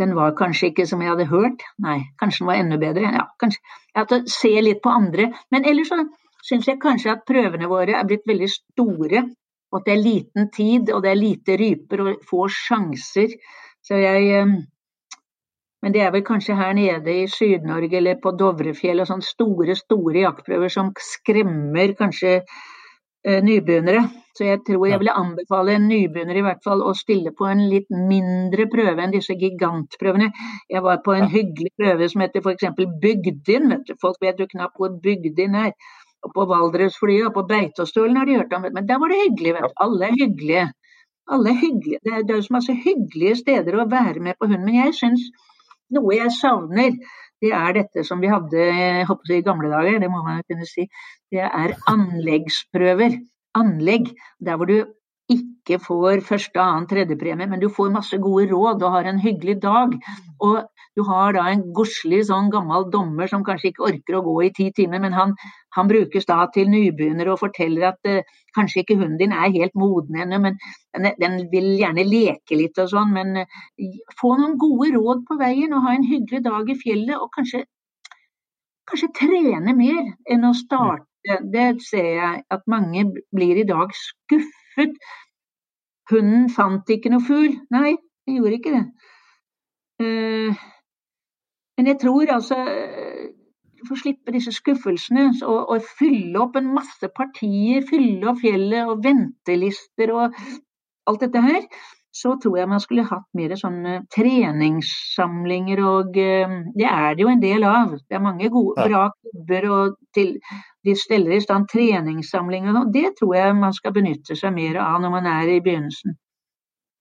[0.00, 1.62] den var kanskje ikke som jeg hadde hørt.
[1.82, 3.14] Nei, kanskje den var enda bedre.
[3.14, 3.62] Ja, kanskje.
[3.94, 5.30] Jeg har se litt på andre.
[5.54, 6.00] Men ellers så
[6.44, 9.24] syns jeg kanskje at prøvene våre er blitt veldig store
[9.74, 13.32] og at det er liten tid, og det er lite ryper og få sjanser.
[13.82, 14.54] Så jeg eh,
[15.82, 19.74] Men det er vel kanskje her nede i Syd-Norge eller på Dovrefjell og sånne store,
[19.76, 22.38] store jaktprøver som skremmer kanskje
[23.24, 24.04] nybegynnere.
[24.34, 27.60] Så jeg tror jeg ville anbefale en nybegynner i hvert fall å stille på en
[27.70, 30.32] litt mindre prøve enn disse gigantprøvene.
[30.70, 32.66] Jeg var på en hyggelig prøve som heter f.eks.
[33.04, 33.76] Bygdin.
[34.02, 35.70] Folk vet jo knapt hvor Bygdin er
[36.24, 38.72] og på Valdresflyet og på Beitostølen har de hørt om, det.
[38.74, 39.54] men der var det hyggelig.
[39.54, 39.74] vet du.
[39.84, 40.66] Alle er hyggelige.
[41.34, 42.00] Alle er hyggelige.
[42.04, 44.64] Det er, det er så masse hyggelige steder å være med på hund.
[44.64, 45.26] Men jeg syns
[45.94, 46.96] noe jeg savner,
[47.42, 48.66] det er dette som vi hadde
[49.08, 50.86] håper, i gamle dager, det må man kunne si.
[51.32, 53.18] Det er anleggsprøver.
[53.58, 54.10] Anlegg.
[54.44, 54.78] Der hvor du
[55.32, 59.56] ikke får første, annen, tredjepremie, men du får masse gode råd og har en hyggelig
[59.62, 59.94] dag.
[60.44, 60.58] Og
[60.94, 64.50] du har da en godslig sånn gammel dommer som kanskje ikke orker å gå i
[64.54, 65.32] ti timer, men han,
[65.74, 69.74] han brukes da til nybegynnere og forteller at eh, kanskje ikke hunden din er helt
[69.80, 70.58] moden ennå, men
[70.92, 73.14] den, den, vil gjerne leke litt og sånn.
[73.16, 77.16] Men eh, få noen gode råd på veien og ha en hyggelig dag i fjellet,
[77.16, 77.64] og kanskje,
[78.92, 81.08] kanskje trene mer enn å starte.
[81.24, 84.98] Det ser jeg at mange blir i dag skuffet skuffet.
[86.10, 87.54] Hunden fant ikke noe fugl.
[87.72, 87.94] Nei,
[88.26, 88.84] den gjorde ikke det.
[90.02, 90.64] Uh,
[91.78, 92.56] men jeg tror altså
[93.84, 97.84] For å slippe disse skuffelsene og, og, fylle opp en masse partier.
[97.88, 100.38] Fylle opp fjellet og ventelister og
[101.06, 101.66] alt dette her.
[102.14, 107.30] Så tror jeg man skulle hatt mer sånne treningssamlinger og eh, Det er det jo
[107.32, 107.96] en del av.
[107.98, 108.86] Det er mange gode, Ja.
[108.88, 110.36] bra klubber og til,
[110.86, 112.92] de steller i stand treningssamlinger og.
[112.94, 116.14] Det tror jeg man skal benytte seg mer av når man er i begynnelsen.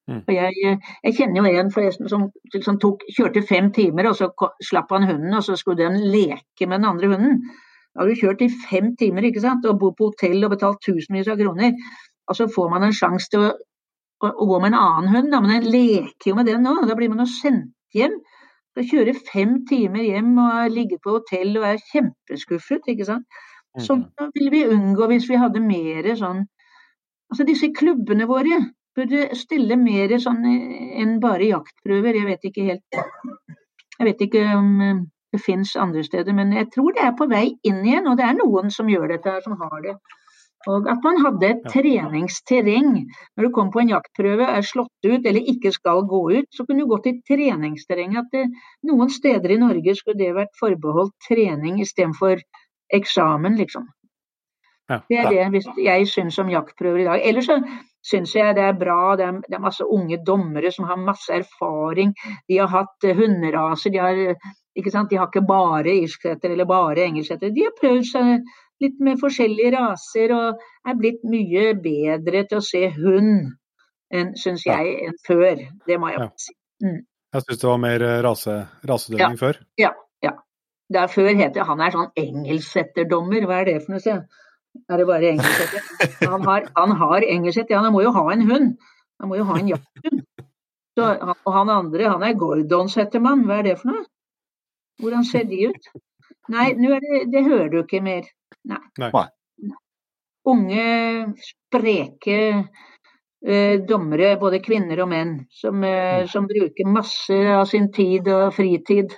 [0.09, 0.23] Mm.
[0.27, 2.25] Og jeg, eh, jeg kjenner jo en forresten som,
[2.65, 4.31] som tok, kjørte fem timer, og så
[4.65, 7.37] slapp han hunden, og så skulle den leke med den andre hunden.
[7.93, 9.65] Da har du kjørt i fem timer ikke sant?
[9.69, 11.77] og bodd på hotell og betalt tusenvis av kroner.
[12.27, 13.51] Og så får man en sjanse til å,
[14.23, 16.85] å, å gå med en annen hund, da, men den leker jo med den òg.
[16.89, 18.19] Da blir man jo sendt hjem.
[18.73, 22.87] Skal kjøre fem timer hjem og ligge på hotell og er kjempeskuffet.
[22.89, 23.41] ikke sant?
[23.81, 26.43] Sånt ville vi unngå hvis vi hadde mer sånn
[27.33, 28.59] Altså disse klubbene våre
[28.93, 32.19] burde stille mer sånn eh, enn bare jaktprøver.
[32.19, 32.99] Jeg vet ikke helt
[33.97, 34.99] Jeg vet ikke om eh,
[35.33, 38.05] det fins andre steder, men jeg tror det er på vei inn igjen.
[38.11, 39.95] Og det er noen som gjør dette her, som har det.
[40.71, 42.91] Og at man hadde et treningsterreng.
[43.35, 46.65] Når du kom på en jaktprøve, er slått ut eller ikke skal gå ut, så
[46.65, 48.15] kunne du gå til treningsterreng.
[48.21, 48.45] At det,
[48.87, 52.39] noen steder i Norge skulle det vært forbeholdt trening istedenfor
[52.93, 53.89] eksamen, liksom.
[54.91, 54.99] Ja.
[55.09, 57.21] Det er det jeg syns om jaktprøver i dag.
[57.27, 57.59] Ellers så
[58.03, 59.15] syns jeg det er bra.
[59.19, 62.11] Det er, det er masse unge dommere som har masse erfaring.
[62.49, 63.93] De har hatt eh, hunderaser.
[63.93, 65.09] De har, eh, ikke sant?
[65.09, 67.53] de har ikke bare irsksetter eller bare engelsksetter.
[67.55, 68.53] De har prøvd seg
[68.83, 73.51] litt med forskjellige raser og er blitt mye bedre til å se hund
[74.37, 75.57] syns jeg, enn før.
[75.87, 76.29] Det må jeg Ja.
[76.37, 76.53] si.
[77.33, 78.55] Jeg syns det var mer eh, rase,
[78.85, 79.57] rasedømming før.
[79.81, 79.89] Ja,
[80.21, 80.35] ja.
[80.93, 84.27] Der før het det han er sånn engelsetterdommer, Hva er det for noe, sier jeg.
[84.89, 85.81] Er det bare engelsetter?
[86.33, 88.71] Han har, han har engelsksetter, ja, han må jo ha en hund.
[89.21, 90.21] Han må jo ha en jakthund.
[90.97, 93.43] Så, han- og han andre, han er Gordon-settermann.
[93.49, 94.05] Hva er det for noe?
[95.01, 95.89] Hvordan ser de ut?
[96.53, 98.25] Nei, det, det hører du ikke mer.
[98.69, 98.79] Nei.
[98.99, 99.09] Nei.
[100.45, 100.85] Unge,
[101.39, 102.37] spreke
[103.47, 108.49] eh, dommere, både kvinner og menn, som, eh, som bruker masse av sin tid og
[108.55, 109.15] fritid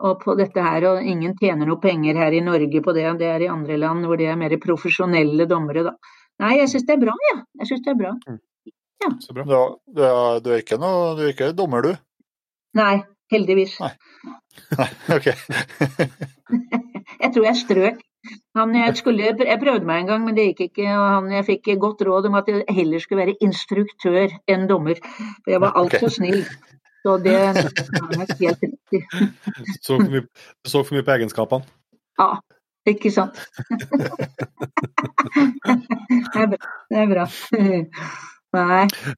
[0.00, 3.06] og på dette her, og ingen tjener noe penger her i Norge på det.
[3.20, 5.94] Det er i andre land hvor det er mer profesjonelle dommere, da.
[6.44, 7.36] Nei, jeg syns det er bra, jeg.
[7.38, 7.44] Ja.
[7.62, 8.10] Jeg synes det er bra.
[9.24, 9.44] Så bra.
[9.46, 11.94] Du, er- du, er ikke noe, du er ikke dommer, du?
[12.76, 13.78] Nei, heldigvis.
[13.80, 13.92] Nei.
[14.80, 15.28] Nei, ok.
[17.22, 18.00] Jeg tror jeg strøk.
[18.56, 20.86] Han, jeg, skulle, jeg prøvde meg en gang, men det gikk ikke.
[20.92, 25.00] og Han, jeg fikk godt råd om at jeg heller skulle være instruktør enn dommer.
[25.44, 26.16] For jeg var altfor okay.
[26.18, 26.46] snill.
[27.06, 29.02] Så det er helt riktig.
[29.82, 30.24] Så for mye,
[30.66, 31.68] så for mye på egenskapene.
[32.18, 32.30] Ja,
[32.88, 33.38] ikke sant.
[35.66, 36.66] Det er bra.
[36.90, 37.24] Det er bra.
[38.56, 39.14] Nei.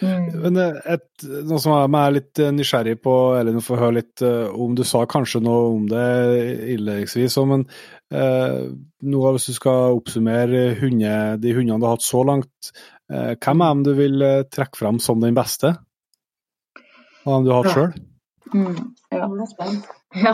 [0.00, 0.28] Mm.
[0.44, 3.96] Men eh, et, noe som jeg er litt eh, nysgjerrig på, eller du får høre
[3.98, 6.06] litt eh, om Du sa kanskje noe om det
[6.76, 7.66] innledningsvis, men
[8.14, 8.70] eh,
[9.12, 12.72] noe hvis du skal oppsummere hunde, de hundene du har hatt så langt,
[13.12, 15.76] eh, hvem er dem du vil trekke fram som den beste?
[17.26, 17.92] Av dem du har hatt sjøl?
[18.54, 18.76] Mm.
[19.12, 19.28] Ja.
[20.10, 20.32] Ja,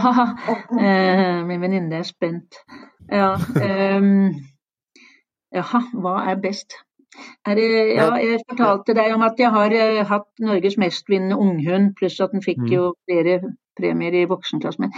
[0.80, 2.56] eh, min venninne er spent.
[3.12, 4.30] Ja, um,
[5.58, 6.78] jaha, hva er best?
[7.46, 12.20] Er ja, jeg fortalte deg om at jeg har eh, hatt Norges mestvinnende unghund, pluss
[12.20, 12.72] at den fikk Mm.
[12.72, 13.40] jo flere
[13.78, 14.88] premier i voksenklassen.
[14.88, 14.92] Men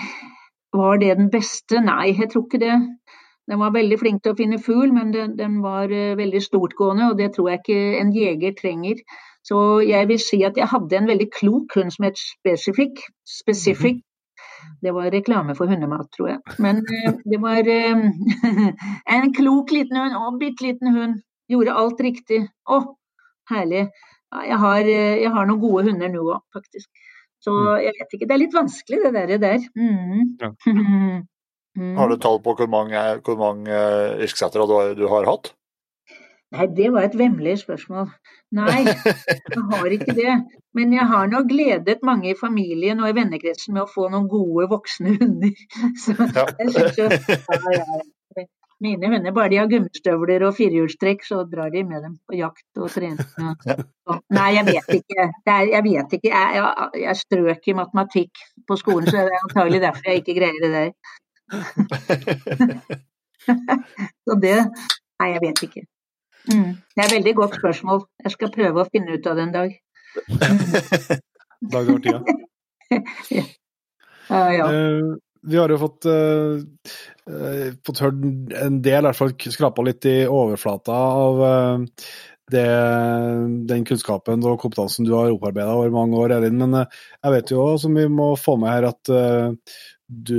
[0.73, 1.81] var det den beste?
[1.85, 2.77] Nei, jeg tror ikke det.
[3.49, 7.11] Den var veldig flink til å finne fugl, men den, den var eh, veldig stortgående,
[7.13, 9.01] og det tror jeg ikke en jeger trenger.
[9.49, 13.01] Så jeg vil si at jeg hadde en veldig klok hund som het Specific.
[13.25, 14.03] Specific.
[14.83, 16.39] Det var reklame for hundemat, tror jeg.
[16.59, 17.65] Men eh, det var
[19.17, 21.17] en klok liten hund, og bitte liten hund.
[21.49, 22.43] Gjorde alt riktig.
[22.69, 22.81] Å,
[23.51, 23.87] herlig.
[24.45, 26.89] Jeg, har, eh, jeg har noen gode hunder nå òg, faktisk.
[27.41, 28.27] Så jeg vet ikke.
[28.29, 29.39] Det er litt vanskelig, det der.
[29.47, 29.69] der.
[29.79, 30.37] Mm.
[30.43, 30.53] Ja.
[31.79, 31.93] Mm.
[31.95, 35.53] Har du tall på hvor mange, hvor mange eh, du, har- du har hatt?
[36.51, 38.09] Nei, det var et vemmelig spørsmål.
[38.57, 40.35] Nei, jeg har ikke det.
[40.75, 44.27] Men jeg har nå gledet mange i familien og i vennekretsen med å få noen
[44.33, 45.53] gode voksne hunder.
[46.03, 48.01] Så jeg synes jo, ja, ja.
[48.81, 52.79] Mine hunder, bare de har gummistøvler og firehjulstrekk, så drar de med dem på jakt
[52.79, 53.19] og trening.
[54.07, 55.25] og- Nei, jeg vet ikke.
[55.47, 56.31] Det er, jeg vet ikke.
[56.31, 58.33] Jeg, jeg, jeg strøk i matematikk
[58.69, 60.91] på skolen, så det er antagelig derfor jeg ikke greier det der.
[64.29, 64.57] Så det
[65.19, 65.83] Nei, jeg vet ikke.
[66.53, 66.75] Mm.
[66.95, 68.05] Det er et veldig godt spørsmål.
[68.25, 69.71] Jeg skal prøve å finne ut av det en dag.
[71.73, 72.21] Dag over tida.
[74.29, 74.69] Ja, ja.
[74.69, 75.09] Eh,
[75.49, 76.61] vi har jo fått, uh,
[77.31, 78.25] uh, fått hørt
[78.61, 82.03] en del, i hvert fall skrapa litt i overflata av uh,
[82.53, 82.65] det,
[83.69, 86.57] den kunnskapen og kompetansen du har opparbeida over mange år, Elin.
[86.63, 89.11] Men jeg vet jo også, som vi må få med her, at
[90.09, 90.39] du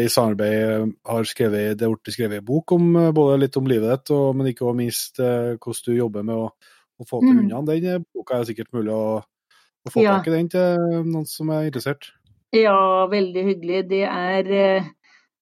[0.00, 4.14] i samarbeid har skrevet, det ble skrevet en bok om både litt om livet ditt,
[4.16, 7.42] og, men ikke minst hvordan du jobber med å, å få til Mm.
[7.42, 7.76] hundene.
[7.84, 10.16] Den boka er sikkert mulig å, å få Ja.
[10.16, 12.14] tak i den til noen som er interessert.
[12.52, 13.84] Ja, veldig hyggelig.
[13.90, 14.88] Det er eh,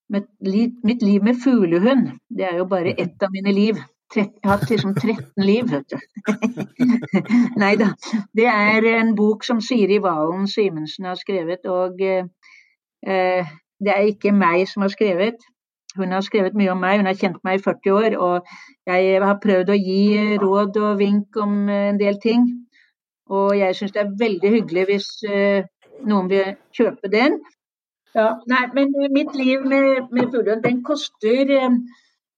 [0.09, 2.11] mitt, liv, med fuglehund.
[2.29, 3.81] Det er jo bare ett av mine liv.
[4.15, 5.99] Jeg har hatt liksom 13 liv, vet du.
[7.63, 7.93] Nei da.
[8.35, 13.51] Det er en bok som Siri Valen Simensen har skrevet, og eh,
[13.81, 15.43] det er ikke meg som har skrevet.
[15.99, 18.55] Hun har skrevet mye om meg, hun har kjent meg i 40 år, og
[18.87, 22.47] jeg har prøvd å gi råd og vink om eh, en del ting.
[23.31, 25.67] Og jeg syns det er veldig hyggelig hvis eh,
[26.09, 27.41] noen vil kjøpe den.
[28.15, 31.77] Ja, nei, men eh, mitt liv med, med fuglehund, den koster, eh,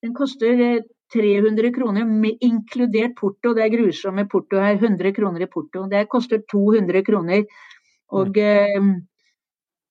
[0.05, 0.83] den koster eh,
[1.13, 3.55] 300 kroner, med, inkludert porto.
[3.57, 4.77] Det er grusomme porto her.
[4.81, 5.87] 100 kroner i porto.
[5.89, 7.45] Det koster 200 kroner.
[8.13, 8.93] Og eh,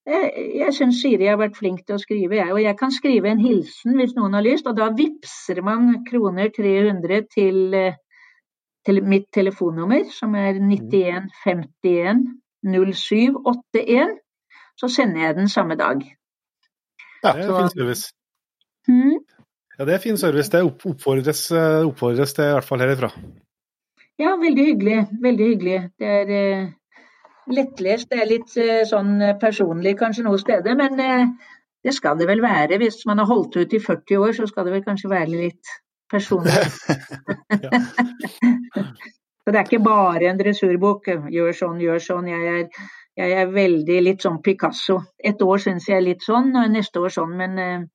[0.06, 2.54] jeg, syns Siri har vært flink til å skrive, jeg.
[2.54, 6.50] Og jeg kan skrive en hilsen hvis noen har lyst, og da vippser man kroner
[6.56, 8.00] 300 til, eh,
[8.86, 11.30] til mitt telefonnummer, som er 91
[12.66, 14.18] 51 07 81.
[14.78, 16.18] Så sender jeg den samme dag.
[17.24, 18.14] Ja, Det er fin service.
[18.88, 19.20] Hmm?
[19.80, 20.52] Ja, det er fin service.
[20.52, 23.10] Det oppfordres, eh, oppfordres det i hvert fall herifra.
[24.20, 25.08] Ja, veldig hyggelig.
[25.22, 25.90] Veldig hyggelig.
[26.00, 26.68] Det er eh,
[27.48, 28.10] lettlest.
[28.10, 31.28] Det er litt eh, sånn eh, personlig kanskje noen steder, men eh,
[31.84, 32.78] det skal det vel være.
[32.82, 35.66] Hvis man har holdt ut i 40 år, så skal det vel kanskje være litt
[36.10, 36.52] personlig.
[39.42, 41.08] så det er ikke bare en dressurbok.
[41.34, 42.28] Gjør sånn, gjør sånn.
[42.30, 42.84] Jeg er,
[43.18, 45.00] jeg er veldig litt sånn Picasso.
[45.18, 47.34] Et år syns jeg er litt sånn, og neste år sånn.
[47.40, 47.88] Men uh,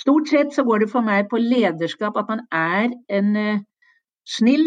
[0.00, 3.62] stort sett så går det for meg på lederskap, at man er en uh,
[4.24, 4.64] snill,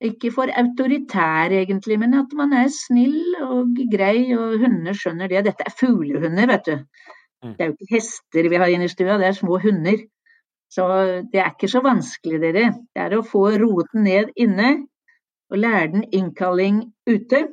[0.00, 5.44] ikke for autoritær egentlig, men at man er snill og grei, og hunder skjønner det.
[5.50, 6.78] Dette er fuglehunder, vet du.
[7.44, 7.52] Mm.
[7.52, 10.02] Det er jo ikke hester vi har inne i stua, det er små hunder.
[10.70, 10.86] Så
[11.32, 12.66] det er ikke så vanskelig, dere.
[12.94, 14.70] Det er å få roten ned inne,
[15.50, 17.48] og lære den innkalling ute.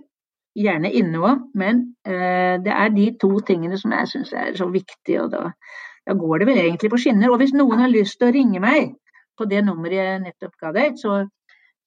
[0.57, 4.65] Gjerne inne òg, men eh, det er de to tingene som jeg syns er så
[4.73, 5.51] viktige, og da,
[6.05, 7.29] da går det vel egentlig på skinner.
[7.29, 8.95] Og hvis noen har lyst til å ringe meg
[9.37, 11.19] på det nummeret jeg nettopp ga deg, så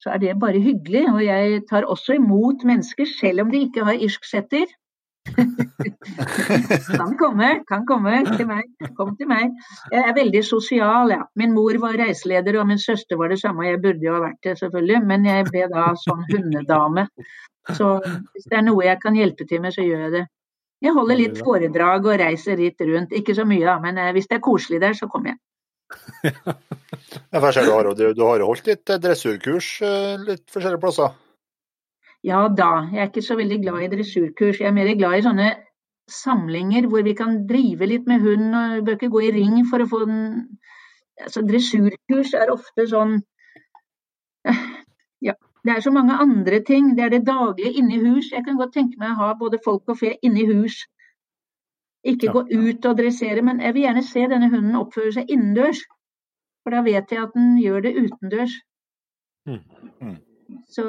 [0.00, 1.04] så er det bare hyggelig.
[1.12, 4.64] Og jeg tar også imot mennesker, selv om de ikke har irsk setter.
[7.00, 8.68] kan komme, kan komme til meg.
[8.98, 9.52] Kom til meg.
[9.92, 11.22] Jeg er veldig sosial, ja.
[11.40, 13.66] Min mor var reiseleder, og min søster var det samme.
[13.68, 17.06] Jeg burde jo ha vært det, selvfølgelig, men jeg ble da sånn hundedame.
[17.76, 20.24] Så hvis det er noe jeg kan hjelpe til med, så gjør jeg det.
[20.80, 23.10] Jeg holder litt foredrag og reiser litt rundt.
[23.12, 25.40] Ikke så mye, da, men eh, hvis det er koselig der, så kommer jeg.
[27.32, 27.42] Ja, du
[27.72, 31.10] har, jo- du, du har holdt litt eh, dressurkurs eh, litt forskjellige plasser.
[32.26, 34.60] Ja da, jeg er ikke så veldig glad i dressurkurs.
[34.60, 35.48] Jeg er mer glad i sånne
[36.10, 39.60] samlinger hvor vi kan drive litt med hund, og vi bør ikke gå i ring
[39.70, 40.20] for å få den
[41.22, 43.20] altså, Dressurkurs er ofte sånn
[45.20, 45.34] Ja,
[45.64, 46.94] det er så mange andre ting.
[46.96, 48.30] Det er det daglige inni hus.
[48.32, 50.78] Jeg kan godt tenke meg å ha både folk og fe inni hus.
[52.04, 52.32] Ikke Ja.
[52.32, 55.84] gå ut og dressere, men jeg vil gjerne se denne hunden oppføre seg innendørs.
[56.64, 58.56] For da vet jeg at den gjør det utendørs.
[59.46, 60.16] Mm.
[60.70, 60.84] Så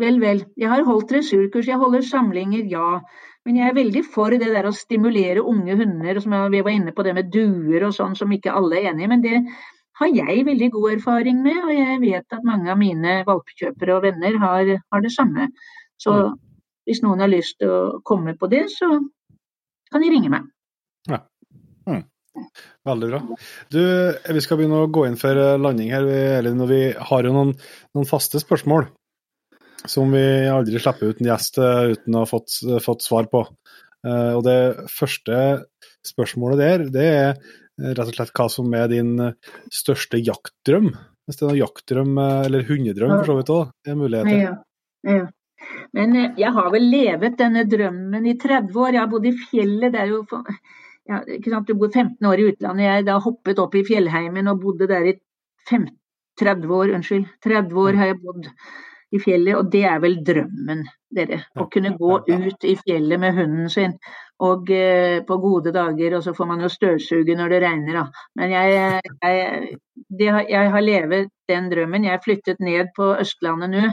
[0.00, 0.44] vel, vel.
[0.58, 3.00] Jeg har holdt dressurkurs, jeg holder samlinger, ja.
[3.46, 6.70] Men jeg er veldig for det der å stimulere unge hunder, som jeg- vi var
[6.70, 9.08] inne på det med duer og sånn, som ikke alle er enig i.
[9.08, 9.42] Men det
[10.00, 14.02] har jeg veldig god erfaring med, og jeg vet at mange av mine valpekjøpere og
[14.02, 15.48] venner har, har det samme.
[16.00, 16.34] Så
[16.86, 18.88] hvis noen har lyst til å komme på det, så
[19.92, 20.42] kan de ringe meg.
[22.86, 23.20] Veldig bra.
[23.72, 23.80] Du,
[24.34, 26.80] vi skal begynne å gå inn for eh, landing her, vi- vi
[27.10, 27.54] har jo noen,
[27.94, 28.88] noen faste spørsmål
[29.88, 33.46] som vi aldri slipper ut en gjest eh, uten å ha fått, fått svar på.
[34.06, 34.58] Eh, Og det
[34.92, 35.64] første
[36.06, 39.32] spørsmålet der, det er eh, rett og slett hva som er din eh,
[39.72, 40.90] største jaktdrøm.
[41.26, 44.40] Hvis det er noen jaktdrøm, eh, eller hundedrøm for så vidt òg, er muligheter.
[44.40, 44.54] Ja,
[45.18, 45.26] ja.
[45.96, 48.92] Men eh, jeg har vel levet denne drømmen i 30 år.
[48.96, 49.92] Jeg har bodd i fjellet.
[49.92, 50.44] Det er jo for,
[51.10, 51.66] ja, sant?
[51.66, 52.86] Du bor 15 år i utlandet.
[52.86, 55.16] Jeg da hoppet opp i fjellheimen og bodde der i
[55.66, 55.90] 15,
[56.40, 56.94] 30 år.
[56.98, 57.26] Unnskyld.
[57.44, 58.48] 30 år har jeg bodd
[59.10, 61.40] i fjellet, og det er vel drømmen, dere.
[61.58, 63.96] Å kunne gå ut i fjellet med hunden sin.
[64.46, 68.24] Og eh, på gode dager, og så får man jo støvsuge når det regner, da.
[68.38, 69.74] Men jeg, jeg,
[70.20, 72.06] det, jeg har levet den drømmen.
[72.06, 73.90] Jeg er flyttet ned på Østlandet nå.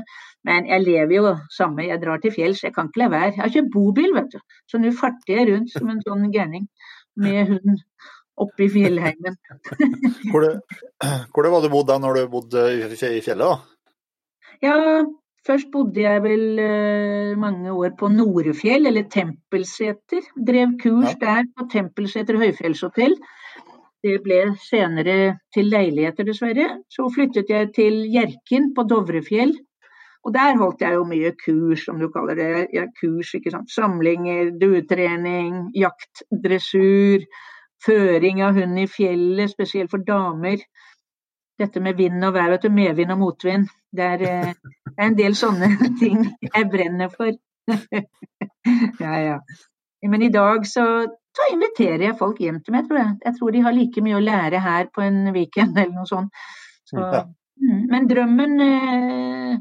[0.48, 3.34] Men jeg lever jo samme, jeg drar til fjells, jeg kan ikke la være.
[3.34, 4.38] Jeg har kjøpt bobil, vet du.
[4.70, 6.70] Så nå farter jeg rundt som en sånn gærning
[7.18, 7.84] med hund
[8.38, 9.38] oppe i fjellheimen.
[10.32, 10.52] Hvor, det,
[11.34, 13.48] hvor det var du bodde da når du bodde i fjellet?
[13.48, 13.56] da?
[14.62, 14.76] Ja,
[15.48, 20.30] først bodde jeg vel eh, mange år på Norefjell, eller Tempelseter.
[20.38, 23.18] Drev kurs der på Tempelseter høyfjellshotell.
[24.06, 26.68] Det ble senere til leiligheter, dessverre.
[26.94, 29.56] Så flyttet jeg til Hjerkinn på Dovrefjell.
[30.28, 32.68] Og der holdt jeg jo mye kurs, som du kaller det.
[32.76, 33.72] Ja, kurs, ikke sant.
[33.72, 37.24] Samlinger, duetrening, jakt, dressur,
[37.86, 40.66] føring av hund i fjellet, spesielt for damer.
[41.58, 42.74] Dette med vind og vær, vet du.
[42.76, 43.70] Medvind og motvind.
[43.96, 44.52] Det er, eh,
[44.84, 45.72] det er en del sånne
[46.02, 47.32] ting jeg brenner for.
[49.06, 49.40] ja, ja.
[50.12, 53.16] Men i dag så, så inviterer jeg folk hjem til meg, tror jeg.
[53.24, 56.46] Jeg tror de har like mye å lære her på en weekend eller noe sånt.
[56.88, 59.58] Så, mm, men drømmen eh,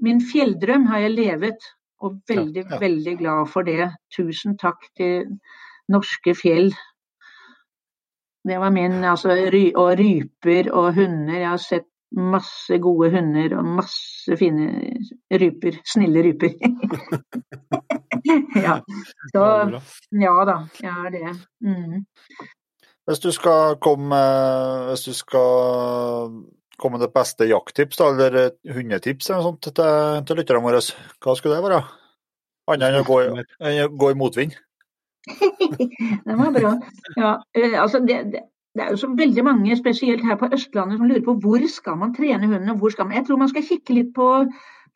[0.00, 1.66] Min fjelldrøm har jeg levet,
[2.00, 2.78] og veldig, ja.
[2.80, 3.90] veldig glad for det.
[4.16, 5.26] Tusen takk til
[5.92, 6.70] norske fjell.
[8.48, 11.36] Det var min, altså, ry, og ryper og hunder.
[11.36, 14.70] Jeg har sett masse gode hunder og masse fine
[15.30, 15.76] ryper.
[15.92, 16.56] Snille ryper.
[18.66, 18.78] ja.
[19.34, 19.44] Så
[20.22, 21.34] ja da, jeg er det.
[21.60, 22.00] Mm.
[23.06, 24.16] Hvis du skal komme
[24.88, 26.34] Hvis du skal
[26.80, 30.80] komme med det beste jakttips, eller et hundetips eller sånt til, til lytterne våre,
[31.20, 31.82] hva skulle det være?
[32.70, 34.56] Annet enn å gå, i- enn å gå i motvind?
[36.26, 36.72] det var bra.
[37.16, 38.42] Ja, eh, altså det, det,
[38.76, 41.98] det er jo så veldig mange, spesielt her på Østlandet, som lurer på hvor skal
[42.00, 42.70] man trene hunden.
[42.74, 43.16] og hvor skal man...
[43.18, 44.28] Jeg tror man skal kikke litt på,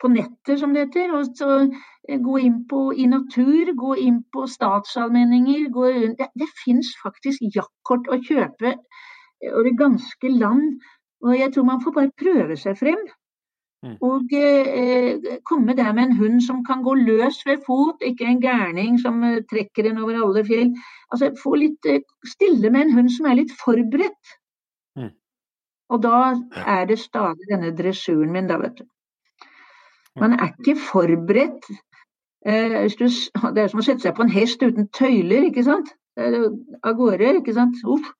[0.01, 1.13] på nettet, som det heter.
[1.17, 5.67] og så eh, Gå inn på i natur, gå inn på statsallmenninger.
[5.75, 5.87] Gå,
[6.21, 10.79] det det finnes faktisk jaktkort å kjøpe eh, over ganske land.
[11.25, 13.01] Og jeg tror man får bare prøve seg frem.
[13.85, 13.97] Mm.
[14.01, 18.41] Og eh, komme der med en hund som kan gå løs ved fot, ikke en
[18.41, 20.71] gærning som eh, trekker en over alle fjell.
[21.11, 24.33] Altså få litt eh, stille med en hund som er litt forberedt.
[24.97, 25.11] Mm.
[25.93, 26.21] Og da
[26.65, 28.87] er det stadig denne dressuren min, da, vet du.
[30.21, 31.69] Man er ikke forberedt.
[32.47, 33.05] Eh, hvis du,
[33.53, 35.93] det er som å sette seg på en hest uten tøyler, ikke sant.
[36.15, 37.81] Av gårde, ikke sant.
[37.85, 38.13] Uff.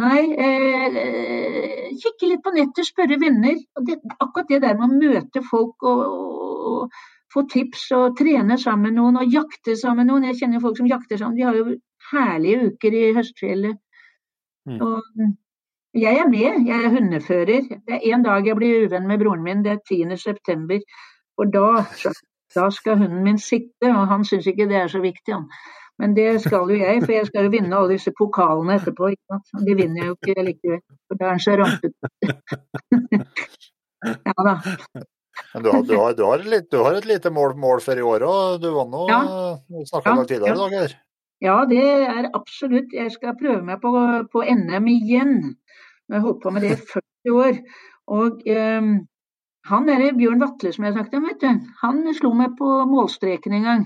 [0.00, 3.58] Nei, eh, kikke litt på nettet, spørre venner.
[3.84, 7.02] Det, akkurat det der med å møte folk og, og, og
[7.32, 10.28] få tips og trene sammen med noen og jakte sammen med noen.
[10.30, 11.36] Jeg kjenner folk som jakter sammen.
[11.36, 11.76] De har jo
[12.12, 13.78] herlige uker i høstfjellet.
[14.68, 14.80] Mm.
[14.80, 15.36] Og mm,
[16.00, 17.70] jeg er med, jeg er hundefører.
[17.86, 20.16] Det er en dag jeg blir uvenn med broren min, det er 10.
[20.16, 20.80] september.
[21.40, 21.84] Og da,
[22.56, 25.48] da skal hunden min sitte, og han syns ikke det er så viktig, han.
[26.00, 29.10] Men det skal jo jeg, for jeg skal jo vinne alle disse pokalene etterpå.
[29.66, 32.10] De vinner jeg jo ikke likevel, for da er en så rampete.
[34.26, 34.54] ja da.
[35.54, 37.98] Men du har, du har, du har, litt- du har et lite mål, mål for
[37.98, 38.58] i år òg.
[38.62, 39.20] Du var nå Ja.
[39.90, 40.60] Snakka Ja, om det tidligere ja.
[40.64, 40.76] dag.
[40.80, 40.98] Her.
[41.42, 42.92] Ja, det er absolutt.
[42.94, 43.92] Jeg skal prøve meg på,
[44.32, 45.32] på NM igjen.
[46.08, 47.58] Jeg har holdt på med det i 40 år.
[48.12, 48.92] Og um,
[49.70, 53.54] han derre Bjørn Vatle som jeg snakket om, vet du, han slo meg på målstreken
[53.58, 53.84] en gang.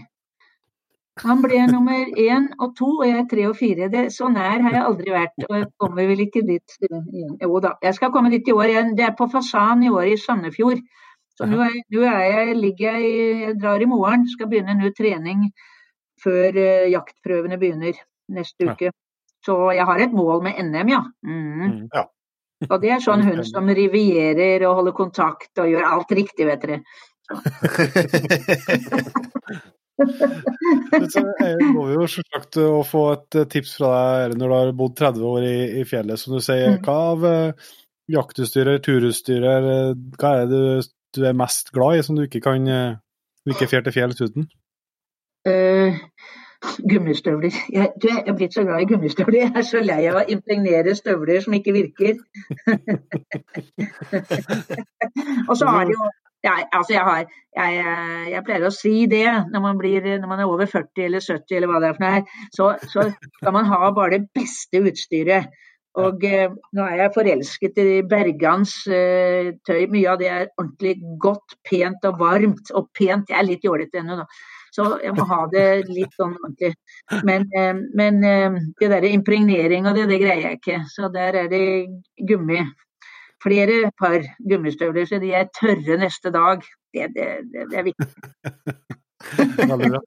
[1.24, 3.88] Han ble nummer én og to, og jeg er tre og fire.
[3.93, 7.06] Det, så nær har jeg aldri vært, og jeg kommer vel ikke dit igjen.
[7.40, 8.66] Jo da, jeg skal komme dit i år.
[8.72, 8.97] igjen.
[8.98, 10.80] det er på Fasan i år i Sandefjord.
[11.36, 13.05] Så nå, er, nå er jeg, ligger jeg,
[13.44, 15.40] jeg drar i morgen, skal begynne nå trening
[16.20, 17.94] før uh, jaktprøvene begynner
[18.36, 18.88] neste uke.
[19.44, 21.02] Så jeg har et mål med NM, ja.
[21.24, 21.64] Mhm.
[21.64, 21.88] Mm.
[21.94, 22.05] Ja.
[22.70, 26.62] Og det er sånn hund som rivierer og holder kontakt og gjør alt riktig, vet
[26.64, 26.78] dere.
[29.97, 33.90] Så eh, må vi jo selvsagt å få et eh, tips fra
[34.28, 36.20] deg når du har bodd 30 år i, i fjellet.
[36.20, 36.82] Som du sier, Mm.
[36.85, 37.73] hva av eh,
[38.12, 40.82] jaktutstyr eller turutstyr hva er det du,
[41.16, 42.98] du er mest glad i som du ikke kan eh,
[43.51, 44.48] ikke fer til fjells uten?
[45.47, 45.94] Uh,
[46.90, 47.55] gummistøvler.
[47.73, 49.40] Jeg, du, jeg er blitt så glad i gummistøvler.
[49.44, 52.14] Jeg er så lei av å impregnere støvler som ikke virker.
[55.48, 56.02] og så har det jo
[56.47, 57.94] jeg, altså jeg, har, jeg,
[58.32, 61.59] jeg pleier å si det når man, blir, når man er over 40 eller 70
[61.59, 63.06] eller hva det er for noe så, så
[63.40, 65.51] skal man ha bare det beste utstyret.
[65.97, 69.86] Og eh, nå er jeg forelsket i Bergans eh, tøy.
[69.93, 72.73] Mye av det er ordentlig godt, pent og varmt.
[72.77, 74.27] Og pent, jeg er litt jålete ennå, da.
[74.77, 76.74] Så jeg må ha det litt sånn ordentlig.
[77.24, 80.82] Men, eh, men eh, det derre impregnering og det, det greier jeg ikke.
[80.93, 81.64] Så der er det
[82.28, 82.60] gummi.
[83.44, 86.64] Flere par gummistøvler, så de er tørre neste dag.
[86.94, 88.08] Det, det, det, det er viktig.
[89.70, 90.00] Veldig bra.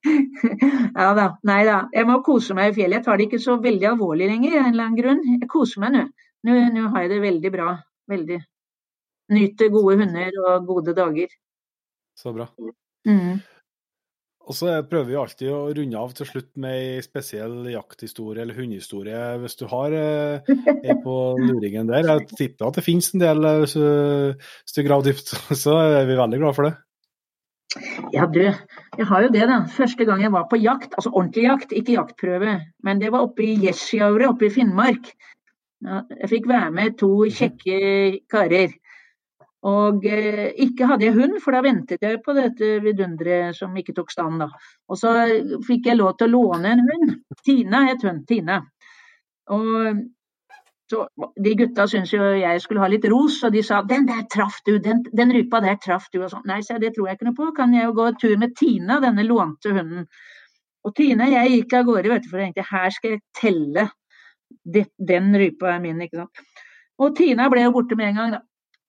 [1.00, 1.26] ja da.
[1.46, 1.82] Nei da.
[1.94, 3.00] Jeg må kose meg i fjellet.
[3.00, 5.22] Jeg tar det ikke så veldig alvorlig lenger, av en eller annen grunn.
[5.36, 6.06] Jeg koser meg nå.
[6.48, 7.68] Nå, nå har jeg det veldig bra.
[8.10, 8.40] Veldig.
[9.36, 11.34] Nyter gode hunder og gode dager.
[12.18, 12.48] Så bra.
[13.08, 13.40] Mm.
[14.50, 18.56] Og så prøver vi alltid å runde av til slutt med ei spesiell jakthistorie eller
[18.58, 19.20] hundehistorie.
[19.44, 20.50] Hvis du har eh,
[20.82, 25.06] ei på luringen der, jeg tipper at det finnes en del eh, hvis du- graver
[25.12, 25.30] dypt,
[25.62, 26.74] så er vi veldig glad for det.
[28.10, 29.60] Ja, du, jeg har jo det, da.
[29.70, 33.46] Første gang jeg var på jakt, altså ordentlig jakt, ikke jaktprøve, men det var oppe
[33.46, 35.12] i Gjesjauret oppe i Finnmark.
[35.86, 37.78] Jeg fikk være med to kjekke
[38.28, 38.74] karer.
[39.68, 43.92] Og eh, ikke hadde jeg hund, for da ventet jeg på dette vidunderet som ikke
[43.96, 44.40] tok stand.
[44.40, 44.48] da.
[44.88, 45.12] Og så
[45.66, 47.12] fikk jeg lov til å låne en hund.
[47.44, 48.24] Tina het hun.
[48.28, 48.62] Tina.
[49.52, 50.00] Og
[50.90, 51.04] så
[51.44, 54.56] De gutta syntes jo jeg skulle ha litt ros, og de sa 'den der traff
[54.66, 56.24] du', den, den rypa der traff du'.
[56.24, 56.46] og sånn.
[56.46, 57.52] Nei, sa jeg, det tror jeg ikke noe på.
[57.54, 60.08] Kan jeg jo gå tur med Tina, denne lånte hunden.
[60.84, 63.20] Og Tina og jeg gikk av gårde vet du, for jeg tenkte her skal jeg
[63.36, 63.90] telle.
[64.64, 66.30] Det, den rypa er min, ikke sant.
[66.98, 68.40] Og Tina ble jo borte med en gang, da.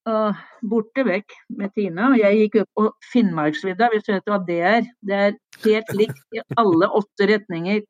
[0.10, 2.10] Og borte vekk med Tina.
[2.10, 4.88] Og jeg gikk opp på Finnmarksvidda, hvis du vet hva det er.
[5.06, 7.84] Det er helt likt i alle åtte retninger.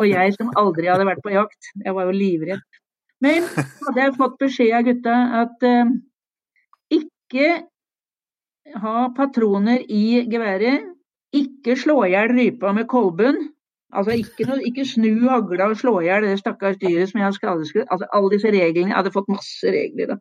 [0.00, 2.64] Og jeg som aldri hadde vært på jakt, jeg var jo livredd.
[3.24, 5.92] Men hadde jeg fått beskjed av gutta at uh,
[6.92, 7.48] ikke
[8.82, 10.90] ha patroner i geværet,
[11.34, 13.40] ikke slå i hjel rypa med kolbunn.
[13.94, 17.28] altså ikke, noe, ikke snu hagla og slå i hjel det stakkars dyret som jeg
[17.28, 17.86] har skadeskutt.
[17.90, 20.18] Altså alle disse reglene, jeg hadde fått masse regler da.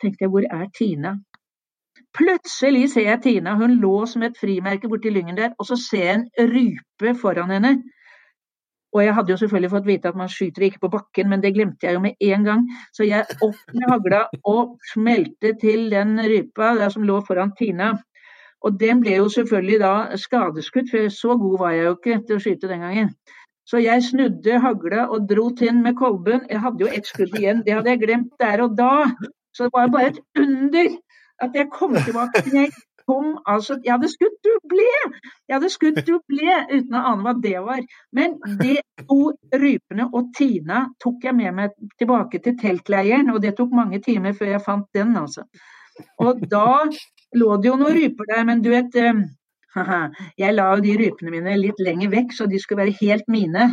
[0.00, 1.14] Tenkte jeg, hvor er Tina?
[2.16, 6.04] Plutselig ser jeg Tina, hun lå som et frimerke borti lyngen der, og så ser
[6.04, 7.74] jeg en rype foran henne.
[8.90, 11.52] Og jeg hadde jo selvfølgelig fått vite at man skyter ikke på bakken, men det
[11.54, 12.64] glemte jeg jo med en gang.
[12.96, 17.92] Så jeg opp med hagla og smelte til den rypa der som lå foran Tina.
[18.66, 22.36] Og den ble jo selvfølgelig da skadeskutt, for så god var jeg jo ikke til
[22.40, 23.12] å skyte den gangen.
[23.70, 26.42] Så jeg snudde hagla og dro til med kolben.
[26.50, 29.04] Jeg hadde jo ett skudd igjen, det hadde jeg glemt der og da.
[29.52, 30.94] Så det var bare et under
[31.44, 32.42] at jeg kom tilbake.
[32.52, 32.70] Jeg
[33.06, 34.90] kom altså Jeg hadde skutt dublé!
[35.48, 37.82] Jeg hadde skutt dublé uten å ane hva det var.
[38.16, 39.32] Men de to
[39.64, 44.36] rypene og Tina tok jeg med meg tilbake til teltleiren, og det tok mange timer
[44.36, 45.46] før jeg fant den, altså.
[46.22, 46.84] Og da
[47.36, 48.96] lå det jo noen ryper der, men du vet
[50.38, 53.68] Jeg la jo de rypene mine litt lenger vekk, så de skulle være helt mine.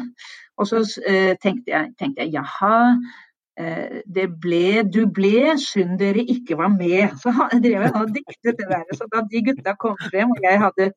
[0.57, 3.26] Og så uh, tenkte, jeg, tenkte jeg jaha, Eh,
[3.57, 7.15] det ble du ble, synd dere ikke var med.
[7.23, 8.83] Så drev jeg og diktet det der.
[8.93, 10.91] Så da de gutta kom frem, og jeg hadde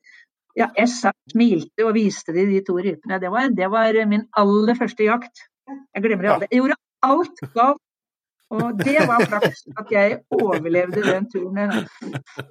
[0.59, 3.21] ja, jeg smilte og viste de de to rypene.
[3.23, 5.47] Det var, det var min aller første jakt.
[5.95, 6.51] Jeg glemmer det aldri.
[6.51, 7.85] Jeg gjorde alt galt.
[8.51, 11.71] Og det var flaks at jeg overlevde den turen.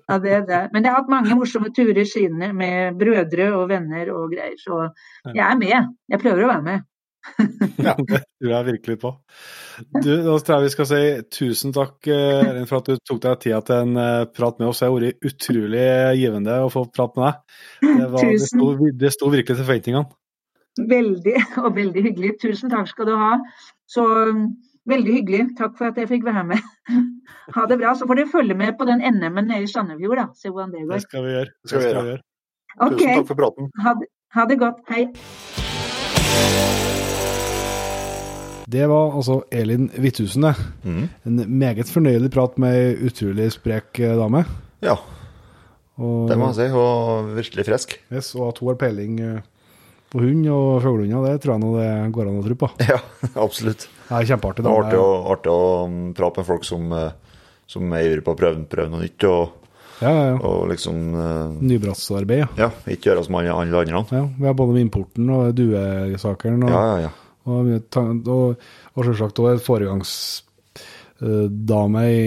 [0.07, 0.61] Ja, det, det.
[0.71, 4.55] Men jeg har hatt mange morsomme turer siden med brødre og venner og greier.
[4.61, 4.85] Så
[5.33, 5.91] jeg er med.
[6.07, 6.87] Jeg prøver å være med.
[7.85, 9.11] ja, det tror jeg virkelig på.
[10.01, 11.01] Du, da tror jeg vi skal si
[11.35, 14.81] tusen takk Elin, for at du tok deg tida til en uh, prat med oss.
[14.81, 15.89] Det har vært utrolig
[16.19, 17.59] givende å få prate med deg.
[17.83, 18.71] Det, var, det, sto,
[19.03, 20.15] det sto virkelig til forventningene.
[20.89, 22.33] Veldig, og veldig hyggelig.
[22.41, 23.35] Tusen takk skal du ha.
[23.89, 24.05] Så
[24.89, 25.43] veldig hyggelig.
[25.59, 26.69] Takk for at jeg fikk være med.
[27.55, 27.95] Ha det bra.
[27.97, 30.27] Så får dere følge med på den NM-en nede i Sandefjord, da.
[30.37, 30.93] Se hvordan det går.
[30.93, 31.49] Det skal vi gjøre.
[31.63, 32.21] Det skal vi gjøre.
[32.77, 32.97] Okay.
[32.97, 33.73] Tusen takk for praten.
[33.81, 33.97] Ha,
[34.37, 34.85] ha det godt.
[34.93, 35.03] Hei.
[38.69, 40.55] Det var altså Elin Hvithusen, det.
[40.85, 41.05] Mm.
[41.25, 44.43] En meget fornøyelig prat med ei utrolig sprek eh, dame.
[44.85, 44.97] Ja,
[45.99, 46.67] Og, det må jeg si.
[46.77, 47.95] Og virkelig frisk.
[48.13, 49.39] yes, og at hun har peiling eh,
[50.09, 52.69] på hund og fuglehunder, det tror jeg nå det går an å tro på.
[52.93, 52.99] Ja,
[53.41, 53.87] absolutt.
[54.09, 57.41] Det er kjempeartig Det er artig å, artig å um, prate med folk som, eh,
[57.69, 59.25] som er ivrige på å prøve, prøve noe nytt.
[59.29, 59.55] Og,
[59.99, 60.35] Ja, ja, ja.
[60.47, 62.47] og liksom uh, Nybrottsarbeid, ja.
[62.55, 64.05] Ja, ikke gjøre som alle andre.
[64.15, 64.21] ja.
[64.39, 66.63] Vi har både med importen og duesakeren.
[66.63, 67.15] Og, Ja, ja, ja.
[67.49, 67.67] Og,
[68.29, 68.55] og,
[68.95, 72.19] og selvsagt òg et foregangsdame i,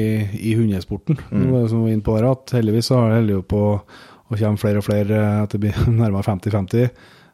[0.50, 1.14] i hundesporten.
[1.30, 1.68] Mm.
[1.70, 3.60] Som var inne på her, at heldigvis så har det på
[4.32, 6.82] å komme flere og flere eh, at det blir nærmere 50-50.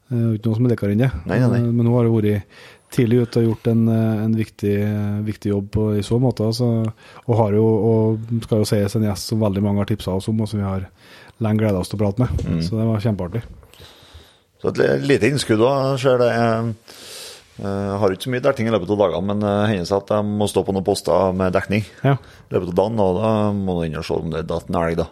[0.08, 1.12] Eh, Ikke noe som er likere enn det.
[1.28, 1.60] Nei, nei, nei.
[1.62, 2.42] Eh, Men hun har jo vært
[2.94, 4.76] tidlig ute og gjort en, en viktig,
[5.26, 6.42] viktig jobb på, i så måte.
[6.48, 6.66] Altså,
[7.26, 8.00] og har jo, og
[8.46, 10.64] skal jo sies, en gjest som veldig mange har tipsa oss om, og som vi
[10.64, 10.82] har
[11.44, 12.30] lenge gleda oss til å prate med.
[12.48, 12.60] Mm.
[12.64, 13.42] Så det var kjempeartig.
[14.58, 16.30] Så et lite innskudd òg, ser det.
[17.58, 20.02] Jeg eh, har ikke så mye dekning i løpet av dagene, men det hender seg
[20.04, 22.14] at jeg må stå på noen poster med dekning Ja.
[22.14, 24.68] i løpet av dagen, og da må du inn og se om det er datt
[24.70, 25.08] en elg, da.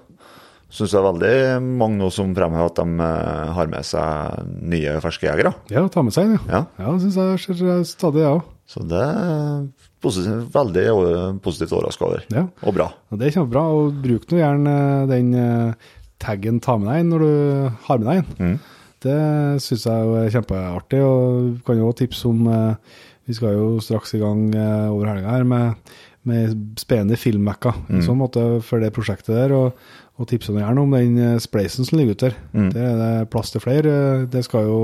[0.76, 1.32] Syns det er veldig
[1.78, 5.54] mange nå som fremhever at de eh, har med seg nye ferske jegere.
[5.70, 6.62] ja, ta med seg en, Ja.
[6.78, 8.42] Ja, det syns jeg ser stadig, jeg òg.
[8.66, 9.66] Så det er
[10.02, 12.24] positivt, veldig eh, positivt overraska over.
[12.34, 12.46] Ja.
[12.66, 12.88] Og bra.
[13.10, 13.62] Ja, det er kjempebra.
[13.78, 14.74] Og bruk nå gjerne
[15.10, 15.92] den eh,
[16.22, 18.30] taggen 'ta med deg inn' når du har med deg inn.
[18.38, 18.58] Mm.
[19.04, 21.02] Det syns jeg er kjempeartig.
[21.04, 25.10] Og vi kan jo tipse om eh, Vi skal jo straks i gang eh, over
[25.10, 25.92] helga her med,
[26.22, 28.04] med spennende filmmekka mm.
[28.06, 29.54] sånn måte for det prosjektet der.
[29.56, 29.82] Og,
[30.16, 32.40] og tipse gjerne om den eh, spleisen som ligger ute der.
[32.54, 32.70] Mm.
[32.74, 34.26] Det er det plass til flere.
[34.30, 34.80] Det skal jo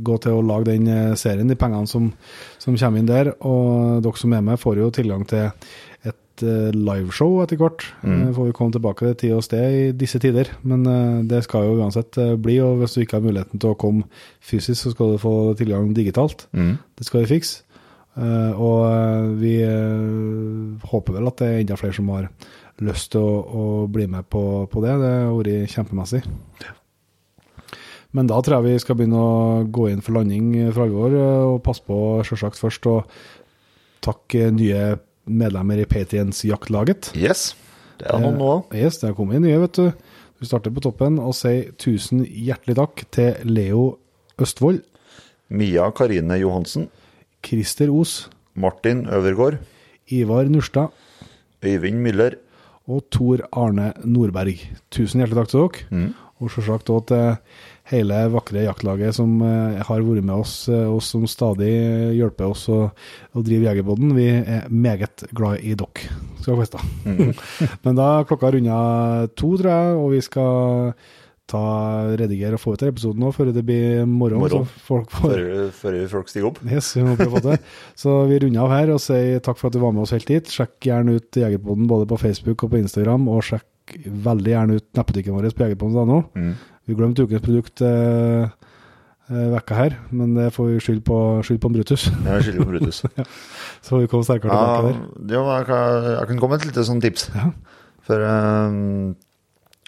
[0.00, 2.06] gå til å lage den serien, de pengene som,
[2.62, 3.34] som kommer inn der.
[3.44, 5.50] Og dere som er med, får jo tilgang til
[6.40, 7.86] et eh, liveshow etter hvert.
[8.02, 8.32] Mm.
[8.34, 10.50] får vi komme tilbake til tid og sted i disse tider.
[10.62, 13.74] Men eh, det skal jo uansett eh, bli, og hvis du ikke har muligheten til
[13.74, 14.08] å komme
[14.40, 16.48] fysisk, så skal du få tilgang digitalt.
[16.50, 17.66] Det skal vi fikse.
[18.18, 22.26] Eh, og eh, vi eh, håper vel at det er enda flere som har
[22.82, 24.42] lyst til å, å bli med på,
[24.72, 24.96] på det.
[24.98, 26.24] Det har vært kjempemessig.
[28.16, 31.44] Men da tror jeg vi skal begynne å gå inn for landing for alvor, eh,
[31.52, 33.20] og passe på selvsagt først Og
[34.00, 34.96] takke nye
[35.30, 37.12] medlemmer i Patriens jaktlaget.
[37.16, 37.52] Yes.
[38.00, 38.52] Det er noen nå.
[38.74, 39.90] Yes, det har kommet inn nye, vet du.
[40.40, 43.98] Vi starter på toppen og sier tusen hjertelig takk til Leo
[44.40, 44.80] Østfold,
[45.50, 46.88] Mia Karine Johansen.
[47.44, 49.58] Christer Os, Martin Øvergård.
[50.12, 50.88] Ivar Nurstad
[51.64, 52.36] Øyvind Müller.
[52.88, 54.58] og Tor Arne Nordberg.
[54.90, 56.12] Tusen hjertelig takk til dere.
[56.40, 57.36] Og selvsagt også til
[57.90, 61.70] hele vakre jaktlaget som eh, har vært med oss, og som stadig
[62.16, 64.14] hjelper oss å, å drive Jegerbåten.
[64.16, 66.10] Vi er meget glad i dere,
[66.40, 67.32] skal dere Mm.
[67.84, 68.76] Men da er klokka runda
[69.38, 70.92] to, tror jeg, og vi skal
[71.50, 71.62] ta,
[72.18, 74.40] redigere og få ut episoden nå før det blir morgen.
[74.42, 74.68] Morgen.
[74.86, 76.60] Folk får Før, før folk stiger opp.
[76.66, 77.58] Yes, vi må prøve å få det.
[78.02, 80.30] Så vi runder av her og sier takk for at du var med oss helt
[80.30, 80.52] hit.
[80.52, 83.66] Sjekk gjerne ut Jegerpodden både på Facebook og på Instagram, og sjekk
[84.26, 86.20] veldig gjerne ut nettbutikken vår på jegerpodden.no.
[86.90, 88.48] Vi glemte ukens produkt eh,
[89.30, 92.08] eh, vekka her, men det får vi skylde på, skyld på Brutus.
[92.10, 93.02] Jeg skylder på Brutus.
[93.84, 95.34] Så får vi komme sterkere Ja, tilbake der.
[95.36, 97.28] jo, jeg, kan, jeg komme med et lite sånn tips.
[97.36, 97.50] Ja.
[98.08, 99.12] For um,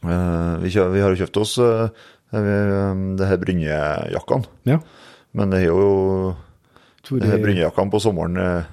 [0.06, 1.88] uh, vi, kjø, vi har jo kjøpt oss uh,
[2.32, 4.46] det her brynjejakkene.
[4.70, 4.78] Ja.
[5.36, 5.82] Men det er jo
[7.02, 8.70] Tror det her brynjejakkene på sommeren uh,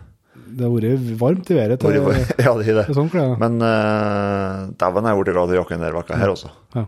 [0.53, 1.81] Det har vært varmt i været.
[1.81, 1.97] til-
[2.45, 2.85] Ja, det er det.
[2.91, 3.09] til sånn.
[3.41, 6.53] Men uh, dæven, jeg er blitt glad i jakken der vekka her, også.
[6.77, 6.85] Ja.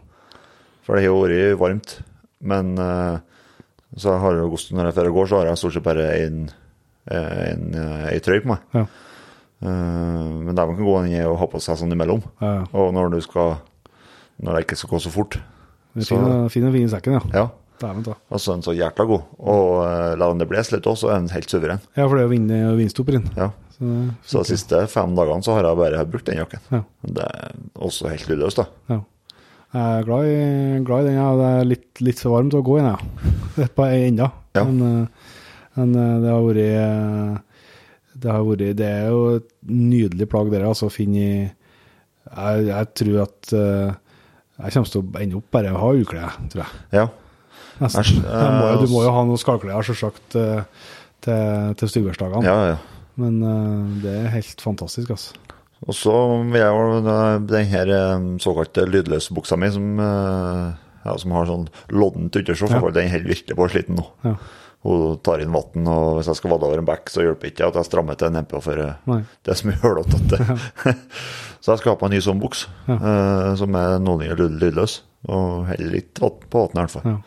[0.92, 1.92] For det har jo vært varmt.
[2.44, 3.20] Men eh,
[3.96, 6.08] så har jeg gått når jeg drar og går, så har jeg stort sett bare
[6.12, 6.42] eh,
[7.16, 8.66] eh, ei trøye på meg.
[8.76, 8.84] Ja.
[9.62, 12.24] Men det man kan gå ned og ha på seg sånn imellom.
[12.42, 12.64] Ja, ja.
[12.74, 13.60] Og når du skal
[14.42, 15.36] Når det ikke skal gå så fort.
[15.94, 17.22] Det er Så- fin, og fin i sekken, ja.
[17.36, 17.48] Ja.
[18.32, 19.22] Altså en så jækla god.
[19.38, 21.80] Og uh, la den det blåse litt òg, så er den helt suveren.
[21.98, 23.30] Ja, for det er jo vind- vindstopper inn.
[23.38, 23.52] Ja.
[23.78, 26.60] Så, det- Så de siste fem dagene så har jeg bare brukt den jakken.
[26.72, 26.82] Ja.
[27.06, 28.66] Det er også helt lydløst, da.
[28.90, 29.00] Ja.
[29.72, 30.40] Jeg er glad i,
[30.84, 31.30] glad i den, ja.
[31.40, 33.30] Det er litt, litt for varmt å gå i den, ja.
[33.64, 34.28] Et på enda.
[34.58, 34.66] Ja.
[34.68, 35.38] Men, eh,
[35.80, 37.64] men eh, det har vært eh,
[38.12, 42.66] det, har vært det er jo et nydelig plagg dere altså, å finne i jeg,
[42.68, 46.84] jeg tror at jeg kommer til å ende opp bare å ha uklær, tror jeg.
[47.00, 47.08] Ja.
[47.82, 48.12] Æsj,
[48.84, 52.46] du må jo ha noen skallklær, selvsagt, til, til styggværsdagene.
[52.46, 53.08] Ja, ja.
[53.20, 53.42] Men
[54.04, 55.41] det er helt fantastisk, altså.
[55.88, 56.14] Og så
[56.52, 60.74] vil jeg jo den her eh, såkalte lydløsbuksa mi, som, eh,
[61.08, 62.82] ja, som har sånn loddent ytterstoff, Ja.
[62.94, 64.06] den holder virkelig på å slite nå.
[64.28, 64.36] Ja.
[64.84, 67.68] Hun tar inn vann, og hvis jeg skal vade over en bekk, så hjelper ikke
[67.68, 69.20] at jeg strammer til nedpå, for eh, Nei.
[69.46, 70.40] det er så mye hullete.
[71.62, 75.00] så jeg skal ha på en ny sånn buks, eh, som er noenlunde lyd, lydløs,
[75.30, 77.10] og holder litt på vannet i hvert fall.
[77.12, 77.18] Ja.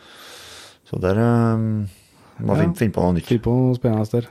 [0.91, 2.61] Så der eh, må jeg Ja.
[2.63, 3.27] finne, finne på noe nytt.
[3.31, 4.27] Finne på noe spennende der.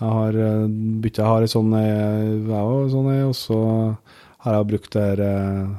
[0.00, 3.60] Jeg har byttet bytta, jeg har en sånn, eh, jeg sånn, eh, og så
[4.46, 5.74] har jeg brukt det her eh,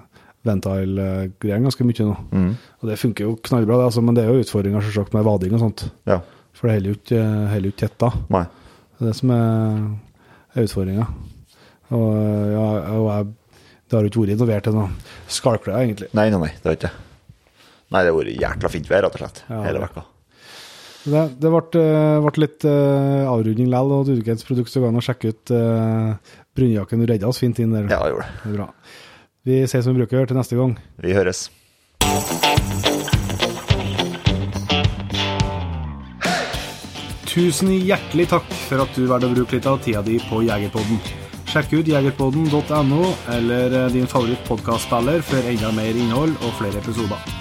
[0.45, 2.13] Ventile-greiene ganske mye nå.
[2.33, 2.53] Mm.
[2.81, 5.53] Og det funker jo knallbra, det, altså, men det er jo utfordringer selvsagt med vading
[5.57, 5.83] og sånt.
[6.09, 6.19] Ja.
[6.57, 8.09] For det holder jo ikke, tett da.
[8.33, 8.45] Nei.
[8.97, 9.83] Det er det som er,
[10.53, 11.07] er utfordringa.
[11.91, 12.65] Og, eh, ja,
[12.97, 13.29] og jeg,
[13.89, 14.87] det har jo ikke vært involvert i noe
[15.41, 16.09] skalklær, egentlig.
[16.17, 16.93] Nei, nei, nei, det har ikke.
[17.91, 20.05] Nei, det har vært jækla fint vær, rett og slett, Ja, hele vekka.
[21.01, 25.01] Det, det ble, eh, ble litt uh, avrunding likevel, og ukens produkt så går an
[25.01, 27.01] å sjekke ut uh, brynjakken.
[27.01, 27.89] Du redda oss fint inn der.
[27.89, 28.53] Ja, jeg gjorde det.
[28.59, 28.67] Bra.
[29.49, 30.77] Vi ses som vi bruker å gjøre til neste gang.
[31.01, 31.47] Vi høres.
[37.31, 41.01] Tusen hjertelig takk for at du valgte å bruke litt av tida di på Jegerpodden.
[41.51, 43.03] Sjekk ut jegerpodden.no
[43.33, 47.40] eller din favorittpodkastspiller for enda mer innhold og flere episoder.